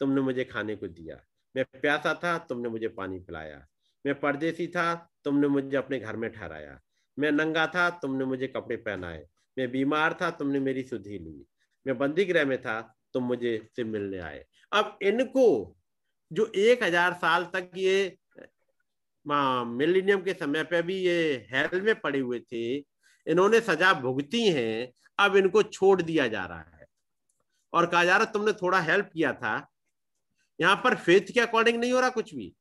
[0.00, 1.20] तुमने मुझे खाने को दिया।
[1.54, 3.66] मैं प्यासा था, तुमने मुझे पानी पिलाया।
[4.04, 4.94] मैं परदेसी था,
[5.24, 6.78] तुमने मुझे अपने घर में ठहराया।
[7.18, 11.44] मैं नंगा था, तुमने मुझे कपड़े पहनाए। मैं बीमार था, तुमने मेरी सुधि ली।
[11.86, 12.80] मैं बंदी गृह में था,
[13.14, 15.76] तुम मुझे से मिलने आए। अब इनको,
[16.30, 18.16] जो एक हज़ार साल तक ये
[19.26, 22.76] मिलीनियम के समय पे भी ये हेल में पड़े हुए थे,
[23.26, 26.86] इन्होंने सजा भुगती हैं, अब इनको छोड़ दिया जा रहा है।
[27.72, 29.69] और कहा जा रहा तुमने थोड़ा हेल्प किया था
[30.60, 32.56] यहाँ पर फेथ के अकॉर्डिंग नहीं हो रहा कुछ भी।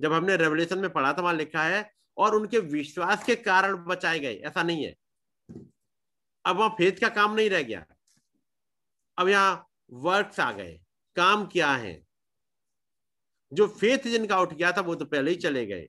[0.00, 4.18] जब हमने रेवल्यूशन में पढ़ा था, वहाँ लिखा है, और उनके विश्वास के कारण बचाए
[4.18, 4.96] गए। ऐसा नहीं है।
[6.46, 7.86] अब वहाँ फेथ का काम नहीं रह गया।
[9.18, 10.80] अब यहाँ वर्क्स आ गए।
[11.16, 12.06] काम क्या है?
[13.52, 15.88] जो फेथ जिनका उठ गया था, वो तो पहले ही चले गए।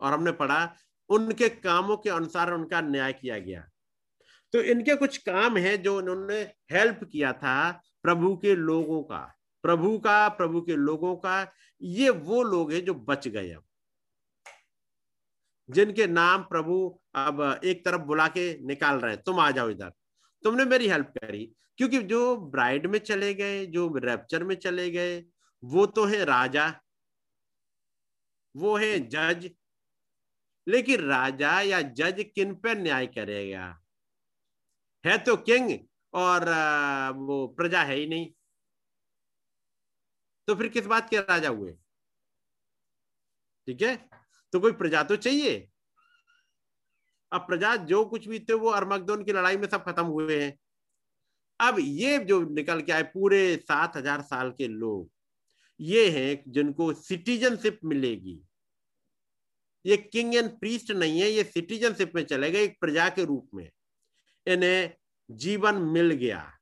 [0.00, 0.76] और हमने पढ़ा,
[1.08, 3.68] उनके कामों के अनुसार उनका न्याय किया गया।
[4.52, 6.40] तो इनके कुछ काम है जो उन्होंने
[6.72, 9.35] हेल्प किया था प्रभु के लोगों का।
[9.66, 11.52] प्रभु का, प्रभु के लोगों का,
[11.82, 13.64] ये वो लोग हैं जो बच गए अब।
[15.70, 19.92] जिनके नाम प्रभु अब एक तरफ़ बुला के निकाल रहे हैं, तुम आ जाओ इधर।
[20.44, 25.24] तुमने मेरी हेल्प करी, क्योंकि जो ब्राइड में चले गए, जो रैप्चर में चले गए,
[25.64, 26.80] वो तो है राजा।
[28.56, 29.50] वो है जज।
[30.68, 33.80] लेकिन राजा या जज किन पर न्याय करेगा?
[35.06, 35.78] है तो किंग
[36.14, 36.44] और
[37.16, 38.32] वो प्रजा है ही नहीं।
[40.48, 41.72] तो फिर किस बात के राजा हुए?
[43.68, 43.96] ठीक है?
[44.52, 45.68] तो कोई प्रजा तो चाहिए।
[47.32, 50.58] अब प्रजा जो कुछ भी थे, वो अरमकदोन की लड़ाई में सब खत्म हुए हैं।
[51.60, 55.10] अब ये जो निकल के आए पूरे सात हज़ार साल के लोग,
[55.80, 58.40] ये हैं जिनको सिटीजनशिप मिलेगी।
[59.84, 63.50] ये किंग एंड प्रीस्ट नहीं है, ये सिटीजनशिप में चले गए एक प्रजा के रूप
[63.54, 63.70] में।
[64.46, 64.94] इन्हें
[65.30, 66.55] जीवन मिल गया।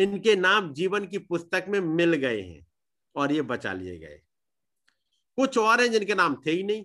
[0.00, 2.66] इनके नाम जीवन की पुस्तक में मिल गए हैं
[3.16, 4.20] और ये बचा लिए गए।
[5.38, 6.84] कुछ और हैं जिनके नाम थे ही नहीं।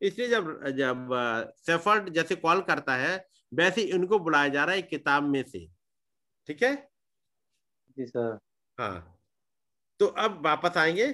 [0.00, 1.08] इसलिए जब जब
[1.56, 5.66] सेफर्ड जैसे कॉल करता है वैसे इनको बुलाया जा रहा है किताब में से।
[6.48, 6.74] ठीक है?
[7.96, 8.38] जी सर।
[8.78, 9.20] हाँ।
[10.00, 11.06] तो अब वापस आएँगे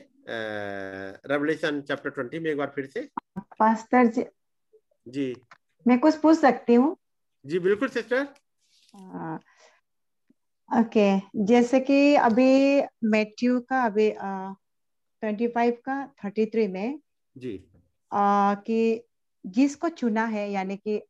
[1.26, 3.08] रेवलेशन चैप्टर ट्वेंटी में एक बार फिर से।
[3.38, 4.24] पास्टर जी।
[5.08, 5.34] जी।
[5.86, 6.96] मैं कुछ पूछ सकती हूँ?
[7.44, 8.26] जी बिल्कुल सिस्टर
[10.70, 14.10] ओके जैसे कि अभी मैथ्यू का अभी
[15.22, 17.00] ट्वेंटी फाइव का थर्टी थ्री में
[17.36, 17.70] जी।
[18.12, 19.04] आ, कि
[19.46, 21.02] जिसको चुना है यानी कि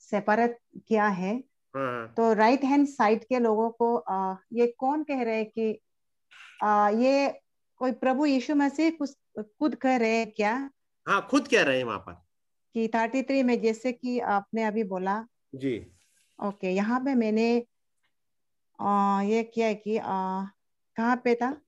[0.00, 0.58] सेपरेट
[0.88, 1.36] किया है
[1.76, 5.80] हाँ तो राइट हैंड साइड के लोगों को आ, ये कौन कह रहे हैं कि
[6.62, 7.40] आ, ये
[7.76, 10.70] कोई प्रभु यीशु मसीह कुछ खुद कह रहे हैं क्या?
[11.08, 12.12] हाँ खुद कह रहे हैं वहाँ पर।
[12.74, 15.92] कि थर्टी थ्री में जैसे कि आपने अभी बोला। जी।
[16.44, 17.66] ओके यहाँ पे मैंने
[18.78, 21.60] ये क्या है कि कहाँ पे था?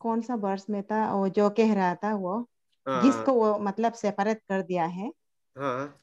[0.00, 1.14] कौन सा वर्ष में था?
[1.14, 2.48] वो जो कह रहा था वो
[2.86, 5.12] हाँ, जिसको वो मतलब सेपरेट कर दिया है।
[5.58, 6.00] हाँ,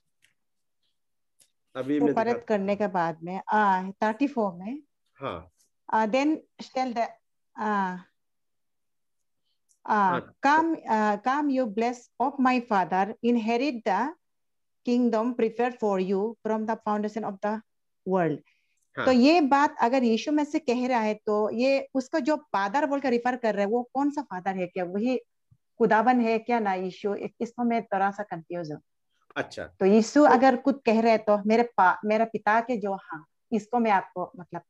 [1.76, 4.82] अभी सेपरेट करने के बाद में आ थर्टी फोर में
[5.90, 7.08] आ, then shall the
[10.44, 10.76] come
[11.26, 14.16] come you bless of my father inherit the
[14.86, 17.62] kingdom prepare for you from the foundation of the
[18.08, 18.42] world
[18.98, 22.36] हाँ। तो ये बात अगर यीशु में से कह रहा है तो ये उसको जो
[22.54, 24.84] फादर बोलकर रिफर कर रहे हैं वो कौन सा फादर है क्या?
[24.84, 25.18] वही
[25.80, 27.14] खुदाबन है क्या ना यीशु?
[27.16, 28.82] इसको मैं थोड़ा सा कंफ्यूज हूँ।
[29.36, 32.94] अच्छा। तो यीशु अगर कुछ कह रहे हैं तो मेरे पा मेरे पिता के जो
[32.94, 34.62] हाँ इसको मैं आपको मतलब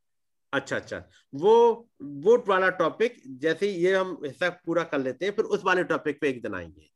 [0.53, 0.97] अच्छा अच्छा।
[1.33, 1.53] वो
[2.01, 6.19] वो वाला टॉपिक जैसे ये हम हिस्सा पूरा कर लेते हैं फिर उस वाले टॉपिक
[6.21, 6.89] पे एक दिन आएँगे।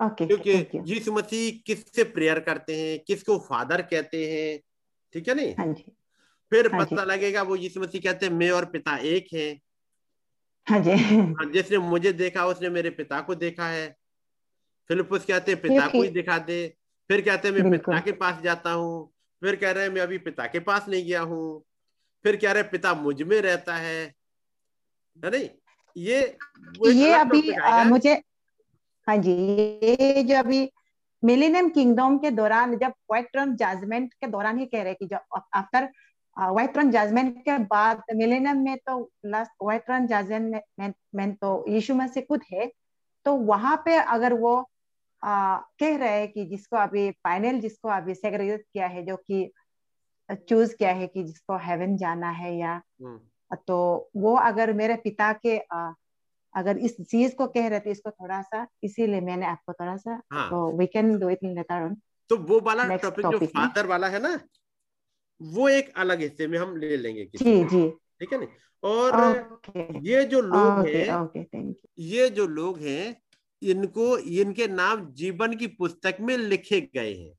[0.00, 2.98] ओके क्योंकि यीशु मसीह किससे प्रेयर करते हैं?
[3.06, 4.58] किसको फादर कहते हैं?
[5.14, 5.54] ठीक है नहीं?
[5.54, 5.84] हाँ जी।
[6.50, 9.60] फिर हाँ पता लगेगा वो यीशु मसीह कहते हैं मैं और पिता एक हैं।
[10.66, 13.96] हाँ जी। हाँ, जिसने मुझे देखा उसने मेरे पिता को देखा है।
[14.88, 16.76] फिलिपुस कहते हैं पिता को ही दिखा दे।
[17.08, 19.12] फिर कहते हैं मैं पिता के पास जाता हूँ।
[19.42, 21.64] फिर कह रहे हैं मैं अभी पिता के पास नहीं गया हूँ।
[22.24, 24.14] फिर कह रहे पिता मुझमें रहता है।
[25.24, 25.48] है नहीं?
[25.96, 26.38] ये
[26.86, 28.22] ये अभी आ, मुझे
[29.06, 30.70] हाँ जी ये जो अभी
[31.24, 35.06] मिलेनियम किंगडम के दौरान जब व्हाइट ट्रन जजमेंट के दौरान ही कह रहे हैं कि
[35.06, 35.88] जो आफ्टर
[36.36, 42.22] व्हाइट ट्रन जजमेंट के बाद मिलेनियम में तो लास्ट व्हाइट ट्रन जजमेंट तो यीशु मसीह
[42.22, 42.70] खुद है।
[43.24, 44.70] तो वहाँ पे अगर वो
[45.22, 49.50] आ, कह रहे हैं कि जिसको अभी फाइनल जिसको अभी सेग्रीगेट किया है जो कि
[50.48, 55.32] चूज़ किया है कि जिसको हेवन जाना है या हम्म, तो वो अगर मेरे पिता
[55.32, 55.92] के आ,
[56.54, 60.20] अगर इस चीज़ को कह रहे थे इसको थोड़ा सा इसीलिए मैंने आपको थोड़ा सा
[60.32, 61.94] हाँ। तो we can do it later on
[62.28, 64.40] तो वो वाला टॉपिक जो फादर वाला है ना
[65.40, 68.48] वो एक अलग हिस्से में हम ले लेंगे किसी जी जी। ठीक है नहीं?
[68.82, 73.22] और ओके। ये जो लोग ओके हैं यू ये जो लोग हैं
[73.62, 77.32] इनको इनके नाम जीवन की पुस्तक में लिखे गए हैं।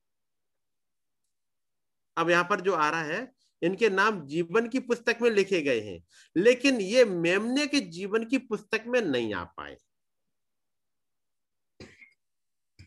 [2.18, 5.80] अब यहाँ पर जो आ रहा है इनके नाम जीवन की पुस्तक में लिखे गए
[5.80, 6.04] हैं
[6.36, 9.78] लेकिन ये मेमने के जीवन की पुस्तक में नहीं आ पाए।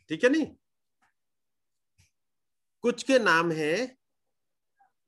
[0.08, 0.46] ठीक है नहीं?
[2.84, 3.96] कुछ के नाम हैं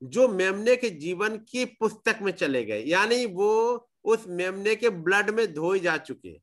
[0.03, 5.29] जो मेमने के जीवन की पुस्तक में चले गए यानी वो उस मेमने के ब्लड
[5.29, 6.41] में धोए जा चुके।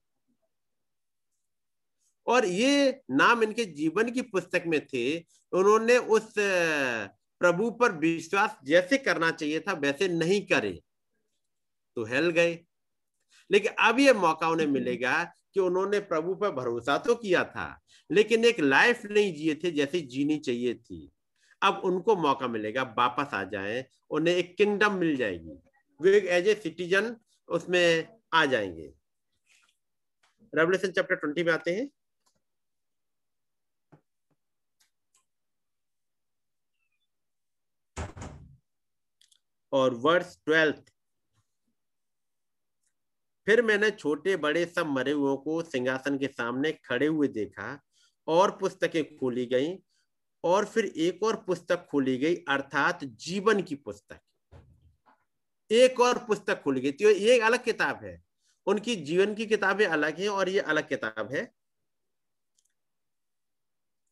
[2.26, 5.18] और ये नाम इनके जीवन की पुस्तक में थे।
[5.52, 6.34] उन्होंने उस
[7.40, 10.80] प्रभु पर विश्वास जैसे करना चाहिए था वैसे नहीं करे।
[11.96, 12.58] तो हेल गए।
[13.50, 15.24] लेकिन अब ये मौका उन्हें मिलेगा
[15.54, 20.00] कि उन्होंने प्रभु पर भरोसा तो किया था लेकिन एक लाइफ नहीं जिए थे जैसे
[20.00, 21.10] जीनी चाहिए थी।
[21.64, 25.58] अब उनको मौका मिलेगा, वापस आ जाएँ, उन्हें एक किंगडम मिल जाएगी।
[26.00, 27.16] वे एज ए सिटीजन
[27.48, 28.92] उसमें आ जाएँगे।
[30.52, 31.88] रेवल्यूशन चैप्टर ट्वेंटी में आते हैं।
[39.72, 40.90] और वर्ष ट्वेल्थ
[43.46, 47.66] फिर मैंने छोटे बड़े सब मरे हुओं को सिंहासन के सामने खड़े हुए देखा
[48.28, 49.74] और पुस्तकें खोली गई
[50.44, 54.20] और फिर एक और पुस्तक खोली गई, अर्थात जीवन की पुस्तक।
[55.70, 58.24] एक और पुस्तक खोली गई। तो ये अलग किताब है।
[58.66, 61.52] उनकी जीवन की किताबें अलग हैं और ये अलग किताब है।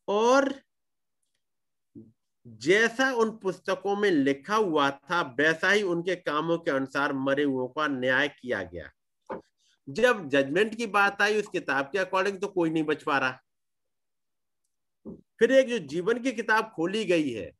[0.07, 0.61] और
[2.47, 7.67] जैसा उन पुस्तकों में लिखा हुआ था, वैसा ही उनके कामों के अनुसार मरे हुओं
[7.67, 8.91] का न्याय किया गया।
[9.89, 13.39] जब जजमेंट की बात आई उस किताब के अकॉर्डिंग तो कोई नहीं बच पा रहा।
[15.39, 17.51] फिर एक जो जीवन की किताब खोली गई है,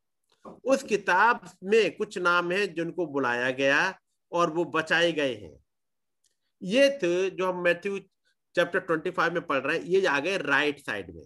[0.63, 3.99] उस किताब में कुछ नाम है जिनको बुलाया गया
[4.31, 5.57] और वो बचाए गए हैं।
[6.63, 7.99] ये थे जो हम मैथ्यू
[8.55, 11.23] चैप्टर ट्वेंटी फाइव में पढ़ रहे हैं, ये आ गए राइट साइड में।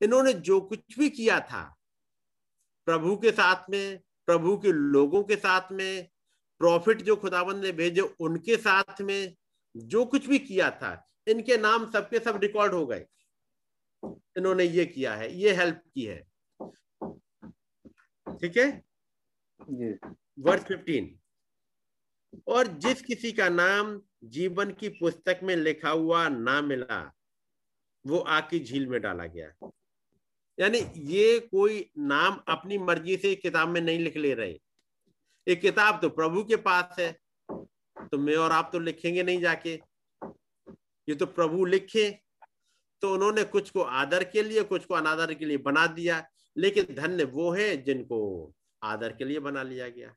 [0.00, 1.76] इन्होंने जो कुछ भी किया था,
[2.86, 6.08] प्रभु के साथ में, प्रभु के लोगों के साथ में
[6.60, 9.34] प्रॉफिट जो खुदाबंद ने भेजे उनके साथ में,
[9.76, 13.06] जो कुछ भी किया था, इनके नाम सबके सब रिकॉर्ड हो गए।
[14.38, 16.18] इन्होंने ये किया है ये हेल्प की है।
[18.40, 18.66] ठीक है?
[20.40, 21.14] वर्ष फिफ्टीन
[22.48, 24.00] और जिस किसी का नाम
[24.32, 27.00] जीवन की पुस्तक में लिखा हुआ ना मिला
[28.04, 29.70] वो आग की झील में डाला गया।
[30.58, 30.78] यानी
[31.08, 34.58] ये कोई नाम अपनी मर्ज़ी से किताब में नहीं लिख ले रहे।
[35.46, 37.12] एक किताब तो प्रभु के पास है
[37.48, 39.74] तो मैं और आप तो लिखेंगे नहीं जाके।
[41.08, 42.08] ये तो प्रभु लिखे
[43.02, 46.22] तो उन्होंने कुछ को आदर के लिए, कुछ को अनादर के लिए बना दिया।
[46.56, 48.20] लेकिन धन्य वो है जिनको
[48.82, 50.14] आदर के लिए बना लिया गया,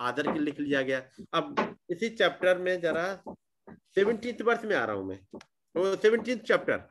[0.00, 1.02] आदर के लिख लिया गया।
[1.34, 3.06] अब इसी चैप्टर में जरा
[3.68, 6.88] सेवनटीन वर्ष में आ रहा हूँ मैं। Seventeen chapter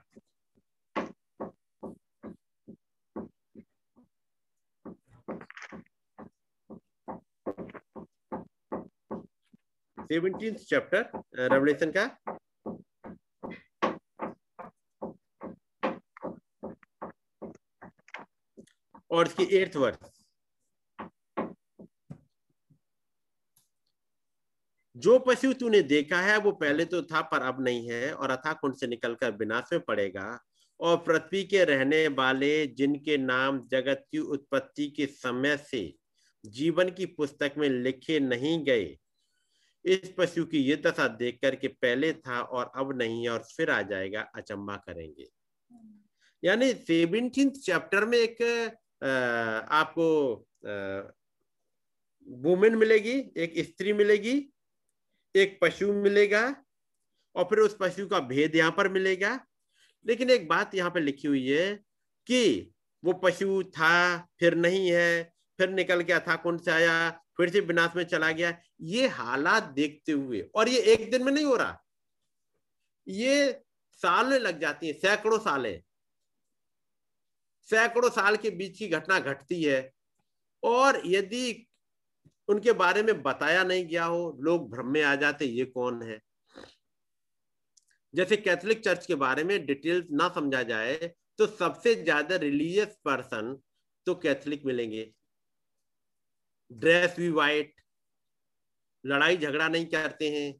[9.97, 12.05] seventeen chapter revelation का
[19.11, 20.09] और इसकी एट्थ वर्ष
[24.95, 28.53] जो पशु तूने देखा है, वो पहले तो था, पर अब नहीं है, और अथा
[28.53, 30.39] कुंड से निकलकर विनाश में पड़ेगा।
[30.79, 35.81] और पृथ्वी के रहने वाले, जिनके नाम जगत की उत्पत्ति के समय से
[36.45, 38.97] जीवन की पुस्तक में लिखे नहीं गए,
[39.85, 43.71] इस पशु की ये दशा देख करके पहले था और अब नहीं है, और फिर
[43.71, 45.29] आ जाएगा, अचंबा करेंगे।
[46.43, 48.37] यानी सेवनटीन चैप्टर में एक
[49.01, 50.07] आपको
[52.27, 54.33] वुमेन मिलेगी, एक स्त्री मिलेगी,
[55.35, 56.43] एक पशु मिलेगा,
[57.35, 59.39] और फिर उस पशु का भेद यहाँ पर मिलेगा।
[60.05, 61.73] लेकिन एक बात यहाँ पर लिखी हुई है
[62.27, 62.71] कि
[63.03, 65.23] वो पशु था, फिर नहीं है,
[65.59, 69.63] फिर निकल गया था कुंड से आया, फिर से विनाश में चला गया। ये हालात
[69.73, 71.77] देखते हुए, और ये एक दिन में नहीं हो रहा,
[73.07, 73.51] ये
[74.01, 75.81] साल लग जाती है, सैकड़ों सालें
[77.71, 79.91] सैकड़ों साल के बीच की घटना घटती है।
[80.63, 81.67] और यदि
[82.49, 86.19] उनके बारे में बताया नहीं गया हो, लोग भ्रम में आ जाते ये कौन है?
[88.13, 90.95] जैसे कैथोलिक चर्च के बारे में डिटेल्स ना समझा जाए
[91.39, 93.55] तो सबसे ज़्यादा रिलीजियस पर्सन
[94.07, 95.11] तो कैथोलिक मिलेंगे।
[96.71, 97.73] ड्रेस भी वाइट
[99.03, 100.53] लड़ाई झगड़ा नहीं करते हैं।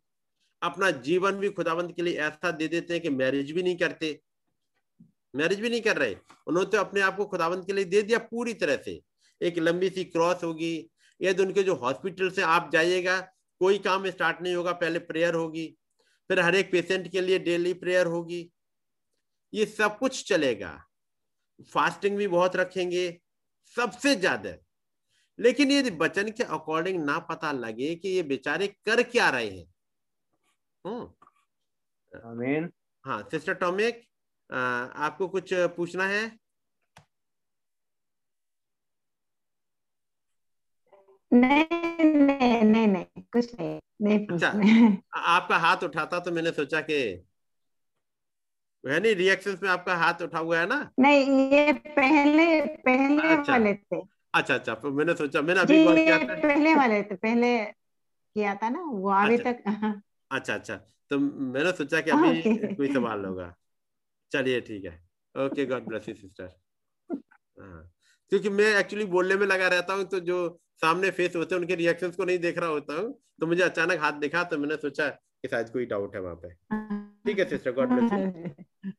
[0.62, 4.20] अपना जीवन भी खुदाबंद के लिए ऐसा दे देते हैं कि मैरिज भी नहीं करते।
[5.34, 6.16] मैरिज भी नहीं कर रहे।
[6.48, 9.02] उन्होंने तो अपने आप को खुदाबंद के लिए दे दिया पूरी तरह से।
[9.42, 10.90] एक लंबी सी क्रॉस होगी।
[11.22, 13.20] यदि उनके जो हॉस्पिटल से आप जाइएगा
[13.62, 15.68] कोई काम स्टार्ट नहीं होगा पहले प्रेयर होगी।
[16.30, 18.50] फिर हर एक पेशेंट के लिए डेली प्रेयर होगी।
[19.54, 20.72] ये सब कुछ चलेगा।
[21.72, 23.10] फास्टिंग भी बहुत रखेंगे
[23.76, 24.56] सबसे ज़्यादा।
[25.40, 29.66] लेकिन यदि बचन के अकॉर्डिंग ना पता लगे कि ये बेचारे कर क्या रहे हैं।
[32.12, 32.70] आमीन
[33.06, 34.04] हाँ सिस्टर टॉमिक
[34.52, 36.38] आपको कुछ पूछना है?
[41.34, 44.48] नहीं नहीं नहीं नहीं कुछ नहीं नहीं अच्छा
[45.14, 47.26] आपका हाथ उठाता तो मैंने सोचा कि
[48.86, 50.92] नहीं रिएक्शंस में आपका हाथ उठा हुआ है ना?
[51.00, 54.02] नहीं ये पहले पहले अच्छा। वाले थे।
[54.34, 57.64] अच्छा अच्छा तो मैंने सोचा मैंने अभी ये किया था। पहले वाले थे पहले
[58.36, 60.02] किया था ना वो अभी अच्छा। तक।
[60.32, 60.76] अच्छा अच्छा
[61.10, 62.42] तो मैंने सोचा कि अभी
[62.76, 63.56] कोई सवाल होगा।
[64.32, 64.94] चलिए ठीक है।
[65.36, 66.50] Okay God bless you sister
[68.32, 70.38] क्योंकि मैं एक्चुअली बोलने में लगा रहता हूँ तो जो
[70.82, 74.00] सामने फेस होते हैं, उनके रिएक्शंस को नहीं देख रहा होता हूँ। तो मुझे अचानक
[74.00, 76.50] हाथ दिखा तो मैंने सोचा कि शायद कोई डाउट है वहाँ पे।
[77.26, 78.92] ठीक है सिस्टर गॉड ब्लेस यू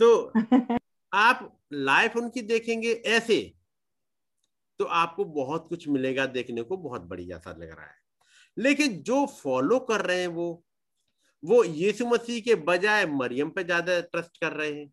[0.00, 0.32] तो
[1.12, 3.40] आप लाइफ उनकी देखेंगे ऐसे
[4.80, 7.96] तो आपको बहुत कुछ मिलेगा देखने को, बहुत बढ़िया सा लग रहा है।
[8.56, 10.64] लेकिन जो फॉलो कर रहे हैं वो
[11.42, 14.90] वो यीशु मसीह के बजाय मरियम पे ज़्यादा ट्रस्ट कर रहे हैं।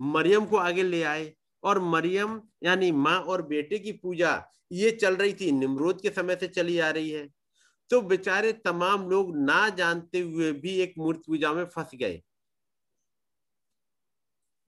[0.00, 1.32] मरियम को आगे ले आए
[1.62, 4.32] और मरियम, यानी माँ और बेटे की पूजा,
[4.72, 7.28] ये चल रही थी। निमरोद के समय से चली आ रही है।
[7.90, 12.20] तो बेचारे तमाम लोग ना जानते हुए भी एक मूर्ति पूजा में फंस गए।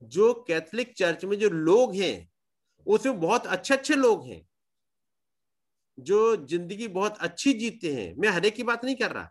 [0.01, 2.27] जो कैथोलिक चर्च में जो लोग हैं,
[2.87, 4.41] उसमें बहुत अच्छे अच्छे लोग हैं,
[5.97, 9.29] जो ज़िंदगी बहुत अच्छी जीते हैं। मैं हरे की बात नहीं कर रहा।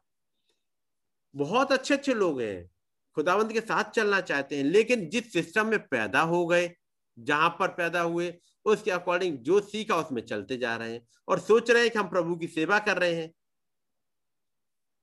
[1.37, 2.71] बहुत अच्छे अच्छे लोग हैं।
[3.15, 6.75] खुदावंत के साथ चलना चाहते हैं, लेकिन जिस सिस्टम में पैदा हो गए,
[7.19, 11.71] जहाँ पर पैदा हुए, उसके अकॉर्डिंग जो सीखा, उसमें चलते जा रहे हैं और सोच
[11.71, 13.33] रहे हैं कि हम प्रभु की सेवा कर रहे हैं।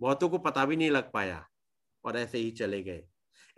[0.02, 1.48] बहुतों को पता भी नहीं लग पाया
[2.06, 3.04] और ऐसे ही चले गए।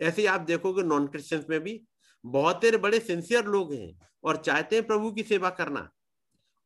[0.00, 1.84] ऐसे ही आप देखोगे नॉन क्रिश्चियंस में भी
[2.26, 5.90] बहुत बड़े सिंसियर लोग हैं और चाहते हैं प्रभु की सेवा करना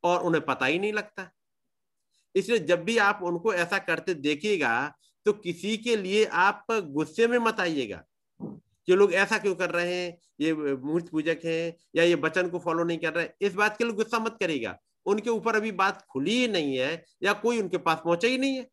[0.03, 1.31] और उन्हें पता ही नहीं लगता।
[2.35, 7.37] इसलिए जब भी आप उनको ऐसा करते देखिएगा तो किसी के लिए आप गुस्से में
[7.39, 8.03] मत आइएगा।
[8.87, 10.17] कि लोग ऐसा क्यों कर रहे हैं?
[10.39, 13.27] ये मूर्त पूजक हैं या ये वचन को फॉलो नहीं कर रहे?
[13.41, 17.03] इस बात के लिए गुस्सा मत करेगा उनके ऊपर अभी बात खुली ही नहीं है
[17.23, 18.67] या कोई उनके पास पहुँचा ही नहीं है।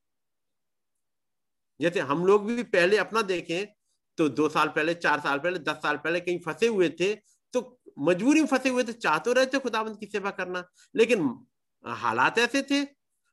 [1.80, 3.66] जैसे हम लोग भी पहले अपना देखें
[4.18, 7.14] तो दो साल पहले, चार साल पहले, दस साल पहले कहीं फंसे हुए थे
[7.54, 10.64] तो मजबूरी में फंसे हुए थे, चाह तो रहे थे खुदाबंद की सेवा करना।
[10.94, 11.28] लेकिन
[11.84, 12.82] हालात ऐसे थे,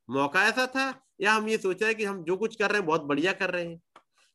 [0.10, 2.80] मौका ऐसा था या हम ये सोच रहे हैं कि हम जो कुछ कर रहे
[2.80, 3.82] हैं, बहुत बढ़िया कर रहे हैं।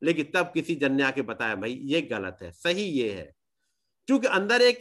[0.02, 3.30] लेकिन तब किसी जन ने आके बताया, भाई, ये गलत है, सही ये है।
[4.08, 4.80] क्योंकि अंदर एक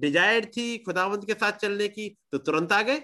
[0.00, 3.02] डिज़ायर थी खुदावंत के साथ चलने की तो तुरंत आ गए।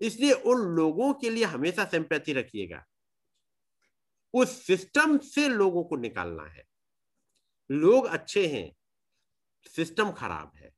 [0.00, 2.84] इसलिए उन लोगों के लिए हमेशा सिंपैथी रखिएगा।
[4.34, 6.64] उस सिस्टम से लोगों को निकालना है।
[7.70, 8.70] लोग अच्छे हैं
[9.74, 10.70] सिस्टम खराब है।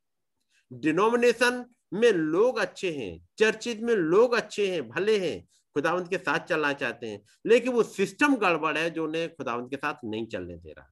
[0.71, 5.47] डिनोमिनेशन में लोग अच्छे हैं, चर्चित में लोग अच्छे हैं, भले हैं,
[5.77, 9.77] खुदावंत के साथ चलना चाहते हैं, लेकिन वो सिस्टम गड़बड़ है जो उन्हें खुदावंत के
[9.77, 10.91] साथ नहीं चलने दे रहा।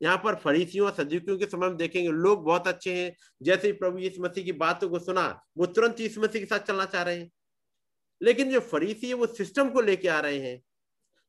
[0.00, 3.98] यहाँ पर फरीसियों और सदुकियों के समय देखेंगे, लोग बहुत अच्छे हैं, जैसे ही प्रभु
[3.98, 5.28] यीशु मसीह की बातों को सुना,
[5.58, 7.30] वो तुरंत यीशु मसीह के साथ चलना चाह रहे हैं।
[8.20, 10.60] लेकिन जो फरीसी है, वो सिस्टम को लेके आ रहे हैं,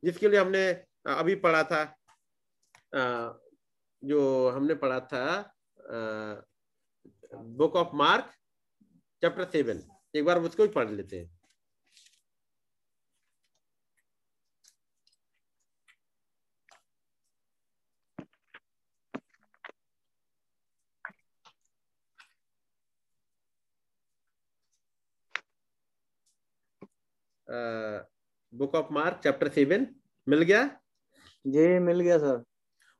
[0.03, 0.67] जिसके लिए हमने
[1.07, 1.83] अभी पढ़ा था
[4.03, 5.53] जो हमने पढ़ा था
[7.33, 8.31] book of Mark
[9.25, 9.81] chapter seven
[10.13, 11.33] एक बार उसको भी पढ़ लेते हैं।
[28.53, 29.85] Book of Mark chapter seven
[30.27, 30.63] मिल गया?
[31.45, 32.43] जी मिल गया सर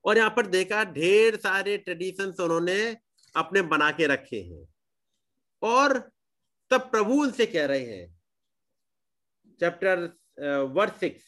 [0.05, 2.75] और यहाँ पर देखा ढेर सारे ट्रेडिशन उन्होंने
[3.35, 4.65] अपने बना के रखे हैं।
[5.61, 5.97] और
[6.75, 8.07] तब प्रभु उनसे कह रहे हैं।
[9.59, 9.99] चैप्टर
[10.69, 11.23] वर्ड सिक्स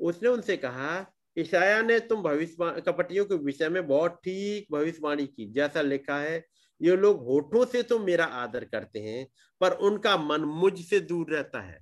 [0.00, 1.06] उसने उनसे कहा
[1.36, 6.44] ईशाया ने तुम भविष्य कपटियों के विषय में बहुत ठीक भविष्यवाणी की। जैसा लिखा है,
[6.80, 9.26] ये लोग होठों से तो मेरा आदर करते हैं,
[9.60, 11.78] पर उनका मन मुझ से दूर रहता है।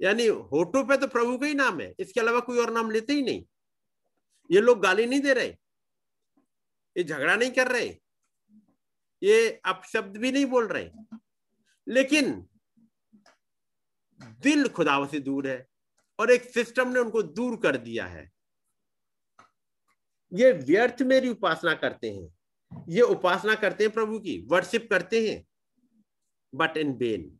[0.00, 3.12] यानी होठों पे तो प्रभु का ही नाम है, इसके अलावा कोई और नाम लेते
[3.12, 3.44] ही नहीं।
[4.50, 5.56] ये लोग गाली नहीं दे रहे,
[6.96, 7.96] ये झगड़ा नहीं कर रहे,
[9.22, 10.90] ये अपशब्द भी नहीं बोल रहे।
[11.88, 12.32] लेकिन
[14.40, 15.66] दिल खुदाव से दूर है
[16.18, 18.30] और एक सिस्टम ने उनको दूर कर दिया है।
[20.32, 22.28] ये व्यर्थ मेरी उपासना करते हैं।
[22.88, 25.44] ये उपासना करते हैं प्रभु की वर्शिप करते हैं
[26.54, 27.38] बट इन बेन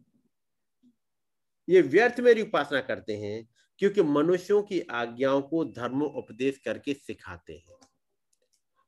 [1.69, 3.49] ये व्यर्थ मेरी उपासना करते हैं
[3.79, 7.77] क्योंकि मनुष्यों की आज्ञाओं को धर्म उपदेश करके सिखाते हैं।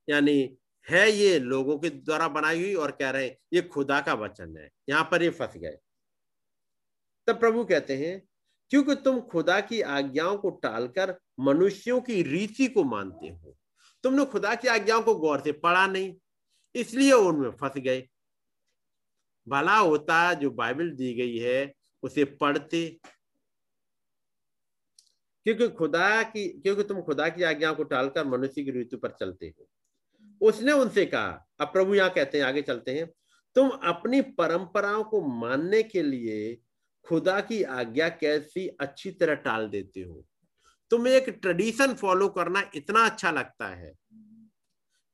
[0.08, 0.56] यानी
[0.90, 4.56] है ये लोगों के द्वारा बनाई हुई और कह रहे हैं, ये खुदा का वचन
[4.56, 5.78] है। यहाँ पर ये फंस गए।
[7.26, 8.28] तब प्रभु कहते हैं,
[8.70, 13.56] क्योंकि तुम खुदा की आज्ञाओं को टालकर मनुष्यों की रीति को मानते हो।
[14.02, 16.16] तुमने खुदा की आज्ञाओं को गौर से पढ़ा नहीं,
[16.74, 18.08] इसलिए उनमें फंस गए।
[19.48, 23.00] भला होता जो बाइबल दी गई है, उसे पढ़ते।
[25.44, 29.46] क्योंकि खुदा की, क्योंकि तुम खुदा की आज्ञाओं को टालकर मनुष्य की ऋतु पर चलते
[29.46, 29.68] हो।
[30.40, 33.06] उसने उनसे कहा, अब प्रभु यहाँ कहते हैं, आगे चलते हैं।
[33.56, 36.56] तुम अपनी परंपराओं को मानने के लिए
[37.06, 40.24] खुदा की आज्ञा कैसी अच्छी तरह टाल देते हो?
[40.90, 43.92] तुम्हें एक ट्रेडिशन फॉलो करना इतना अच्छा लगता है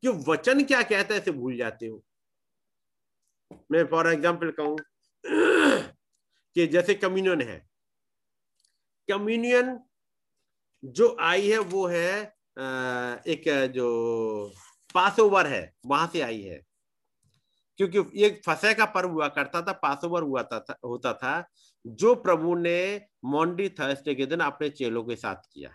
[0.02, 2.02] कि वचन क्या कहता है इसे भूल जाते हो।
[3.72, 4.76] मैं फॉर एग्ज़ाम्पल कहूँ
[6.56, 7.58] कि जैसे कम्युनियन है।
[9.08, 9.78] कम्युनियन
[10.82, 12.22] जो आई है, वो है
[13.26, 13.44] एक
[13.74, 13.88] जो
[14.94, 16.60] पास ओवर है वहाँ से आई है।
[17.78, 21.44] क्योंकि एक फसे का पर्व हुआ करता था पासोवर हुआ था, होता था
[21.84, 25.70] जो प्रभु ने मोंडी थर्सडे के दिन अपने चेलों के साथ किया।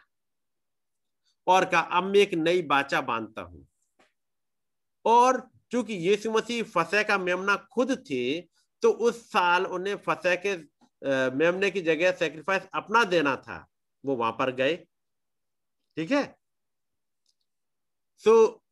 [1.48, 3.66] और कहा अब मैं एक नई बाचा बांधता हूँ।
[5.06, 8.42] और चूँकि यीशु मसीह फसे का मेमना खुद थे
[8.84, 10.56] तो उस साल उन्हें फसे के
[11.38, 13.66] मेमने की जगह सेक्रीफाइस अपना देना था।
[14.04, 14.76] वो वहाँ पर गए।
[15.98, 16.24] ठीक है?
[18.24, 18.65] सो so,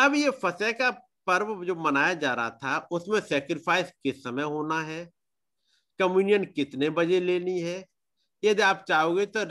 [0.00, 0.90] अब ये फतेह का
[1.26, 5.04] पर्व जो मनाया जा रहा था, उसमें सेक्रीफाइस किस समय होना है?
[6.00, 7.84] कम्युनियन कितने बजे लेनी है?
[8.42, 9.44] यदि आप चाहोगे तो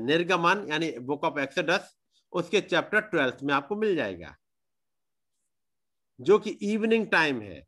[0.00, 1.94] निर्गमन, यानी बुक ऑफ़ एक्सडस
[2.32, 4.34] उसके चैप्टर ट्वेल्थ में आपको मिल जाएगा।
[6.20, 7.62] जो कि इवनिंग टाइम है।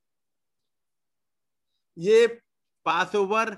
[1.97, 2.27] ये
[2.87, 3.57] पास ओवर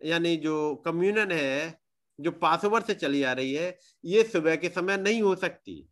[0.00, 1.78] यानी जो कम्युनियन है,
[2.18, 5.88] जो पास ओवर से चली आ रही है, ये सुबह के समय नहीं हो सकती।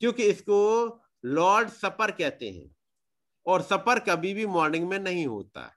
[0.00, 0.58] क्योंकि इसको
[1.24, 2.76] लॉर्ड सपर कहते हैं।
[3.46, 5.72] और सपर कभी भी मॉर्निंग में नहीं होता।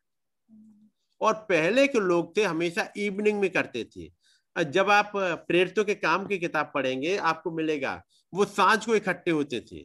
[1.22, 4.12] और पहले के लोग थे, हमेशा इवनिंग में करते थे।
[4.64, 9.60] जब आप प्रेरितों के काम की किताब पढ़ेंगे, आपको मिलेगा, वो साँझ को इकट्ठे होते
[9.60, 9.80] थे,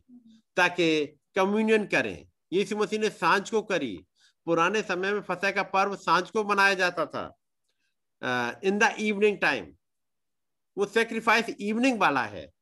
[0.57, 4.07] ताकि कम्युनियन करें। यीशु मसीह ने साँझ को करी।
[4.47, 9.67] पुराने समय में फसह का पर्व साँझ को मनाया जाता था। इन द इवनिंग टाइम
[10.79, 12.53] वो सेक्रीफाइस इवनिंग वाला है।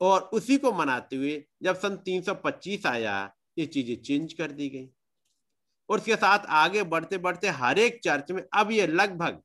[0.00, 4.88] और उसी को मनाते हुए जब सन 325 आया, ये चीज़ें चेंज कर दी गई।
[5.88, 9.42] और उसके साथ आगे बढ़ते बढ़ते हर एक चर्च में, अब ये लगभग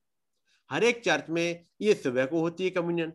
[0.69, 3.13] हर एक चर्च में ये सुबह को होती है कम्युनियन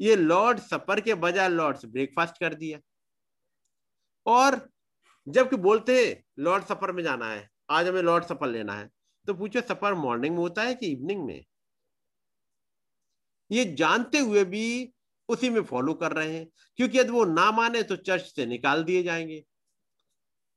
[0.00, 2.78] ये लॉर्ड सपर के बजाय लॉर्ड्स ब्रेकफास्ट कर दिया।
[4.26, 4.60] और
[5.26, 8.88] जबकि बोलते लॉर्ड सफ़र में जाना है, आज हमें लॉर्ड सफ़र लेना है
[9.28, 11.44] तो पूछो सफ़र मॉर्निंग में होता है कि इवनिंग में?
[13.50, 14.92] ये जानते हुए भी
[15.30, 16.46] उसी में फॉलो कर रहे हैं।
[16.78, 19.44] क्योंकि यदि वो ना माने तो चर्च से निकाल दिए जाएँगे।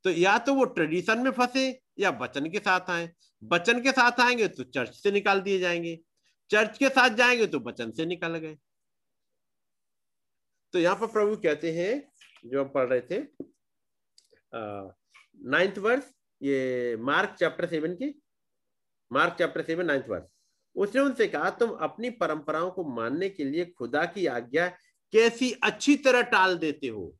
[0.05, 1.67] तो या तो वो ट्रेडिशन में फंसे
[1.99, 3.11] या बचन के साथ आए।
[3.43, 5.99] बचन के साथ आएँगे तो चर्च से निकाल दिए जाएँगे।
[6.49, 8.57] चर्च के साथ जाएँगे तो बचन से निकाल गए।
[10.73, 12.11] तो यहाँ पर प्रभु कहते हैं,
[12.45, 13.21] जो हम पढ़ रहे थे
[15.45, 18.13] नाइन्थ वर्ष ये मार्क चैप्टर सेवन की,
[19.11, 20.23] Mark chapter seven ninth verse
[20.75, 24.67] उसने उनसे कहा, तुम अपनी परंपराओं को मानने के लिए खुदा की आज्ञा
[25.13, 27.15] कैसी अच्छी तरह टाल देते हो?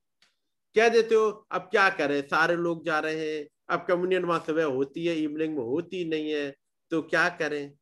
[0.73, 2.21] क्या देते हो, अब क्या करें?
[2.21, 6.31] सारे लोग जा रहे हैं। अब कम्युनियन वहाँ सुबह होती है, इवनिंग में होती नहीं
[6.31, 6.55] है।
[6.91, 7.73] तो क्या करें?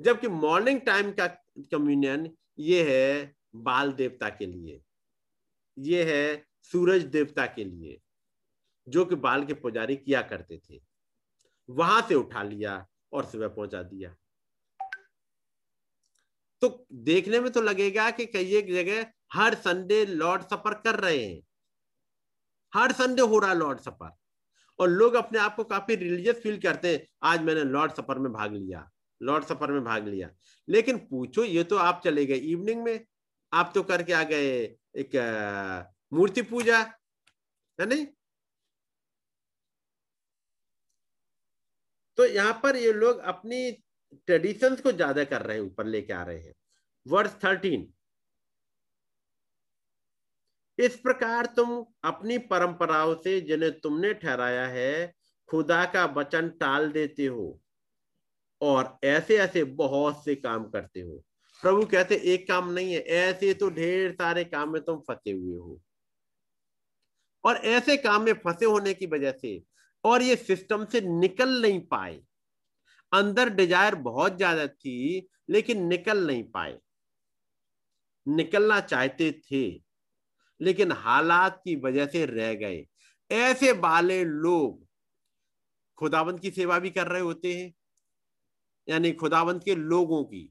[0.00, 1.26] जबकि मॉर्निंग टाइम का
[1.58, 4.80] कम्युनियन ये है बाल देवता के लिए।
[5.78, 8.00] ये है सूरज देवता के लिए,
[8.88, 10.80] जो कि बाल के पुजारी किया करते थे।
[11.70, 14.14] वहाँ से उठा लिया और सुबह पहुँचा दिया।
[16.62, 21.24] तो देखने में तो लगेगा कि कई एक जगह हर संडे लॉर्ड सफ़र कर रहे
[21.24, 21.40] हैं।
[22.72, 24.10] हर संडे हो रहा लॉर्ड सफ़र
[24.78, 28.32] और लोग अपने आप को काफ़ी रिलीजियस फील करते हैं। आज मैंने लॉर्ड सफ़र में
[28.32, 28.88] भाग लिया।
[29.20, 30.30] लॉर्ड सफ़र में भाग लिया।
[30.68, 33.06] लेकिन पूछो, ये तो आप चले गए इवनिंग में।
[33.52, 35.16] आप तो करके आ गए एक
[36.12, 36.78] मूर्ति पूजा,
[37.78, 38.06] है नहीं?
[42.18, 43.70] तो यहाँ पर ये लोग अपनी
[44.12, 46.54] ट्रेडिशंस को ज़्यादा कर रहे हैं, ऊपर लेके आ रहे हैं।
[47.06, 47.92] वर्ष थर्टीन
[50.78, 51.70] इस प्रकार तुम
[52.04, 55.12] अपनी परंपराओं से जिन्हें तुमने ठहराया है,
[55.48, 57.60] खुदा का वचन टाल देते हो
[58.60, 61.22] और ऐसे ऐसे बहुत से काम करते हो।
[61.62, 65.56] प्रभु कहते एक काम नहीं है, ऐसे तो ढेर सारे काम में तुम फंसे हुए
[65.56, 65.80] हो।
[67.44, 69.60] और ऐसे काम में फंसे होने की वजह से
[70.04, 72.20] और ये सिस्टम से निकल नहीं पाए।
[73.16, 76.78] अंदर डिज़ायर बहुत ज़्यादा थी, लेकिन निकल नहीं पाए।
[78.26, 79.66] निकलना चाहते थे,
[80.60, 82.84] लेकिन हालात की वजह से रह गए।
[83.30, 84.84] ऐसे बाले लोग
[85.98, 87.72] खुदाबंद की सेवा भी कर रहे होते हैं,
[88.88, 90.50] यानी खुदाबंद के लोगों की।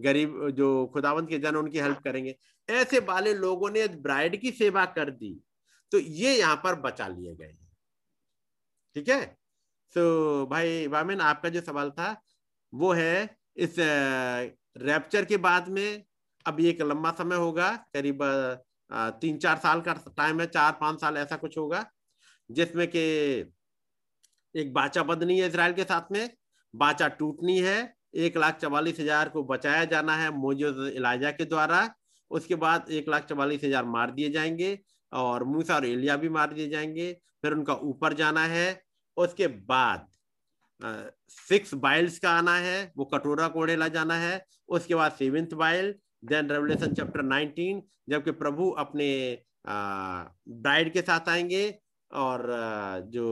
[0.00, 2.36] गरीब, जो खुदावंत के जन उनकी हेल्प करेंगे।
[2.68, 5.32] ऐसे बाले लोगों ने ब्राइड की सेवा कर दी
[5.92, 7.52] तो ये यहाँ पर बचा लिए गए
[8.96, 9.36] ठीक है?
[9.94, 12.16] तो भाई वामिन आपका जो सवाल था,
[12.72, 13.76] वो है, इस
[14.78, 16.04] रैप्चर के बाद में
[16.46, 18.18] अब एक लंबा समय होगा, करीब
[19.20, 21.84] तीन चार साल का टाइम है चार पाँच साल ऐसा कुछ होगा,
[22.50, 23.00] जिसमें कि
[24.54, 26.30] एक बाचा बदनी है इसराइल के साथ में,
[26.74, 27.78] बाचा टूटनी है,
[28.16, 31.88] एक लाख चवालीस हज़ार को बचाया जाना है मोजूद इलाजा के द्वारा,
[32.30, 34.78] उसके बाद एक लाख चवालीस हज़ार मार दिए जाएँगे,
[35.12, 37.12] और मूसा और एलिया भी मार दिए जाएँगे,
[37.42, 38.68] फिर उनका ऊपर जाना है
[39.20, 40.06] उसके बाद
[41.30, 45.94] सिक्स बाइल्स का आना है, वो कटोरा कोड़ेला जाना है, उसके बाद seventh Bible
[46.24, 49.08] then Revelation chapter 19 जबकि प्रभु अपने
[49.66, 51.64] ब्राइड के साथ आएँगे
[52.10, 52.46] और
[53.08, 53.26] जो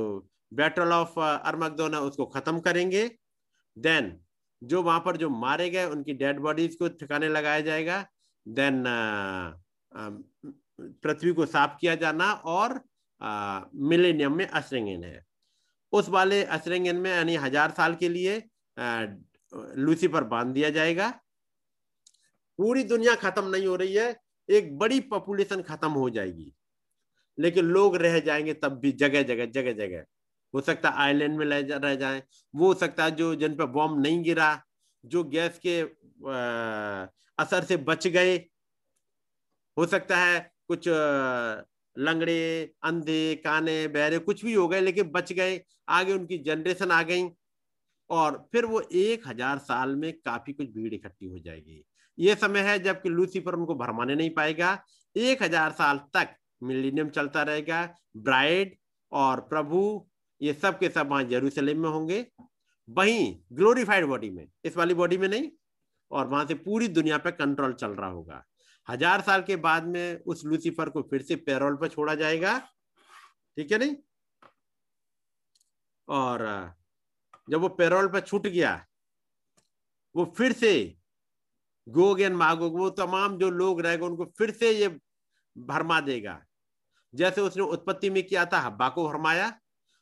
[0.54, 3.10] बैटल ऑफ़ अरमकदोन है, उसको खत्म करेंगे।
[3.76, 4.16] देन
[4.62, 8.04] जो वहाँ पर जो मारे गए, उनकी डेड बॉडीज को ठिकाने लगाया जाएगा।
[8.46, 8.82] देन
[11.02, 12.80] पृथ्वी को साफ़ किया जाना और
[13.74, 15.24] मिलेनियम में अश्रिंगन है।
[15.92, 18.42] उस वाले अश्रिंगन में, यानी हज़ार साल के लिए
[19.78, 21.08] लूसीफर बाँध दिया जाएगा।
[22.58, 24.14] पूरी दुनिया खत्म नहीं हो रही है,
[24.48, 26.52] एक बड़ी पॉपुलेशन खत्म हो जाएगी।
[27.38, 30.04] लेकिन लोग रह जाएँगे तब भी जगह जगह जगह जगह।
[30.54, 32.22] हो सकता है आइलैंड में रह जाए।
[32.54, 34.62] वो हो सकता है जो जिन पर बॉम्ब नहीं गिरा,
[35.04, 35.80] जो गैस के
[37.38, 38.36] असर से बच गए।
[39.76, 40.88] हो सकता है कुछ
[41.98, 45.60] लंगड़े, अंधे, काने बहरे कुछ भी हो गए, लेकिन बच गए।
[45.90, 47.28] आगे उनकी जनरेशन आ गई
[48.10, 51.84] और फिर वो एक हज़ार साल में काफ़ी कुछ भीड़ इकट्ठी हो जाएगी।
[52.18, 54.78] ये समय है जबकि लूसीफर उनको भरमाने नहीं पाएगा।
[55.16, 57.82] एक हज़ार साल तक मिलीनियम चलता रहेगा।
[58.18, 58.76] ब्राइड
[59.12, 60.06] और प्रभु,
[60.40, 62.24] ये सब के सब वहाँ जेरूसलेम में होंगे।
[62.88, 65.50] वहीं ग्लोरीफाइड बॉडी में, इस वाली बॉडी में नहीं,
[66.10, 68.44] और वहाँ से पूरी दुनिया पे कंट्रोल चल रहा होगा।
[68.88, 72.58] हज़ार साल के बाद में उस लूसीफर को फिर से पैरोल पर छोड़ा जाएगा।
[73.56, 73.96] ठीक है नहीं?
[76.08, 76.74] और
[77.48, 78.86] जब वो पैरोल पर छूट गया,
[80.14, 80.72] वो फिर से
[81.86, 84.88] गोग एंड मागोग, वो तमाम जो लोग रहेगा, उनको फिर से ये
[85.56, 86.40] भरमा देगा।
[87.14, 89.52] जैसे उसने उत्पत्ति में किया था, हब्बा को भरमाया,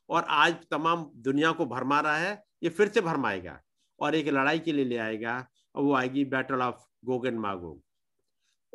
[0.08, 3.60] और आज तमाम दुनिया को भरमा रहा है, ये फिर से भरमाएगा
[3.98, 5.36] और एक लड़ाई के लिए ले आएगा,
[5.74, 7.82] और वो आएगी battle of Gog and Magog.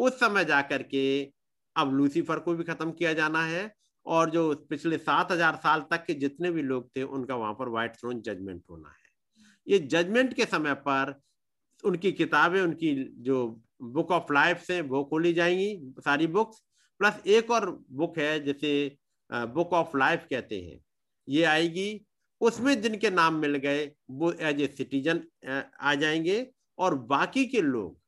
[0.02, 1.04] उस समय जाकर के
[1.76, 3.72] अब लूसीफर को भी खत्म किया जाना है
[4.06, 7.70] और जो पिछले सात हज़ार साल तक के जितने भी लोग थे, उनका वहाँ पर
[7.70, 9.10] व्हाइट थ्रोन जजमेंट होना है।
[9.68, 11.14] ये जजमेंट के समय पर
[11.84, 13.46] उनकी किताबें, उनकी जो
[13.84, 16.62] बुक ऑफ़ लाइफ है, वो खोली जाएँगी, सारी बुक्स
[17.00, 18.98] प्लस एक और बुक है, जिसे
[19.30, 20.80] बुक ऑफ़ लाइफ कहते हैं।
[21.28, 22.06] ये आएगी।
[22.42, 25.24] उसमें जिनके नाम मिल गए, वो एज ए सिटीजन
[25.82, 26.46] आ जाएँगे
[26.78, 28.00] और बाकी के लोग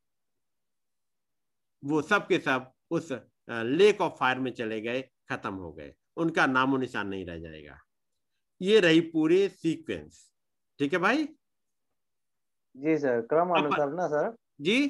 [1.83, 3.11] वो सब के सब उस
[3.49, 7.77] लेक ऑफ़ फायर में चले गए खत्म हो गए। उनका नामो निशान नहीं रह जाएगा।
[8.61, 10.29] ये रही पूरी सीक्वेंस
[10.79, 11.23] ठीक है भाई?
[12.75, 14.35] जी सर क्रम अनुसार ना सर?
[14.61, 14.87] जी?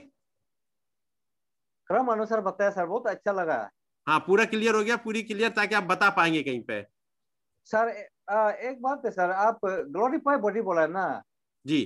[1.89, 3.57] क्रम अनुसार बताया सर बहुत अच्छा लगा।
[4.07, 6.81] हाँ पूरा क्लियर हो गया पूरी क्लियर ताकि आप बता पाएँगे कहीं पे।
[7.65, 11.23] सर एक बात है सर आप ग्लोरीफाई बॉडी बोला ना?
[11.65, 11.81] जी।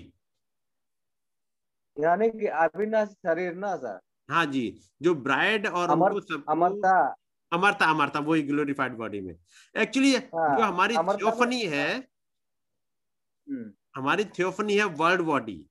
[1.98, 4.00] यानी कि अविनाशी शरीर ना सर?
[4.30, 7.16] हाँ जी जो ब्राइड और अमर, उनको सब अमरता।
[7.52, 9.36] अमरता अमरता वही ग्लोरीफाइड बॉडी में।
[9.76, 11.96] एक्चुअली हाँ, जो हमारी थियोफनी है
[13.48, 15.64] हम्म। हमारी थियोफनी है वर्ल्ड बॉडी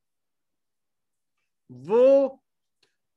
[1.71, 2.03] वो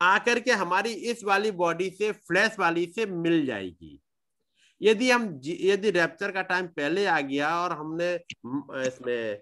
[0.02, 4.00] आकर के हमारी इस वाली बॉडी से फ्लैश वाली से मिल जाएगी।
[4.82, 8.14] यदि हम यदि रैप्चर का टाइम पहले आ गया और हमने
[8.88, 9.42] इसमें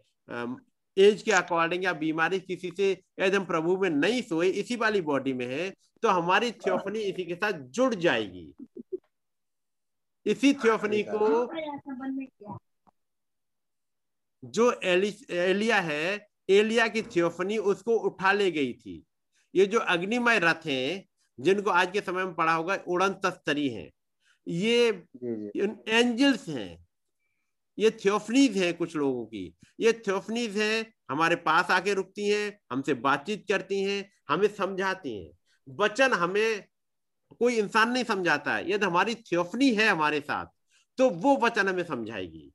[0.97, 5.01] एज के अकॉर्डिंग या बीमारी किसी से यदि हम प्रभु में नहीं सोए इसी वाली
[5.01, 5.69] बॉडी में है
[6.03, 8.53] तो हमारी थियोफनी इसी के साथ जुड़ जाएगी।
[10.25, 11.27] इसी थियोफनी को
[14.43, 19.03] जो एलि, एलिया है एलिया की थियोफनी उसको उठा ले गई थी।
[19.55, 21.05] ये जो अग्निमय रथ हैं
[21.39, 23.91] जिनको आज के समय में पढ़ा होगा उड़न तस्तरी हैं।
[24.47, 24.89] ये
[25.87, 26.85] एंजल्स हैं।
[27.77, 32.93] ये थियोफनीज हैं कुछ लोगों की। ये थियोफनीज हैं हमारे पास आके रुकती हैं हमसे
[32.93, 35.36] बातचीत करती हैं हमें समझाती हैं।
[35.67, 36.63] वचन हमें
[37.39, 40.45] कोई इंसान नहीं समझाता है। यदि हमारी थियोफनी है हमारे साथ
[40.97, 42.51] तो वो वचन हमें समझाएगी।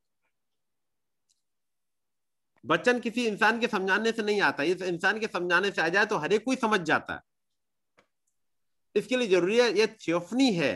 [2.63, 6.05] वचन किसी इंसान के समझाने से नहीं आता। इस इंसान के समझाने से आ जाए
[6.05, 7.21] तो हरेक कोई समझ जाता है।
[8.95, 10.73] इसके लिए ज़रूरी है, ये थियोफनी है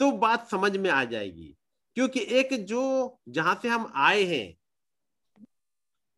[0.00, 1.56] तो बात समझ में आ जाएगी।
[1.96, 4.56] क्योंकि एक जो जहाँ से हम आए हैं,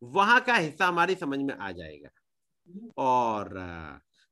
[0.01, 2.09] वहाँ का हिस्सा हमारी समझ में आ जाएगा।
[2.97, 3.57] और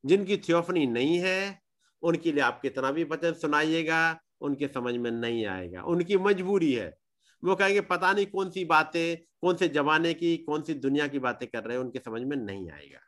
[0.05, 1.61] जिनकी थियोफनी नहीं है,
[2.01, 6.97] उनके लिए आप कितना भी वचन सुनाइएगा, उनके समझ में नहीं आएगा। उनकी मजबूरी है।
[7.43, 11.19] वो कहेंगे, पता नहीं कौन सी बातें, कौन से जमाने की, कौन सी दुनिया की
[11.19, 12.99] बातें कर रहे हैं, उनके समझ में नहीं आएगा।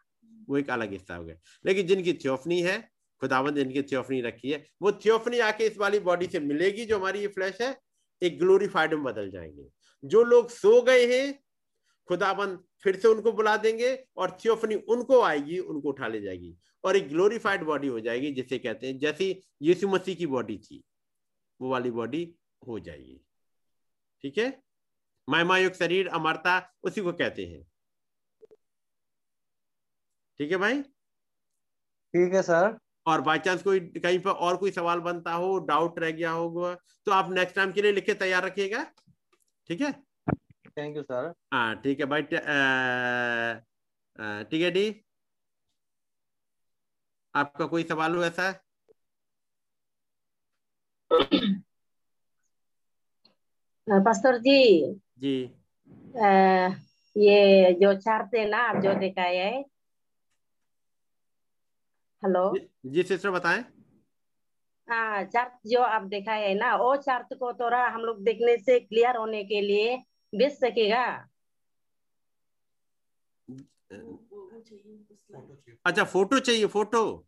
[0.50, 1.36] वो एक अलग हिस्सा हो गया।
[1.66, 2.90] लेकिन जिनकी थियोफनी है,
[3.20, 7.20] खुदावंद जिनकी थियोफनी रखी है। वो थियोफनी आके इस वाली बॉडी से मिलेगी जो हमारी
[7.20, 7.80] ये फ्लैश है,
[8.24, 9.66] एक ग्लोरीफाइड में बदल जाएँगे।
[10.06, 11.40] जो लोग सो गए हैं
[12.08, 16.96] खुदाबंद फिर से उनको बुला देंगे और थियोफनी उनको आएगी उनको उठा ले जाएगी और
[16.96, 20.84] एक ग्लोरीफाइड बॉडी हो जाएगी जिसे कहते हैं जैसी यीशु मसीह की बॉडी थी।
[21.60, 22.24] वो वाली बॉडी
[22.68, 23.20] हो जाएगी।
[24.24, 24.62] ठीक है?
[25.28, 27.64] महिमायुक्त शरीर अमरता उसी को कहते हैं।
[30.40, 30.82] ठीक है भाई?
[30.82, 32.78] ठीक है सर।
[33.08, 36.74] और बाई चांस कोई कहीं पर और कोई सवाल बनता हो डाउट रह गया होगा
[37.06, 38.84] तो आप नेक्स्ट टाइम के लिए लिख के तैयार रखिएगा।
[39.70, 39.92] ठीक है?
[40.80, 41.34] Thank you sir.
[41.54, 42.34] हाँ ठीक है भाई ठीक
[44.62, 45.06] है डी।
[47.36, 48.64] आपका कोई सवाल हो ऐसा?
[53.88, 55.54] पास्टर जी। जी।
[56.18, 56.68] आ,
[57.18, 59.66] ये जो चार्ट है ना आप जो दिखाए है।
[62.24, 63.66] हेलो। जी सिस्टर बताएँ।
[64.88, 68.80] हाँ चार्ट जो आप दिखाए है ना वो चार्ट को थोड़ा हम लोग देखने से
[68.80, 70.04] क्लियर होने के लिए
[70.36, 71.26] बेच सकेगा
[75.86, 77.26] अच्छा फ़ोटो चाहिए फ़ोटो।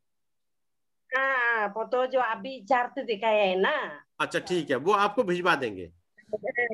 [1.15, 5.91] हाँ फ़ोटो जो अभी चार्ट दिखाया है ना। अच्छा ठीक है वो आपको भिजवा देंगे।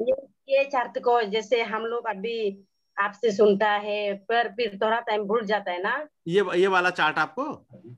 [0.01, 0.15] ये
[0.49, 2.65] ये चार्ट को जैसे हम लोग अभी
[2.97, 6.07] आपसे सुनता है पर फिर थोड़ा टाइम भूल जाता है ना?
[6.27, 7.43] ये ये वाला चार्ट आपको?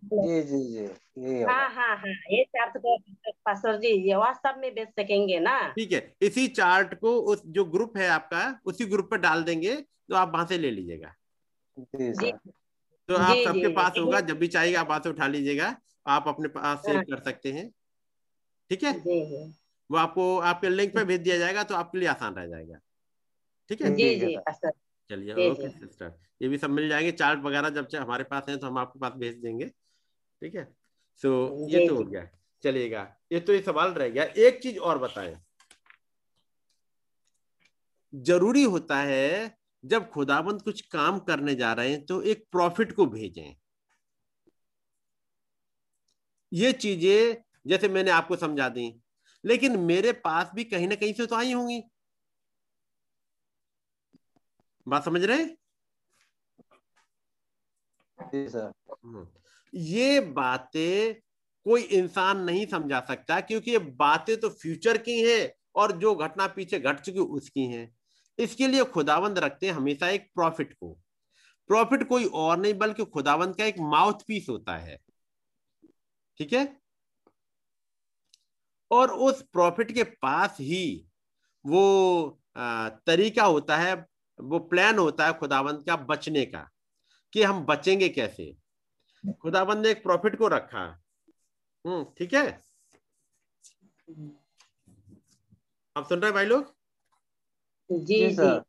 [0.05, 2.97] जी जी जी हाँ हाँ हाँ ये चार्ट को
[3.45, 5.57] पास्टर जी ये व्हाट्सएप में भेज सकेंगे ना?
[5.69, 9.75] ठीक है इसी चार्ट को उस जो ग्रुप है आपका उसी ग्रुप पे डाल देंगे
[9.75, 11.13] तो आप वहाँ से ले लीजिएगा।
[11.93, 15.75] जी तो आप सबके पास होगा जब भी चाहिएगा आप वहाँ से उठा लीजिएगा
[16.07, 17.69] आप अपने पास सेव हाँ। कर सकते हैं।
[18.71, 18.91] ठीक है?
[19.89, 22.79] वो आपको आपके लिंक पे भेज दिया जाएगा तो आपके लिए आसान रह जाएगा।
[23.69, 23.95] ठीक है?
[23.95, 24.35] जी, जी
[25.09, 28.67] चलिए ओके सिस्टर ये भी सब मिल जाएँगे चार्ट वगैरह जब हमारे पास है तो
[28.67, 30.63] हम आपके पास भेज देंगे ठीक है?
[31.23, 32.27] सो ये तो हो गया
[32.63, 35.35] चलिएगा। ये तो ये सवाल रह गया। एक चीज़ और बताएँ।
[38.13, 43.05] ज़रूरी होता है जब खुदाबंद कुछ काम करने जा रहे हैं तो एक प्रॉफिट को
[43.05, 43.55] भेजें।
[46.51, 48.93] ये चीज़ें जैसे मैंने आपको समझा दी
[49.43, 51.81] लेकिन मेरे पास भी कहीं ना कहीं से तो आई होंगी।
[54.87, 55.45] बात समझ रहे
[58.19, 58.71] जी सर।
[59.05, 59.27] हम्म।
[59.73, 61.13] ये बातें
[61.65, 66.47] कोई इंसान नहीं समझा सकता क्योंकि ये बातें तो फ्यूचर की हैं और जो घटना
[66.47, 67.95] पीछे घट चुकी उसकी हैं।
[68.39, 70.93] इसके लिए खुदावंद रखते हैं हमेशा एक प्रॉफिट को।
[71.69, 74.97] प्रॉफिट कोई और नहीं बल्कि खुदावंद का एक माउथ पीस होता है।
[76.37, 76.81] ठीक है?
[78.91, 81.05] और उस प्रॉफिट के पास ही
[81.65, 82.41] वो
[83.07, 83.95] तरीका होता है
[84.39, 86.69] वो प्लान होता है खुदाबंद का बचने का
[87.33, 88.55] कि हम बचेंगे कैसे?
[89.41, 91.01] खुदाबंद ने एक प्रॉफिट को रखा।
[91.87, 92.61] हम्म ठीक है?
[95.97, 96.75] आप सुन रहे भाई लोग?
[97.91, 98.63] जी सर।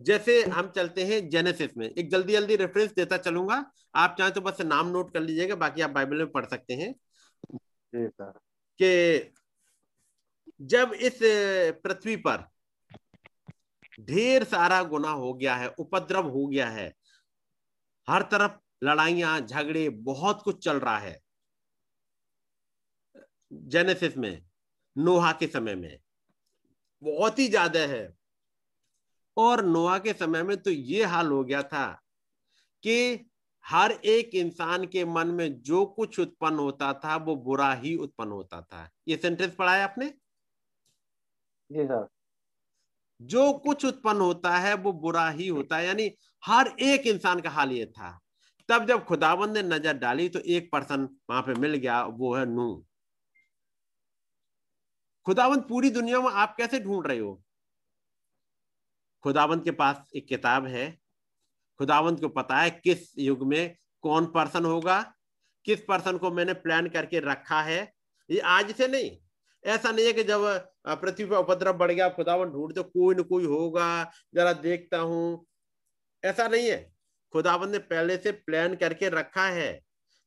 [0.00, 4.40] जैसे हम चलते हैं जेनेसिस में। एक जल्दी जल्दी रेफरेंस देता चलूँगा। आप चाहें तो
[4.40, 6.94] बस नाम नोट कर लीजिएगा बाकी आप बाइबल में पढ़ सकते हैं।
[7.94, 8.38] जी सर।
[8.82, 9.32] कि
[10.60, 11.18] जब इस
[11.84, 12.53] पृथ्वी पर
[14.00, 16.92] ढेर सारा गुना हो गया है, उपद्रव हो गया है।
[18.08, 21.20] हर तरफ़ लड़ाइयाँ, झगड़े, बहुत कुछ चल रहा है।
[23.52, 24.42] जेनेसिस में,
[24.96, 25.98] नोहा के समय में,
[27.02, 28.08] बहुत ही ज़्यादा है।
[29.36, 31.86] और नोहा के समय में तो ये हाल हो गया था
[32.82, 33.30] कि
[33.64, 38.30] हर एक इंसान के मन में जो कुछ उत्पन्न होता था, वो बुरा ही उत्पन्न
[38.30, 40.08] होता था। ये सेंटेंस पढ़ा है आपने?
[41.70, 42.06] जी सर
[43.24, 46.10] जो कुछ उत्पन्न होता है, वो बुरा ही होता है। यानी
[46.42, 48.18] हर एक इंसान का हाल ये था।
[48.68, 52.44] तब जब खुदावंद ने नज़र डाली तो एक पर्सन वहाँ पे मिल गया, वो है
[52.46, 52.84] नू
[55.26, 57.40] खुदावंद पूरी दुनिया में आप कैसे ढूंढ रहे हो?
[59.24, 60.90] खुदावंद के पास एक किताब है।
[61.80, 65.00] खुदावंद को पता है किस युग में कौन पर्सन होगा,
[65.66, 67.80] किस पर्सन को मैंने प्लान करके रखा है।
[68.30, 69.10] ये आज से नहीं
[69.64, 70.40] ऐसा नहीं है कि जब
[70.86, 75.46] पृथ्वी पर उपद्रव बढ़ गया, खुदावन ढूंढते कोई न कोई होगा। जरा देखता हूँ।
[76.24, 76.92] ऐसा नहीं है।
[77.32, 79.80] खुदावन ने पहले से प्लान करके रखा है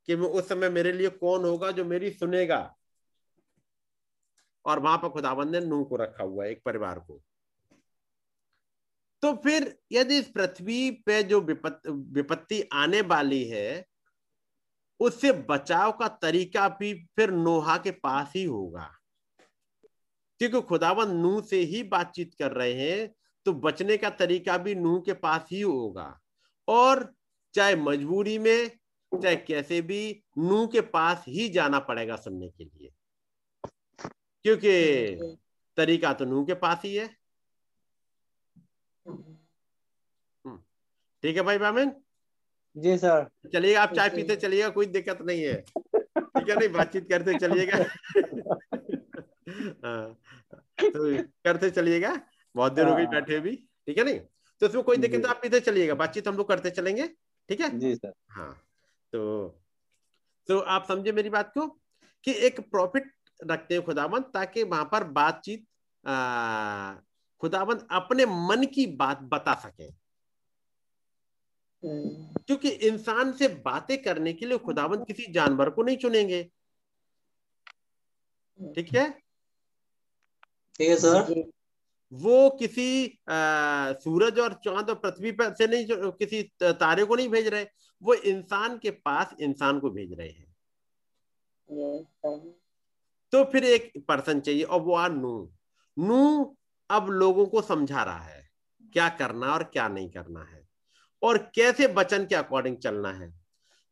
[0.05, 2.75] कि मैं उस समय मेरे लिए कौन होगा जो मेरी सुनेगा।
[4.65, 7.21] और वहाँ पर खुदावन ने नूह को रखा हुआ है, एक परिवार को।
[9.21, 11.41] तो फिर यदि इस पृथ्वी पे जो
[11.87, 13.85] विपत्ति आने वाली है,
[14.99, 18.96] उससे बचाव का तरीका भी फिर नोहा के पास ही होगा।
[20.39, 23.15] क्योंकि खुदावन नूह से ही बातचीत कर रहे हैं
[23.45, 26.19] तो बचने का तरीका भी नूह के पास ही होगा।
[26.67, 27.13] और
[27.53, 28.67] चाहे मजबूरी में
[29.21, 32.91] चाहे कैसे भी नूह के पास ही जाना पड़ेगा सुनने के लिए।
[34.45, 35.35] क्योंकि
[35.77, 37.07] तरीका तो नूह के पास ही है।
[41.23, 41.91] ठीक है भाई बामिन?
[42.77, 45.61] जी सर। चलिएगा आप चाय पीते चलिएगा कोई दिक्कत नहीं है।
[46.17, 47.77] ठीक है नहीं बातचीत करते चलिएगा।
[50.77, 52.19] तो करते चलिएगा।
[52.55, 53.55] बहुत देर हो गई बैठे भी
[53.87, 54.19] ठीक है नहीं?
[54.61, 57.07] तो उसमें कोई दिक्कत आप इधर चलिएगा बातचीत हम लोग करते चलेंगे
[57.49, 57.77] ठीक है?
[57.79, 58.51] जी सर। हाँ
[59.13, 59.61] तो
[60.49, 61.67] तो आप समझे मेरी बात को
[62.23, 65.65] कि एक प्रॉफिट रखते हैं खुदाबंद ताकि वहाँ पर बातचीत
[67.41, 69.89] खुदाबंद अपने मन की बात बता सके।
[71.83, 76.43] क्योंकि इंसान से बातें करने के लिए खुदाबंद किसी जानवर को नहीं चुनेंगे।
[78.59, 79.07] ठीक है?
[80.79, 81.43] ठीक है सर
[82.11, 87.29] वो किसी आ, सूरज और चाँद और पृथ्वी पर से नहीं किसी तारे को नहीं
[87.29, 87.65] भेज रहे
[88.01, 90.45] वो इंसान के पास इंसान को भेज रहे हैं।
[93.33, 95.49] तो फिर एक पर्सन चाहिए और वो आ नू।
[95.97, 96.55] नू
[96.89, 98.49] अब लोगों को समझा रहा है
[98.93, 100.65] क्या करना और क्या नहीं करना है
[101.21, 103.33] और कैसे वचन के अकॉर्डिंग चलना है।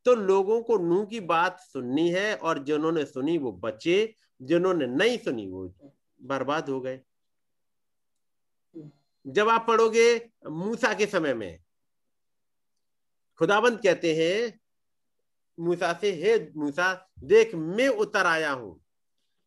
[0.05, 5.17] तो लोगों को नू की बात सुननी है और जिन्होंने सुनी वो बचे जिन्होंने नहीं
[5.17, 5.67] सुनी वो
[6.27, 7.01] बर्बाद हो गए।
[9.27, 11.59] जब आप पढ़ोगे मूसा के समय में,
[13.39, 14.59] खुदाबंद कहते हैं,
[15.59, 18.81] मूसा से, हे मूसा, देख, मैं उतर आया हूँ।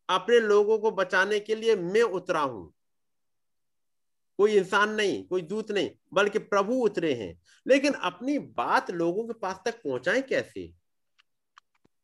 [0.09, 2.73] अपने लोगों को बचाने के लिए मैं उतरा हूँ।
[4.37, 9.33] कोई इंसान नहीं, कोई दूत नहीं, बल्कि प्रभु उतरे हैं। लेकिन अपनी बात लोगों के
[9.33, 10.73] पास तक पहुंचाएँ कैसे?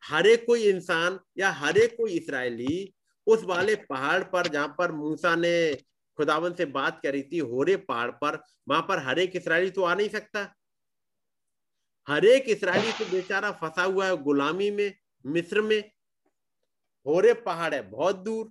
[0.04, 2.94] हर एक कोई इंसान या हर एक कोई इसराइली
[3.26, 5.74] उस वाले पहाड़ पर जहाँ पर मूसा ने
[6.18, 9.94] खुदावन से बात करी थी, होरे पहाड़ पर, वहाँ पर हर एक इसराइली तो आ
[9.94, 10.52] नहीं सकता।
[12.08, 14.92] हर एक इसराइली तो बेचारा फंसा हुआ है गुलामी में,
[15.24, 15.82] मिस्र में।
[17.06, 18.50] होरे पहाड़ है, बहुत दूर।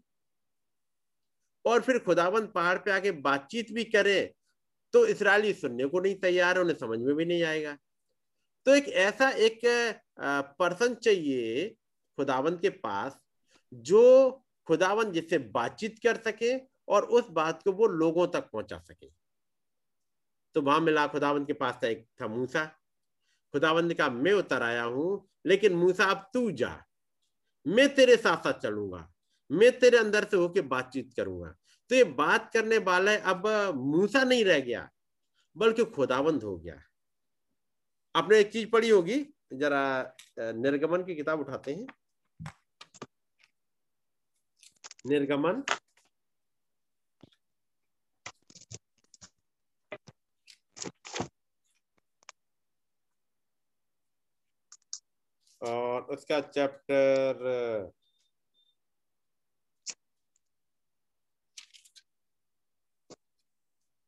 [1.65, 4.33] और फिर खुदाबंद पहाड़ पे आके बातचीत भी करे
[4.93, 7.77] तो इसराइली सुनने को नहीं तैयार है उन्हें समझ में भी नहीं आएगा।
[8.65, 9.59] तो एक ऐसा एक
[10.59, 11.67] पर्सन चाहिए
[12.17, 13.17] खुदावंत के पास,
[13.73, 19.09] जो खुदावंत जिससे बातचीत कर सके और उस बात को वो लोगों तक पहुँचा सके।
[20.55, 22.65] तो वहाँ मिला खुदावंत के पास था एक था मूसा।
[23.53, 26.71] खुदावंत का मैं उतर आया हूँ, लेकिन मूसा, अब तू जा।
[27.65, 29.07] मैं तेरे साथ साथ चलूँगा।
[29.49, 31.55] मैं तेरे अंदर से होके बातचीत करूँगा।
[31.89, 34.89] तो ये बात करने वाला है, अब मूसा नहीं रह गया,
[35.55, 36.81] बल्कि खुदावंद हो गया।
[38.15, 39.19] आपने एक चीज़ पढ़ी होगी?
[39.53, 41.87] जरा निर्गमन की किताब उठाते हैं।
[45.05, 45.63] निर्गमन।
[55.61, 57.43] और उसका चैप्टर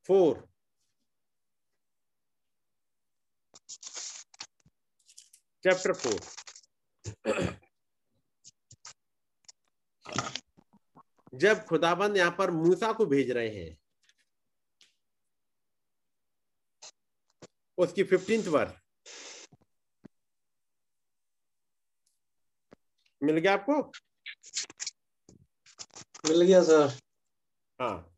[0.10, 0.48] फोर।
[5.64, 6.20] Chapter four.
[11.38, 13.78] जब खुदाबंद यहाँ पर मूसा को भेज रहे हैं
[17.78, 18.72] उसकी फिफ्टींथ वर्ष।
[23.22, 23.76] मिल गया आपको?
[26.30, 26.98] मिल गया सर।
[27.80, 28.14] हाँ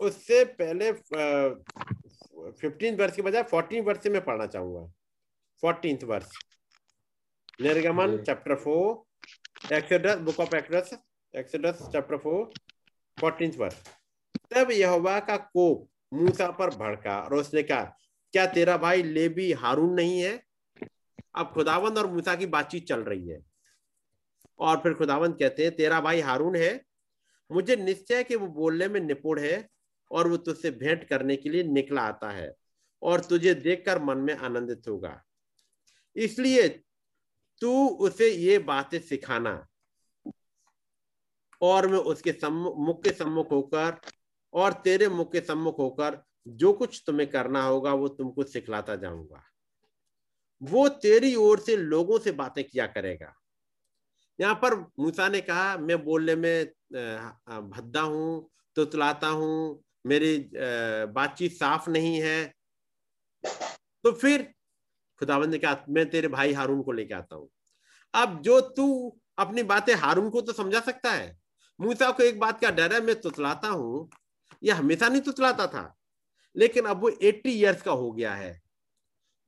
[0.00, 0.90] उससे पहले
[2.52, 4.86] फिफ्टीन वर्ष के बजाय फोर्टीन वर्ष से मैं पढ़ना चाहूँगा।
[5.62, 6.28] फोर्टीन वर्ष।
[7.60, 10.94] निर्गमन chapter four Exodus book of Exodus
[11.36, 12.52] Exodus chapter four
[13.20, 13.74] fourteen वर्ष
[14.52, 17.82] तब यहोवा का कोप मूसा पर भड़का और उसने कहा,
[18.32, 20.42] क्या तेरा भाई लेबी हारून नहीं है?
[21.34, 23.40] अब खुदावंद और मूसा की बातचीत चल रही है।
[24.58, 26.80] और फिर खुदावंत कहते हैं, तेरा भाई हारून है।
[27.52, 29.68] मुझे निश्चय कि वो बोलने में निपुण है
[30.10, 32.54] और वो तुझसे भेंट करने के लिए निकला आता है
[33.02, 35.22] और तुझे देखकर मन में आनंदित होगा।
[36.16, 36.68] इसलिए
[37.60, 39.66] तू उसे ये बातें सिखाना
[41.64, 43.98] और मैं उसके मुख के सम्मुख होकर
[44.54, 49.42] और तेरे मुख के सम्मुख होकर जो कुछ तुम्हें करना होगा, वो तुमको सिखलाता जाऊँगा।
[50.62, 53.32] वो तेरी ओर से लोगों से बातें किया करेगा।
[54.38, 56.66] यहाँ पर मूसा ने कहा, मैं बोलने में
[57.70, 62.54] भद्दा हूँ, तुतलाता हूँ, मेरी बातचीत साफ़ नहीं है।
[64.04, 64.42] तो फिर
[65.20, 67.48] खुदाबंद ने कहा, मैं तेरे भाई हारून को लेके आता हूँ।
[68.14, 71.36] अब जो तू अपनी बातें हारून को तो समझा सकता है
[71.80, 74.08] मूसा को एक बात का डर है, मैं तुतलाता हूँ।
[74.62, 75.94] यह हमेशा नहीं तुतलाता था,
[76.56, 78.60] लेकिन अब वो एट्टी इयर्स का हो गया है।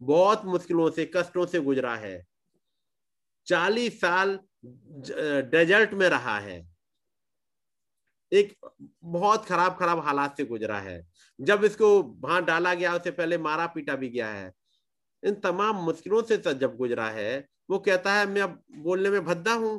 [0.01, 2.27] बहुत मुश्किलों से, कष्टों से गुजरा है।
[3.47, 4.39] चालीस साल
[5.51, 6.59] डेजर्ट में रहा है।
[8.33, 8.55] एक
[9.05, 11.01] बहुत खराब खराब हालात से गुजरा है।
[11.39, 14.53] जब इसको वहाँ डाला गया, उससे पहले मारा पीटा भी गया है।
[15.23, 19.53] इन तमाम मुश्किलों से, जब गुजरा है, वो कहता है, मैं अब बोलने में भद्दा
[19.55, 19.75] हूँ।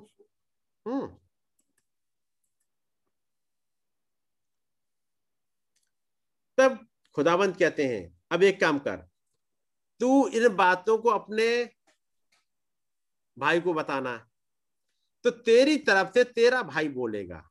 [0.86, 1.10] हम्म
[6.58, 8.98] तब खुदाबंद कहते हैं, अब एक काम कर,
[10.00, 11.48] तू इन बातों को अपने
[13.38, 14.18] भाई को बताना।
[15.26, 17.50] तो तेरी तरफ़ से तेरा भाई बोलेगा।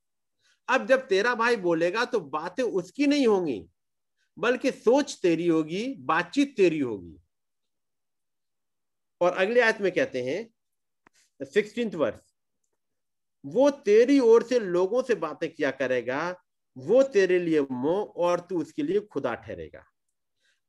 [0.68, 3.68] अब जब तेरा भाई बोलेगा तो बातें उसकी नहीं होंगी,
[4.38, 7.16] बल्कि सोच तेरी होगी, बातचीत तेरी होगी।
[9.20, 12.32] और अगले आयत में कहते हैं सिक्सटींथ वर्ष
[13.44, 16.32] वो तेरी ओर से लोगों से बातें किया करेगा
[16.76, 19.84] वो तेरे लिए मोह और तू उसके लिए खुदा ठहरेगा।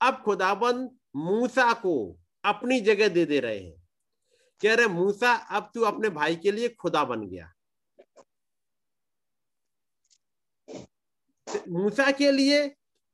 [0.02, 3.88] अब खुदाबंद मूसा को अपनी जगह दे दे रहे हैं।
[4.62, 7.54] कह रहे मूसा, अब तू अपने भाई के लिए खुदा बन गया।
[11.68, 12.68] मूसा के लिए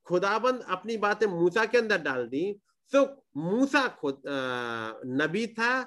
[0.06, 2.60] खुदाबंद अपनी बातें मूसा के अंदर डाल दी।
[2.92, 4.22] तो मूसा खुद
[5.06, 5.82] नबी था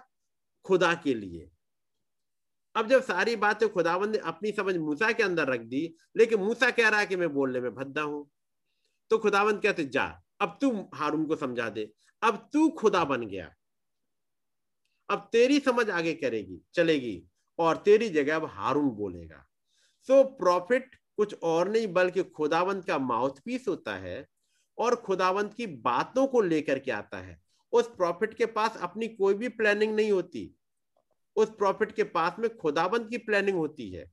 [0.66, 1.50] खुदा के लिए।
[2.78, 6.72] अब जब सारी बातें खुदावन ने अपनी समझ मूसा के अंदर रख दी, लेकिन मूसा
[6.72, 8.30] कह रहा है कि मैं बोलने में भद्दा हूँ।
[9.10, 11.92] तो खुदाबंद कहते, जा, अब तू हारून को समझा दे।
[12.24, 13.56] अब तू खुदा बन गया।
[15.10, 17.24] अब तेरी समझ आगे करेगी, चलेगी,
[17.60, 19.48] और तेरी जगह अब हारून बोलेगा।
[20.02, 24.28] सो प्रॉफिट कुछ और नहीं, बल्कि खुदावंत का माउथ पीस होता है,
[24.78, 27.42] और खुदावंत की बातों को लेकर के आता है।
[27.72, 30.57] उस प्रॉफिट के पास अपनी कोई भी प्लानिंग नहीं होती।
[31.38, 34.12] उस प्रॉफिट के पास में खुदावंत की प्लानिंग होती है।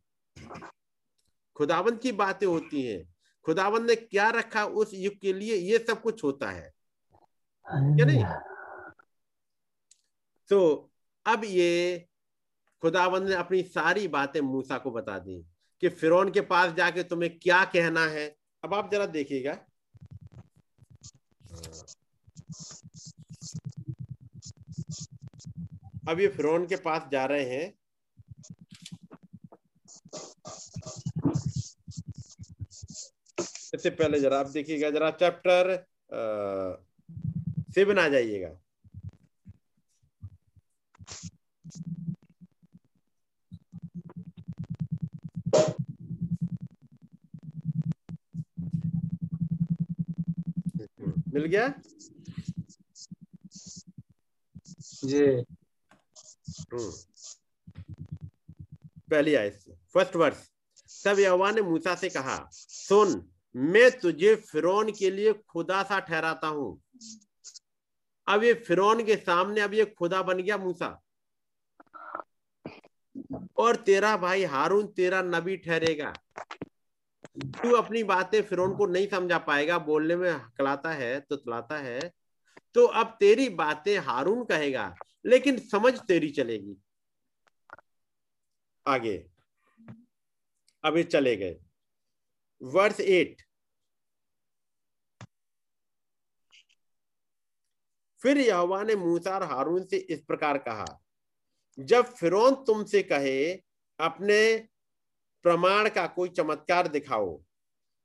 [1.57, 3.15] खुदावंत की बातें होती हैं।
[3.45, 6.75] खुदावंत ने क्या रखा उस युग के लिए, ये सब कुछ होता है।
[7.69, 8.25] क्या नहीं?
[10.49, 10.91] तो
[11.27, 12.07] अब ये
[12.83, 15.45] खुदावंत ने अपनी सारी बातें मूसा को बता दी
[15.81, 19.59] कि फिरौन के पास जाके तुम्हें क्या कहना है। अब आप जरा देखिएगा।
[26.09, 27.73] अब ये फिरौन के पास जा रहे हैं।
[33.75, 35.73] इससे पहले जरा आप देखिएगा, जरा चैप्टर
[37.75, 38.51] सेवन आ जाइएगा।
[51.35, 51.69] मिल गया?
[55.05, 55.45] जी।
[59.11, 59.59] पहली आयत
[59.95, 60.51] फ़र्स्ट वर्स
[61.07, 66.47] तब यहोवा ने मूसा से कहा, सुन, मैं तुझे फिरौन के लिए खुदा सा ठहराता
[66.47, 66.83] हूँ।
[68.29, 71.01] अब ये फिरौन के सामने अब ये खुदा बन गया मूसा।
[73.57, 76.13] और तेरा भाई हारून तेरा नबी ठहरेगा।
[77.39, 82.24] तू अपनी बातें फिर को नहीं समझा पाएगा, बोलने में हकलाता है तो तलाता है
[82.75, 84.95] तो अब तेरी बातें हारून कहेगा,
[85.27, 86.77] लेकिन समझ तेरी चलेगी।
[88.87, 89.27] आगे।
[90.85, 91.61] अभी चले गए।
[92.63, 93.43] वर्ष एट
[98.23, 101.03] फिर यहोवा ने मूसा हारून से इस प्रकार कहा,
[101.79, 103.55] जब फिरौन तुमसे कहे,
[104.01, 104.69] अपने
[105.43, 107.45] प्रमाण का कोई चमत्कार दिखाओ,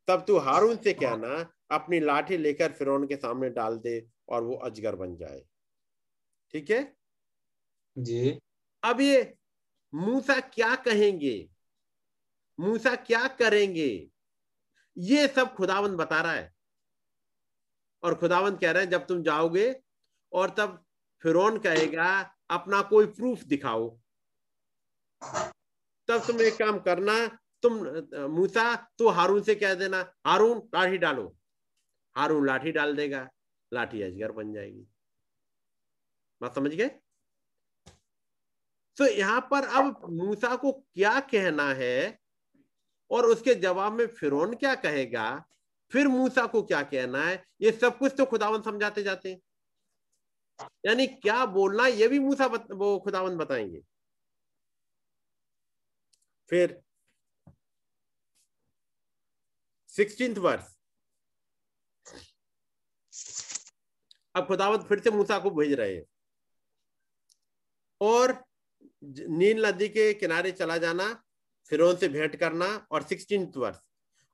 [0.08, 4.56] तब तू हारून से कहना, अपनी लाठी लेकर फिर के सामने डाल दे और वो
[4.56, 5.42] अजगर बन जाए।
[6.54, 6.96] ठीक है?
[7.98, 8.40] जी।
[8.84, 9.38] अब ये
[9.94, 11.50] मूसा क्या कहेंगे?
[12.60, 14.12] मूसा क्या करेंगे?
[14.98, 16.54] ये सब खुदावंत बता रहा है।
[18.04, 19.82] और खुदावंत कह रहे हैं जब तुम जाओगे
[20.34, 20.86] और तब
[21.24, 23.90] फिरौन कहेगा अपना कोई प्रूफ दिखाओ।
[26.08, 27.16] तब तुम एक काम करना
[27.64, 27.74] तुम
[28.32, 28.64] मूसा
[28.98, 31.36] तो हारून से कह देना हारून लाठी डालो।
[32.16, 33.28] हारून लाठी डाल देगा।
[33.74, 34.88] लाठी अजगर बन जाएगी।
[36.42, 36.90] बात समझ गए?
[38.98, 42.20] तो यहाँ पर अब मूसा को क्या कहना है
[43.12, 45.46] और उसके जवाब में फिरौन क्या कहेगा?
[45.92, 47.44] फिर मूसा को क्या कहना है?
[47.62, 49.42] ये सब कुछ तो खुदावन समझाते जाते हैं।
[50.86, 53.82] यानी क्या बोलना ये भी मूसा बत, वो खुदावन बताएँगे।
[56.52, 56.82] फिर
[59.88, 60.79] सिक्सटींथ वर्स
[64.36, 66.06] अब खुदावत फिर से मूसा को भेज रहे हैं।
[68.02, 68.44] और
[69.30, 71.24] नील नदी के किनारे चला जाना
[71.70, 73.78] फिर से भेंट करना और सिक्सटीन वर्ष।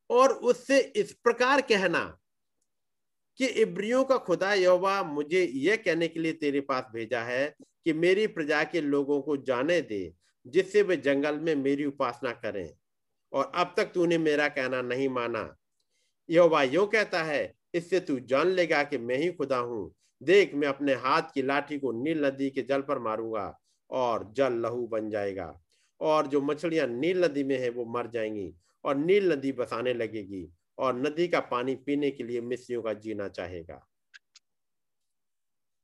[0.09, 2.19] और उससे इस प्रकार कहना
[3.37, 7.55] कि इब्रियों का खुदा यहोवा मुझे यह कहने के लिए तेरे पास भेजा है
[7.85, 10.13] कि मेरी प्रजा के लोगों को जाने दे,
[10.47, 12.73] जिससे वे जंगल में मेरी उपासना करें।
[13.33, 15.55] और अब तक तूने मेरा कहना नहीं माना।
[16.29, 20.67] यहोवा यो कहता है इससे तू जान लेगा कि मैं ही खुदा हूँ। देख, मैं
[20.67, 25.09] अपने हाथ की लाठी को नील नदी के जल पर मारूँगा और जल लहू बन
[25.09, 25.61] जाएगा।
[26.01, 28.53] और जो मछलियाँ नील नदी में है, वो मर जाएँगी
[28.83, 30.47] और नील नदी बसाने लगेगी
[30.77, 33.87] और नदी का पानी पीने के लिए मिस्रियों का जीना चाहेगा।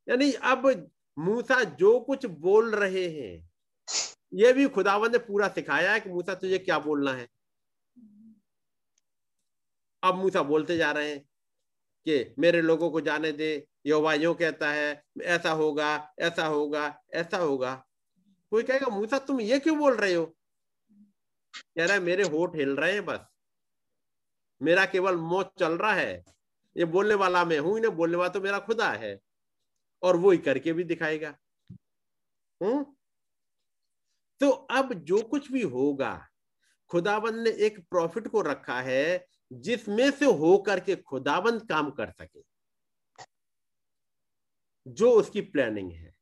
[0.09, 3.49] यानी अब मूसा जो कुछ बोल रहे हैं,
[4.33, 7.27] ये भी खुदावन ने पूरा सिखाया है कि मूसा, तुझे क्या बोलना है?
[10.03, 11.30] अब मूसा बोलते जा रहे हैं
[12.07, 17.37] कि मेरे लोगों को जाने दे, यहोवा यूँ कहता है, ऐसा होगा ऐसा होगा ऐसा
[17.37, 17.87] होगा।
[18.49, 20.25] कोई कहेगा, मूसा, तुम ये क्यों बोल रहे हो?
[21.55, 23.19] कह रहा है, मेरे होठ हिल रहे हैं बस।
[24.61, 26.23] मेरा केवल मौत चल रहा है।
[26.77, 29.19] ये बोलने वाला मैं हूँ, इन्हें बोलने वाला तो मेरा खुदा है।
[30.03, 31.37] और वो ही करके भी दिखाएगा।
[32.63, 32.85] हम्म?
[34.39, 36.27] तो अब जो कुछ भी होगा
[36.89, 42.41] खुदाबंद ने एक प्रॉफिट को रखा है जिसमें से होकर के खुदाबंद काम कर सके,
[44.87, 46.13] जो उसकी प्लानिंग है।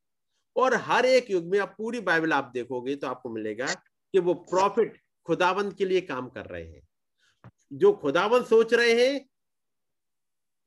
[0.55, 4.33] और हर एक युग में, आप पूरी बाइबल आप देखोगे तो आपको मिलेगा कि वो
[4.33, 6.87] प्रॉफिट खुदाबंद के लिए काम कर रहे हैं।
[7.73, 9.29] जो खुदाबंद सोच रहे हैं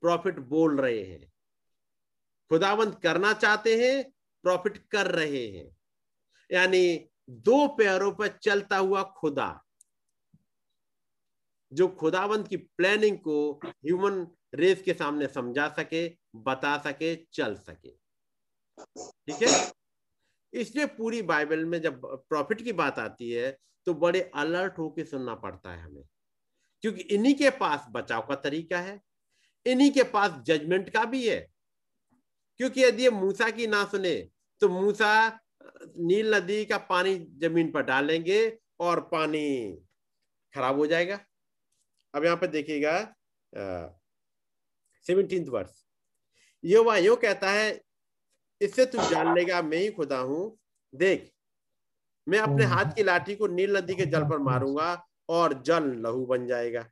[0.03, 1.31] प्रॉफिट बोल रहे हैं।
[2.51, 4.03] खुदाबंद करना चाहते हैं
[4.43, 5.77] प्रॉफिट कर रहे हैं।
[6.51, 9.63] यानी दो पैरों पर चलता हुआ खुदा
[11.73, 17.91] जो खुदावंत की प्लानिंग को ह्यूमन रेस के सामने समझा सके, बता सके, चल सके।
[18.97, 19.71] ठीक है?
[20.53, 25.35] इसलिए पूरी बाइबल में जब प्रॉफिट की बात आती है तो बड़े अलर्ट होके सुनना
[25.35, 26.03] पड़ता है हमें।
[26.83, 28.99] क्योंकि इन्हीं के पास बचाव का तरीका है।
[29.65, 31.39] इन्हीं के पास जजमेंट का भी है।
[32.59, 34.15] क्योंकि यदि ये मूसा की ना सुने
[34.61, 35.39] तो मूसा
[35.97, 39.45] नील नदी का पानी ज़मीन पर डालेंगे और पानी
[40.53, 41.19] खराब हो जाएगा।
[42.13, 42.97] अब यहाँ पर देखिएगा
[45.05, 45.81] सेवनटीन वर्ष
[46.63, 47.81] ये वह यो कहता है,
[48.61, 50.57] इससे तू जान लेगा, मैं ही खुदा हूँ।
[50.93, 51.31] देख,
[52.27, 56.25] मैं अपने हाथ की लाठी को नील नदी के जल पर मारूँगा और जल लहू
[56.25, 56.85] बन जाएगा।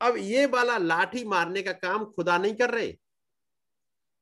[0.00, 2.94] अब ये वाला लाठी मारने का काम खुदा नहीं कर रहे।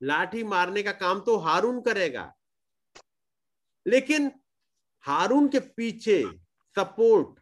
[0.01, 2.32] लाठी मारने का काम तो हारून करेगा।
[3.87, 4.31] लेकिन
[5.05, 6.23] हारून के पीछे
[6.77, 7.40] सपोर्ट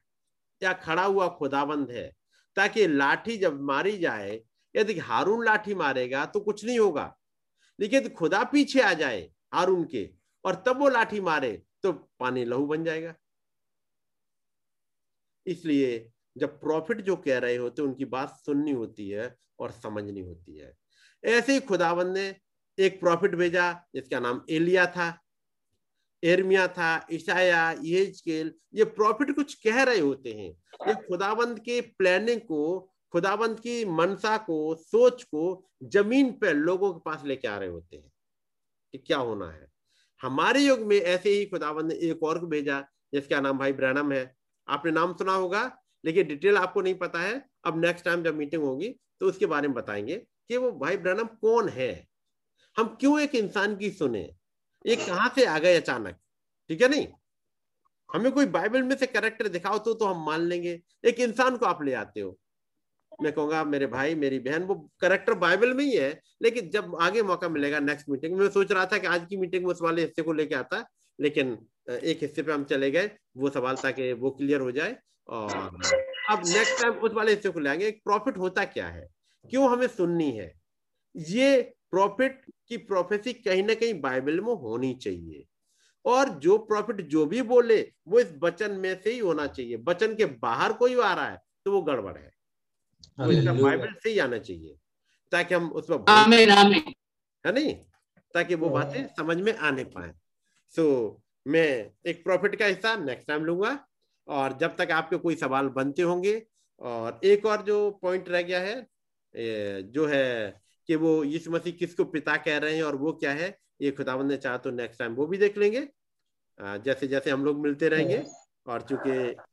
[0.62, 2.12] या खड़ा हुआ खुदाबंद है?
[2.56, 4.40] ताकि लाठी जब मारी जाए,
[4.76, 7.14] यदि हारून लाठी मारेगा तो कुछ नहीं होगा।
[7.80, 10.10] लेकिन खुदा पीछे आ जाए हारून के
[10.44, 13.14] और तब वो लाठी मारे तो पानी लहू बन जाएगा।
[15.46, 20.56] इसलिए जब प्रॉफिट जो कह रहे होते उनकी बात सुननी होती है और समझनी होती
[20.56, 20.76] है।
[21.24, 22.36] ऐसे ही खुदाबंद ने
[22.78, 25.10] एक प्रॉफिट भेजा, जिसका नाम एलिया था।
[26.22, 30.50] एरमिया था, ईशाया येजकेल ये प्रॉफिट कुछ कह रहे होते हैं।
[30.88, 37.00] ये खुदाबंद के प्लानिंग को, खुदाबंद की मनसा को, सोच को, ज़मीन पर लोगों के
[37.04, 38.12] पास लेके आ रहे होते हैं
[38.92, 39.66] कि क्या होना है।
[40.22, 42.80] हमारे युग में ऐसे ही खुदाबंद ने एक और को भेजा,
[43.14, 44.36] जिसका नाम भाई ब्रैनम है।
[44.68, 48.62] आपने नाम सुना होगा, लेकिन डिटेल आपको नहीं पता है। अब नेक्स्ट टाइम जब मीटिंग
[48.62, 48.88] होगी
[49.20, 50.16] तो उसके बारे में बताएँगे
[50.48, 52.08] कि वो भाई ब्रैनम कौन है?
[52.76, 54.34] हम क्यों एक इंसान की सुने?
[54.86, 56.16] ये कहाँ से आ गए अचानक?
[56.70, 57.06] ठीक है नहीं?
[58.12, 61.66] हमें कोई बाइबल में से करेक्टर दिखाओ तो तो हम मान लेंगे। एक इंसान को
[61.66, 62.38] आप ले आते हो।
[63.22, 67.22] मैं कहूँगा, मेरे भाई, मेरी बहन, वो करेक्टर बाइबल में ही है, लेकिन जब आगे
[67.22, 70.02] मौका मिलेगा नेक्स्ट मीटिंग में सोच रहा था कि आज की मीटिंग में उस वाले
[70.02, 70.84] हिस्से को लेके आता,
[71.20, 74.96] लेकिन एक हिस्से पे हम चले गए, वो सवाल था कि वो क्लियर हो जाए,
[75.28, 75.80] और
[76.30, 79.08] अब नेक्स्ट टाइम उस वाले हिस्से को ले आएँगे। एक प्रॉफिट होता क्या है?
[79.50, 80.52] क्यों हमें सुननी है?
[81.16, 85.44] ये प्रॉफिट की प्रोफेसी कहीं ना कहीं बाइबल में होनी चाहिए।
[86.04, 90.14] और जो प्रॉफिट जो भी बोले वो इस वचन में से ही होना चाहिए। वचन
[90.14, 92.30] के बाहर कोई आ रहा है तो वो गड़बड़ है।
[93.30, 94.76] इसका बाइबल से ही आना चाहिए
[95.32, 96.92] ताकि हम उसमें आमीन आमीन
[97.44, 97.74] है नहीं?
[98.34, 100.12] ताकि वो बातें समझ में आने पाए।
[100.74, 103.78] सो so, मैं एक प्रॉफिट का हिस्सा नेक्स्ट टाइम लूँगा।
[104.28, 106.42] और जब तक आपके कोई सवाल बनते होंगे
[106.80, 112.04] और एक और जो पॉइंट रह गया है जो है कि वो यीशु मसीह किसको
[112.06, 115.14] पिता कह रहे हैं और वो क्या है ये खुदावंद ने चाहा तो नेक्स्ट टाइम
[115.14, 115.86] वो भी देख लेंगे।
[116.58, 118.22] जैसे जैसे हम लोग मिलते रहेंगे
[118.66, 119.10] और चूँकि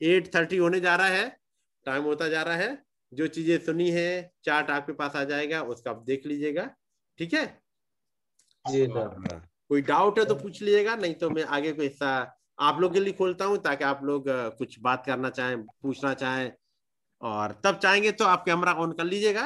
[0.08, 1.28] एट थर्टी होने जा रहा है
[1.86, 5.92] टाइम होता जा रहा है जो चीज़ें सुनी है चार्ट आपके पास आ जाएगा उसका
[5.92, 6.66] आप देख लीजिएगा।
[7.20, 7.46] ठीक है?
[8.66, 12.10] जी कोई डाउट है तो पूछ लीजिएगा नहीं तो मैं आगे कोई हिस्सा
[12.60, 14.26] आप लोग के लिए खोलता हूँ ताकि आप लोग
[14.58, 16.52] कुछ बात करना चाहें पूछना चाहें।
[17.22, 19.46] और तब चाहेंगे तो आप कैमरा ऑन कर लीजिएगा।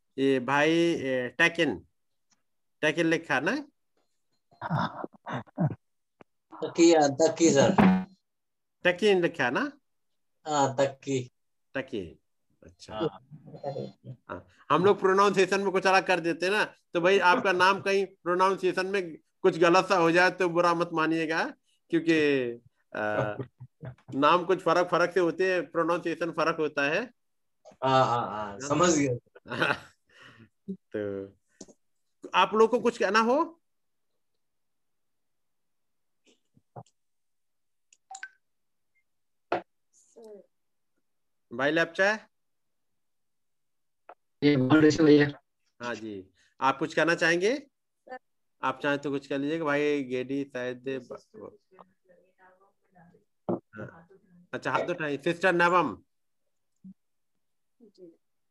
[0.17, 0.95] ये भाई
[1.37, 1.85] टैकिन।
[2.81, 3.55] टैकिन लिखा ना?
[6.53, 7.75] तकी तकी सर।
[9.03, 9.71] लिखा ना?
[10.47, 11.31] हाँ तकी।
[11.75, 12.19] टकी
[12.63, 12.93] अच्छा।
[14.29, 16.63] हाँ। हम लोग प्रोनाउंसिएशन में कुछ अलग कर देते हैं ना
[16.93, 20.89] तो भाई आपका नाम कहीं प्रोनाउंसिएशन में कुछ गलत सा हो जाए तो बुरा मत
[20.93, 21.43] मानिएगा
[21.89, 22.17] क्योंकि
[22.95, 23.35] आ,
[24.15, 27.01] नाम कुछ फ़र्क फ़र्क से होते हैं प्रोनाउंसिएशन फ़र्क होता है।
[27.83, 29.75] हाँ हाँ हाँ समझ गया।
[30.67, 33.61] तो आप लोग को कुछ कहना हो?
[41.51, 42.17] भाई लैपचा
[45.81, 47.67] हाँ जी। आप कुछ कहना चाहेंगे?
[48.61, 50.89] आप चाहें तो कुछ कह लीजिएगा भाई गेडी शायद
[53.49, 54.07] हाँ।
[54.53, 55.97] अच्छा हाथ उठाइए। सिस्टर नवम।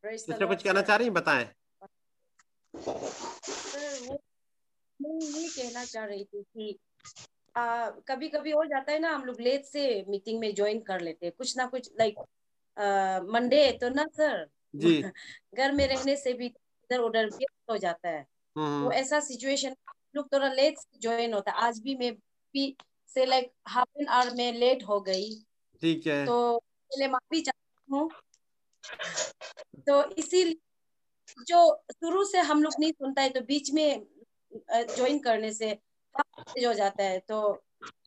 [0.04, 1.14] सिस्टर कुछ कहना चाह रही हैं?
[1.14, 1.59] बताएँ।
[5.00, 6.78] मैं ये कहना चाह रही थी कि
[7.56, 11.00] आ, कभी कभी हो जाता है ना हम लोग लेट से मीटिंग में ज्वाइन कर
[11.00, 12.18] लेते हैं। कुछ ना कुछ लाइक
[13.30, 14.46] मंडे तो ना सर
[14.76, 15.02] जी।
[15.54, 18.26] घर में रहने से भी इधर उधर भी हो जाता है।
[18.56, 19.76] हम्म तो ऐसा सिचुएशन
[20.16, 22.12] लोग थोड़ा लेट से ज्वाइन होता है। आज भी मैं
[22.54, 22.76] भी
[23.08, 25.34] से लाइक हाफ़ एन आवर में लेट हो गई।
[25.82, 28.10] ठीक है। तो पहले माफ़ी चाहती हूँ।
[29.86, 30.56] तो इसीलिए
[31.38, 34.06] जो शुरू से हम लोग नहीं सुनता है तो बीच में
[34.66, 35.70] ज्वाइन करने से
[36.66, 37.64] हो जाता है तो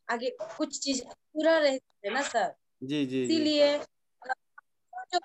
[0.09, 2.53] आगे कुछ चीज़ पूरा रहता है ना सर?
[2.83, 3.77] जी जी इसीलिए
[5.13, 5.19] जो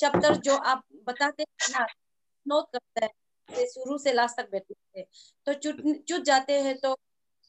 [0.00, 1.86] चैप्टर जो आप बताते हैं ना
[2.46, 5.02] नोट करता है शुरू से लास्ट तक बैठे थे
[5.46, 6.96] तो चुट चुट जाते हैं तो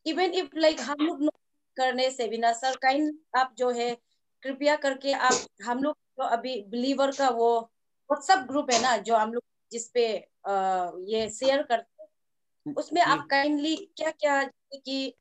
[0.05, 1.33] इवन इफ़ लाइक हम लोग नोट
[1.77, 3.97] करने से बिना सर काइंड आप जो है
[4.43, 9.15] कृपया करके आप हम लोग जो अभी बिलीवर का वो व्हाट्सएप ग्रुप है ना जो
[9.15, 10.07] हम लोग जिसपे
[11.11, 14.43] ये शेयर करते हैं उसमें आप काइंडली क्या क्या
[14.75, 15.15] कि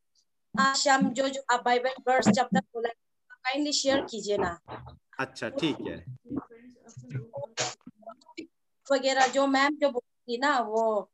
[0.54, 2.88] आज शाम जो जो आप बाइबल वर्स चैप्टर बोला
[3.32, 4.58] काइंडली शेयर कीजिए ना।
[5.18, 5.96] अच्छा ठीक है।
[8.86, 11.10] वगैरह जो मैम जो बोलती ना वो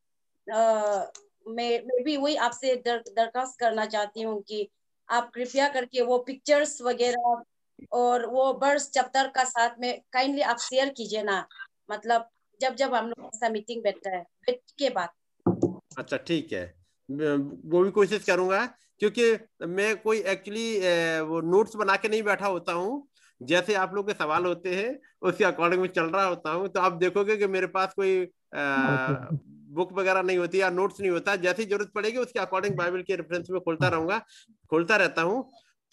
[0.47, 4.69] मैं मैं भी वही आपसे दर, दरखास्त करना चाहती हूँ कि
[5.09, 7.43] आप कृपया करके वो पिक्चर्स वगैरह
[7.93, 11.47] और वो बर्ड्स चैप्टर का साथ में काइंडली आप शेयर कीजिए ना।
[11.91, 12.29] मतलब
[12.61, 15.09] जब जब हम लोग ऐसा मीटिंग बैठता है बैठ के बाद
[15.99, 16.65] अच्छा ठीक है।
[17.09, 18.65] वो भी कोशिश करूँगा
[19.01, 20.69] क्योंकि मैं कोई एक्चुअली
[21.29, 23.07] वो नोट्स बना के नहीं बैठा होता हूँ।
[23.41, 26.81] जैसे आप लोग के सवाल होते हैं उसके अकॉर्डिंग में चल रहा होता हूँ तो
[26.81, 29.31] आप देखोगे कि मेरे पास कोई आ,
[29.77, 33.17] बुक वगैरह नहीं होती या नोट्स नहीं होता। जैसी ज़रूरत पड़ेगी उसके अकॉर्डिंग बाइबल के
[33.17, 34.19] रेफरेंस में खोलता रहूँगा
[34.71, 35.43] खोलता रहता हूँ।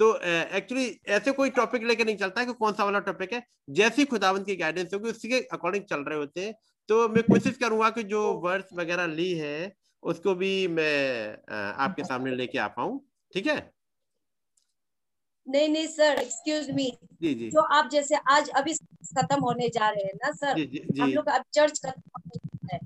[0.04, 0.16] तो
[0.58, 4.06] एक्चुअली ऐसे कोई टॉपिक लेके नहीं चलता है कि कौन सा वाला टॉपिक है। जैसी
[4.06, 6.54] खुदावंत की गाइडेंस होगी उसी के अकॉर्डिंग चल रहे होते हैं।
[6.90, 12.36] तो मैं कोशिश करूँगा कि जो वर्ड्स वगैरह ली है उसको भी मैं आपके सामने
[12.36, 13.00] लेके आ पाऊँ।
[13.34, 13.56] ठीक है?
[15.48, 19.90] नहीं नहीं सर एक्सक्यूज मी जी जी। जो आप जैसे आज अभी खत्म होने जा
[19.90, 22.80] रहे हैं ना सर जी जी हम लोग अब चर्च खत्म है।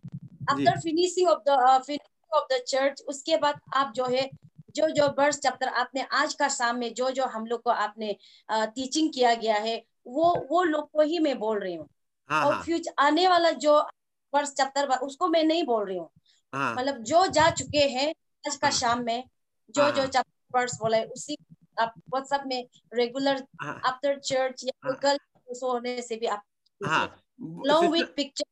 [0.49, 4.30] After finishing of the finishing of the church उसके बाद आप जो है
[4.78, 8.16] जो जो वर्स चैप्टर आपने आज का शाम में जो जो हम लोग को आपने
[8.52, 9.76] टीचिंग किया गया है
[10.08, 11.88] वो वो लोग को ही मैं बोल रही हूँ।
[12.30, 13.80] हाँ और हाँ। फ्यूचर आने वाला जो
[14.34, 16.10] वर्स चैप्टर उसको मैं नहीं बोल रही हूँ।
[16.54, 18.10] हाँ। मतलब जो जा चुके हैं
[18.44, 19.24] आज का हाँ। शाम में
[19.70, 21.38] जो हाँ, जो हाँ। चैप्टर वर्स बोला है उसी
[21.80, 25.18] आप व्हाट्सएप में रेगुलर हाँ। आफ्टर चर्च या हाँ। कल
[25.64, 26.44] होने से भी आप
[27.66, 28.52] लॉन्ग with pictures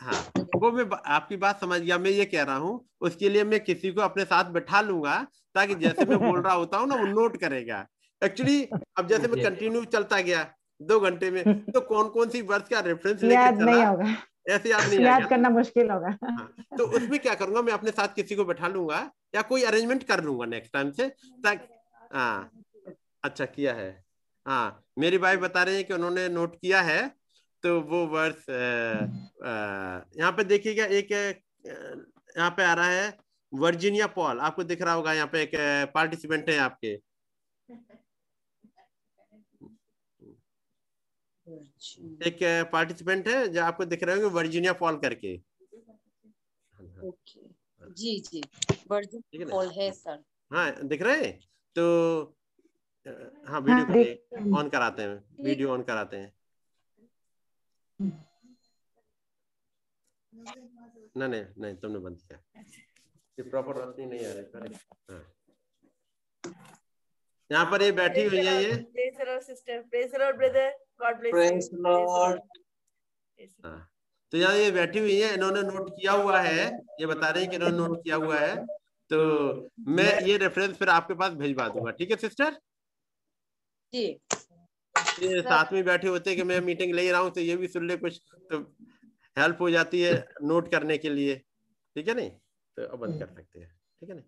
[0.00, 0.22] हाँ
[0.56, 3.92] वो मैं आपकी बात समझ गया मैं ये कह रहा हूँ उसके लिए मैं किसी
[3.92, 5.16] को अपने साथ बैठा लूँगा
[5.54, 7.86] ताकि जैसे मैं बोल रहा होता हूँ ना वो नोट करेगा।
[8.22, 8.62] एक्चुअली
[8.98, 10.46] अब जैसे मैं कंटिन्यू चलता गया
[10.80, 14.16] दो घंटे में तो कौन कौन सी वर्ष का रेफरेंस याद नहीं होगा।
[14.48, 18.14] ऐसे याद नहीं याद करना मुश्किल होगा। हाँ, तो उसमें क्या करूँगा मैं अपने साथ
[18.14, 18.98] किसी को बैठा लूँगा
[19.34, 21.08] या कोई अरेंजमेंट कर लूँगा नेक्स्ट टाइम से
[21.44, 21.74] ताकि
[22.14, 22.50] हाँ
[23.24, 23.90] अच्छा किया है।
[24.46, 27.00] हाँ मेरी भाई बता रहे हैं कि उन्होंने नोट किया है
[27.66, 33.06] तो वो वर्ष यहाँ पे देखिएगा एक यहाँ पे आ रहा है
[33.52, 35.50] वर्जीनिया पॉल आपको दिख रहा होगा यहाँ पे एक
[35.94, 36.92] पार्टिसिपेंट है आपके।
[42.28, 42.38] एक
[42.72, 45.34] पार्टिसिपेंट है जो आपको दिख रहे होंगे वर्जीनिया पॉल करके।
[47.08, 47.40] ओके
[47.96, 48.42] जी जी।
[48.90, 51.38] वर्जिन ठीक है है सर हाँ दिख रहे हैं?
[51.76, 51.84] तो
[53.06, 53.14] हाँ
[53.46, 56.32] हाँ, वीडियो ऑन कराते हैं। वीडियो ऑन कराते हैं।
[61.16, 62.38] नहीं नहीं नहीं तुमने बंद किया।
[63.38, 64.76] ये प्रॉपर रोशनी नहीं आ रही करेक्ट
[65.10, 65.22] हाँ।
[67.50, 68.72] यहाँ पर ये बैठी हुई है ये.
[71.00, 71.76] God bless Praise you.
[71.76, 72.38] the Lord.
[73.36, 73.66] Praise the Lord.
[73.66, 73.80] हाँ।
[74.32, 76.66] तो यहाँ ये बैठी हुई है इन्होंने नोट किया हुआ है।
[77.00, 78.56] ये बता रहे हैं कि इन्होंने नोट किया हुआ है।
[79.10, 79.18] तो
[79.88, 82.58] मैं ये रेफरेंस फिर आपके पास भेजवा दूँगा। ठीक है सिस्टर
[83.92, 84.06] जी।
[85.22, 87.86] ये साथ में बैठे होते कि मैं मीटिंग ले रहा हूँ तो ये भी सुन
[87.88, 88.20] ले कुछ
[88.50, 88.58] तो
[89.36, 90.12] हेल्प हो जाती है
[90.42, 91.34] नोट करने के लिए।
[91.96, 92.30] ठीक है नहीं?
[92.30, 93.68] तो अब बंद कर सकते हैं।
[94.00, 94.24] ठीक है नहीं?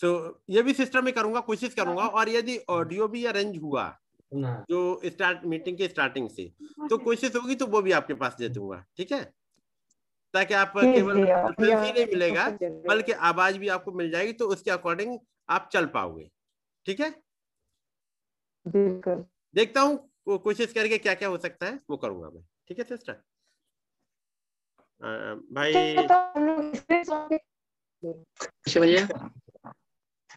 [0.00, 3.84] तो ये भी सिस्टम में करूँगा कोशिश करूँगा और यदि ऑडियो भी अरेंज हुआ
[4.32, 6.44] जो स्टार्ट मीटिंग के स्टार्टिंग से
[6.90, 9.22] तो कोशिश होगी तो वो भी आपके पास दे दूँगा। ठीक है?
[10.34, 12.48] ताकि आप केवल ही नहीं मिलेगा
[12.88, 15.18] बल्कि आवाज़ भी आपको मिल जाएगी तो उसके अकॉर्डिंग
[15.48, 16.30] आप चल पाओगे।
[16.86, 17.10] ठीक है?
[19.54, 23.22] देखता हूँ कोशिश करके क्या क्या हो सकता है वो करूँगा मैं। ठीक है सिस्टर?
[25.52, 26.08] भाई तो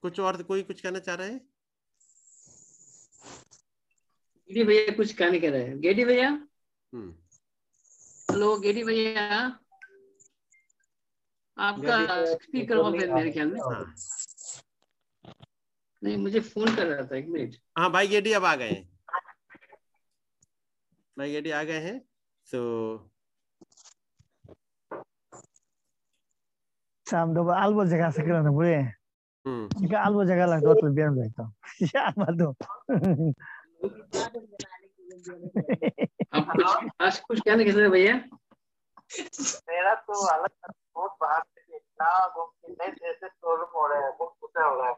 [0.01, 1.39] कुछ और कोई कुछ कहना चाह रहे हैं?
[4.49, 6.29] गेडी भैया कुछ कहने कह रहे हैं। गेडी भैया?
[6.93, 7.09] हम्म।
[8.31, 9.25] हेलो गेडी भैया?
[11.57, 13.95] आपका स्पीकर ऑफ़ है मेरे ख्याल में। हाँ।
[16.01, 18.87] नहीं मुझे फ़ोन कर रहा था एक मिनट हाँ भाई गेडी अब आ गए हैं
[21.17, 21.99] भाई गेडी आ गए हैं
[22.47, 22.59] तो
[27.07, 28.93] Samdo ba albo jaga sakira na bure.
[29.45, 31.45] Hmm albo jaga la dot le bian bai to.
[31.93, 32.53] Ya mado.
[36.35, 38.13] आप कुछ आज कुछ कहने हैं भैया
[39.69, 42.09] मेरा तो अलग बहुत बाहर से इतना
[42.69, 44.95] नेट ऐसे प्रॉब्लम हो रहा है बहुत गुस्सा हो रहा है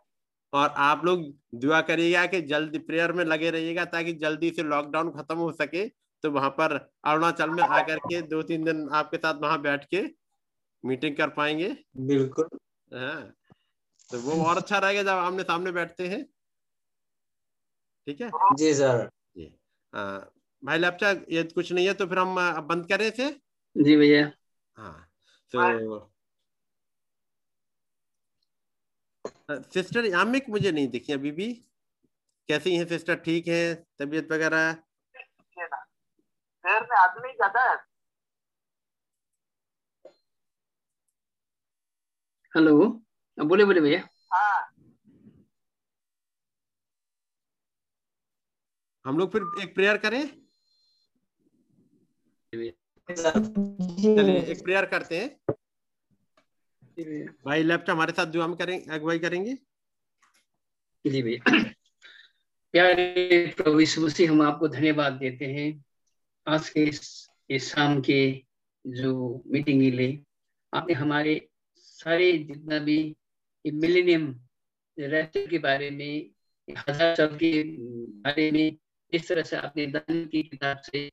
[0.54, 1.24] और आप लोग
[1.56, 5.88] दुआ करिएगा कि जल्दी प्रेयर में लगे रहिएगा ताकि जल्दी से लॉकडाउन खत्म हो सके।
[6.24, 6.74] तो वहाँ पर
[7.06, 10.02] अरुणाचल में आकर के दो तीन दिन आपके साथ वहाँ बैठ के
[10.84, 12.50] मीटिंग कर पाएँगे। बिल्कुल।
[12.92, 13.34] हाँ
[14.10, 16.24] तो वो और अच्छा रहेगा जब आमने सामने बैठते हैं।
[18.08, 18.30] ठीक है?
[18.54, 19.46] जी सर। जी।
[19.94, 20.18] आ,
[20.64, 22.36] भाई लैपचा ये कुछ नहीं है तो फिर हम
[22.68, 23.30] बंद करें इसे?
[23.76, 24.32] जी भैया।
[24.78, 25.08] हाँ
[25.54, 26.11] तो
[29.74, 31.54] सिस्टर यामिक मुझे नहीं दिखी अभी भी
[32.50, 33.16] कैसी हैं सिस्टर?
[33.18, 33.74] ठीक है?
[34.00, 34.74] तबीयत वगैरह?
[36.66, 37.76] शहर में आदमी ज़्यादा है
[42.54, 42.74] हेलो।
[43.38, 44.00] बोले बोले भैया।
[44.34, 44.72] हाँ।
[49.06, 50.28] हम लोग फिर एक प्रेयर करें?
[52.54, 55.56] चलिए एक प्रेयर करते हैं।
[57.46, 59.54] भाई लेफ़्ट हमारे साथ दुआ में करेंगे अगुवाई करेंगे?
[61.06, 61.64] जी भैया।
[62.74, 65.84] प्यारे प्रभु यीशु हम आपको धन्यवाद देते हैं।
[66.48, 68.44] आज के इस, इस शाम के
[68.88, 70.24] जो मीटिंग लिए
[70.74, 73.16] आपने हमारे सारे जितना भी
[73.66, 74.40] मिलेनियम
[75.00, 76.30] रैप्चर के बारे में
[76.78, 77.64] हज़ार साल के
[78.22, 78.78] बारे में
[79.14, 81.12] इस तरह से आपने दानियल की किताब से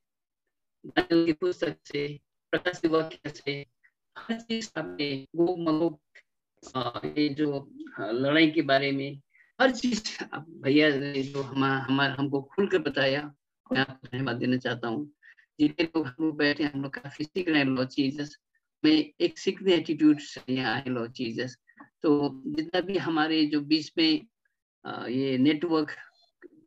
[0.85, 2.19] दानियल की पुस्तक से
[2.51, 3.65] प्रकाश वाक्य से
[4.77, 5.99] आपने वो मगो
[7.17, 7.69] ये जो
[7.99, 9.19] लड़ाई के बारे में
[9.61, 10.01] हर चीज़
[10.63, 13.21] भैया ने जो हमारा हमारा, हमको खुलकर बताया
[13.71, 15.11] मैं आपको धन्यवाद देना चाहता हूँ।
[15.59, 18.37] जितने लोग हम लोग बैठे, हम लोग काफ़ी सीख रहे हैं, लॉ चीजेस।
[18.83, 21.57] में एक सीखने एटीट्यूड से यहाँ आए, लॉ चीजेस।
[22.01, 24.25] तो जितना भी हमारे जो बीच में
[25.09, 25.91] ये नेटवर्क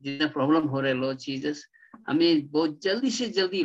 [0.02, 1.66] जितना प्रॉब्लम हो रहा है, लॉ चीजेस,
[2.08, 3.62] हमें बहुत जल्दी से जल्दी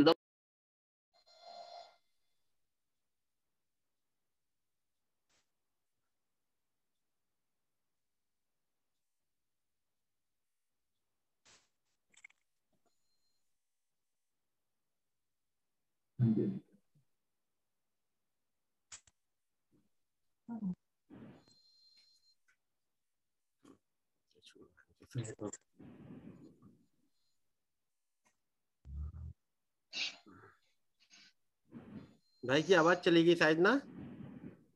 [32.46, 33.82] भाई की आवाज़ चली गई शायद ना?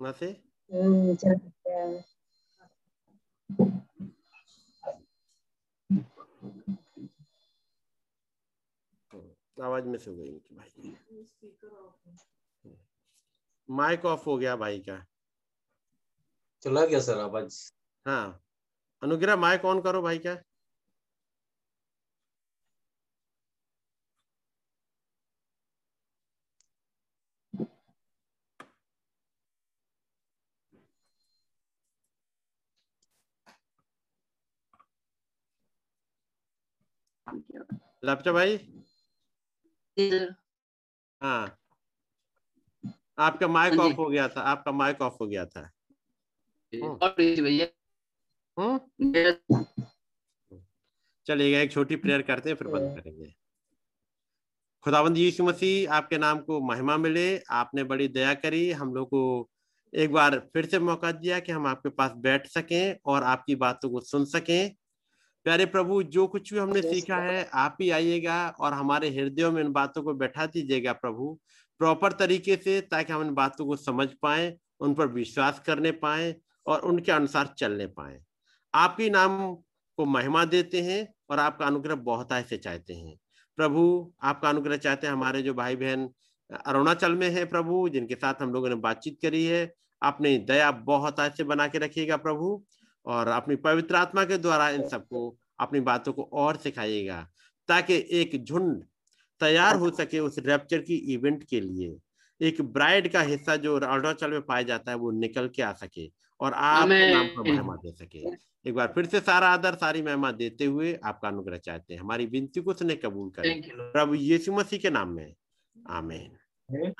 [0.01, 0.33] वहाँ से?
[1.15, 2.01] चल-
[9.63, 10.97] आवाज़ मिस हो गई भाई। की
[13.69, 15.05] माइक ऑफ़ हो गया भाई का।
[16.61, 17.73] चला गया सर आवाज़।
[18.07, 18.50] हाँ।
[19.03, 20.37] अनुग्रह माइक ऑन करो भाई क्या?
[38.05, 38.57] लपचा भाई।
[41.21, 41.57] हाँ।
[43.19, 45.69] आपका माइक हाँ ऑफ़ हो गया था आपका माइक ऑफ़ हो गया था।
[46.73, 46.99] और भैया हम्म
[47.41, 47.80] मेरा
[51.27, 53.33] चलिएगा एक छोटी प्रेयर करते हैं फिर बंद करेंगे।
[54.83, 59.49] खुदावंद यीशु मसीह आपके नाम को महिमा मिले आपने बड़ी दया करी हम लोग को
[59.93, 63.89] एक बार फिर से मौका दिया कि हम आपके पास बैठ सकें और आपकी बातों
[63.89, 64.75] को सुन सकें।
[65.45, 69.63] प्यारे प्रभु जो कुछ भी हमने सीखा है आप ही आइएगा और हमारे हृदयों में
[69.63, 71.39] इन बातों को बैठा दीजिएगा प्रभु।
[71.79, 76.35] प्रॉपर तरीके से ताकि हम इन बातों को समझ पाए उन पर विश्वास करने पाए
[76.65, 78.19] और उनके अनुसार चलने पाए।
[78.73, 79.53] आपके नाम
[79.97, 83.15] को महिमा देते हैं और आपका अनुग्रह बहुत से चाहते हैं।
[83.57, 86.09] प्रभु, आपका अनुग्रह चाहते हैं हमारे जो भाई बहन
[86.65, 91.15] अरुणाचल में है प्रभु, जिनके साथ हम लोगों ने बातचीत करी है। अपनी दया बहुत
[91.37, 92.63] से बना के रखिएगा प्रभु
[93.05, 97.27] और अपनी पवित्र आत्मा के द्वारा इन सबको, अपनी बातों को और सिखाइएगा
[97.69, 98.83] ताकि एक झुंड
[99.41, 101.97] तैयार हो सके उस रैप्चर की इवेंट के लिए।
[102.41, 106.05] एक ब्राइड का हिस्सा जो अरुणाचल में पाया जाता है वो निकल के आ सके।
[106.41, 108.19] और आप नाम पर महिमा दे सके।
[108.69, 112.25] एक बार फिर से सारा आदर सारी महिमा देते हुए आपका अनुग्रह चाहते हैं। हमारी
[112.25, 113.61] विनती को उसने कबूल करें।
[113.91, 115.33] प्रभु यीशु मसीह के नाम में।
[115.89, 116.31] आमीन।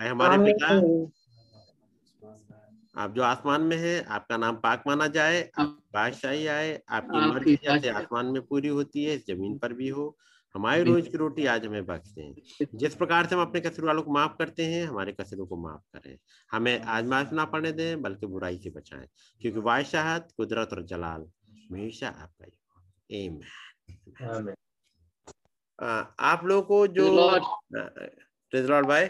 [0.02, 0.68] हमारे पिता।
[2.98, 5.52] आप जो आसमान में है आपका नाम पाक माना जाए।
[5.94, 10.18] बादशाही आए आपकी मर्ज़ी जैसे आसमान में पूरी होती है ज़मीन पर भी हो।
[10.56, 12.34] हमारी रोज की रोटी आज हमें बख्श दें।
[12.76, 15.98] जिस प्रकार से हम अपने कसर वालों को माफ़ करते हैं हमारे कसरों को माफ़
[15.98, 16.18] करें।
[16.52, 19.08] हमें आजमाइश ना पड़ने दें बल्कि बुराई से बचाएँ
[19.42, 21.22] क्योंकि वायशाहत कुदरत और जलाल
[21.72, 22.52] हमेशा आपका ही
[26.20, 27.10] आप लोगों को जो
[28.84, 29.08] भाई।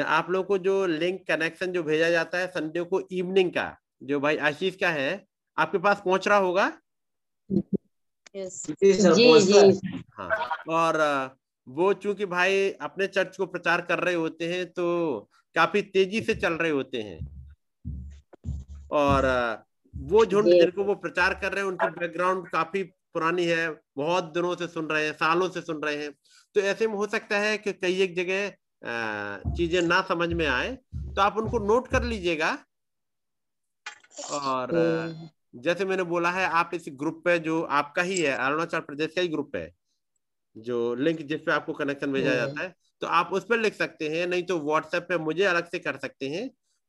[0.00, 4.20] आप लोगों को जो लिंक कनेक्शन जो भेजा जाता है संडे को इवनिंग का जो
[4.20, 5.26] भाई आशीष का है
[5.58, 6.66] आपके पास पहुँच रहा होगा?
[8.36, 9.80] जी जी।
[10.18, 10.30] हाँ।
[10.68, 10.96] और
[11.66, 15.18] वो चूँकि भाई अपने चर्च को प्रचार कर रहे होते हैं तो
[15.56, 17.18] काफ़ी तेज़ी से चल रहे होते हैं।
[18.90, 19.26] और
[19.94, 24.54] वो झुंड जिनको वो प्रचार कर रहे हैं उनकी बैकग्राउंड काफ़ी पुरानी है बहुत दिनों
[24.56, 26.12] से सुन रहे हैं सालों से सुन रहे हैं।
[26.54, 28.48] तो ऐसे में हो सकता है कि कई एक जगह
[29.56, 30.72] चीज़ें ना समझ में आए
[31.16, 32.58] तो आप उनको नोट कर लीजिएगा।
[34.30, 34.68] और
[35.56, 39.20] जैसे मैंने बोला है आप इस ग्रुप पे जो आपका ही है अरुणाचल प्रदेश का
[39.20, 39.74] ही ग्रुप है
[40.56, 44.08] जो लिंक जिस पे आपको कनेक्शन भेजा जाता है तो आप उस पर लिख सकते
[44.08, 46.48] हैं नहीं तो व्हाट्सएप पे मुझे अलग से कर सकते हैं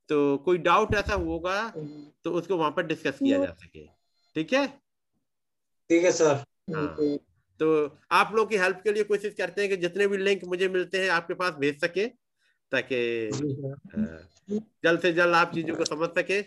[0.10, 1.74] तो कोई डाउट ऐसा होगा
[2.24, 3.86] तो उसको वहाँ पर डिस्कस किया जा सके।
[4.36, 4.68] ठीक है?
[5.90, 6.44] ठीक है सर
[6.76, 7.18] हाँ।
[7.60, 10.68] तो आप लोग की हेल्प के लिए कोशिश करते हैं कि जितने भी लिंक मुझे
[10.68, 12.08] मिलते हैं आपके पास भेज सके
[12.72, 13.30] ताकि
[14.84, 16.42] जल्द से जल्द आप चीज़ों को समझ सके।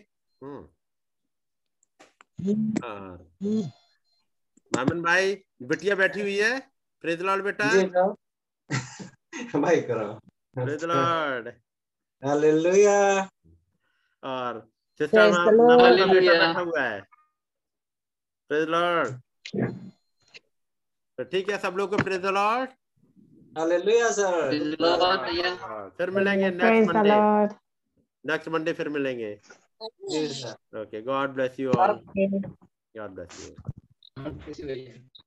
[4.73, 6.59] मामन भाई बिटिया बैठी हुई है।
[7.05, 7.67] प्रेज लॉर्ड बेटा
[9.57, 10.07] भाई करो।
[10.57, 11.49] Praise Lord
[12.23, 12.99] hallelujah.
[14.23, 14.61] और
[15.01, 17.01] सिस्टर बैठा हुआ है।
[18.51, 19.09] प्रेज लॉर्ड
[21.19, 22.71] तो ठीक है सब लोग को प्रेज लॉर्ड
[23.57, 24.35] हालेलुया सर।
[25.99, 27.17] फिर मिलेंगे नेक्स्ट मंडे
[28.25, 29.31] नेक्स्ट मंडे फिर मिलेंगे।
[30.75, 31.03] Okay.
[31.03, 32.03] God bless you all.
[32.97, 33.57] God bless you.
[34.19, 35.11] God bless you.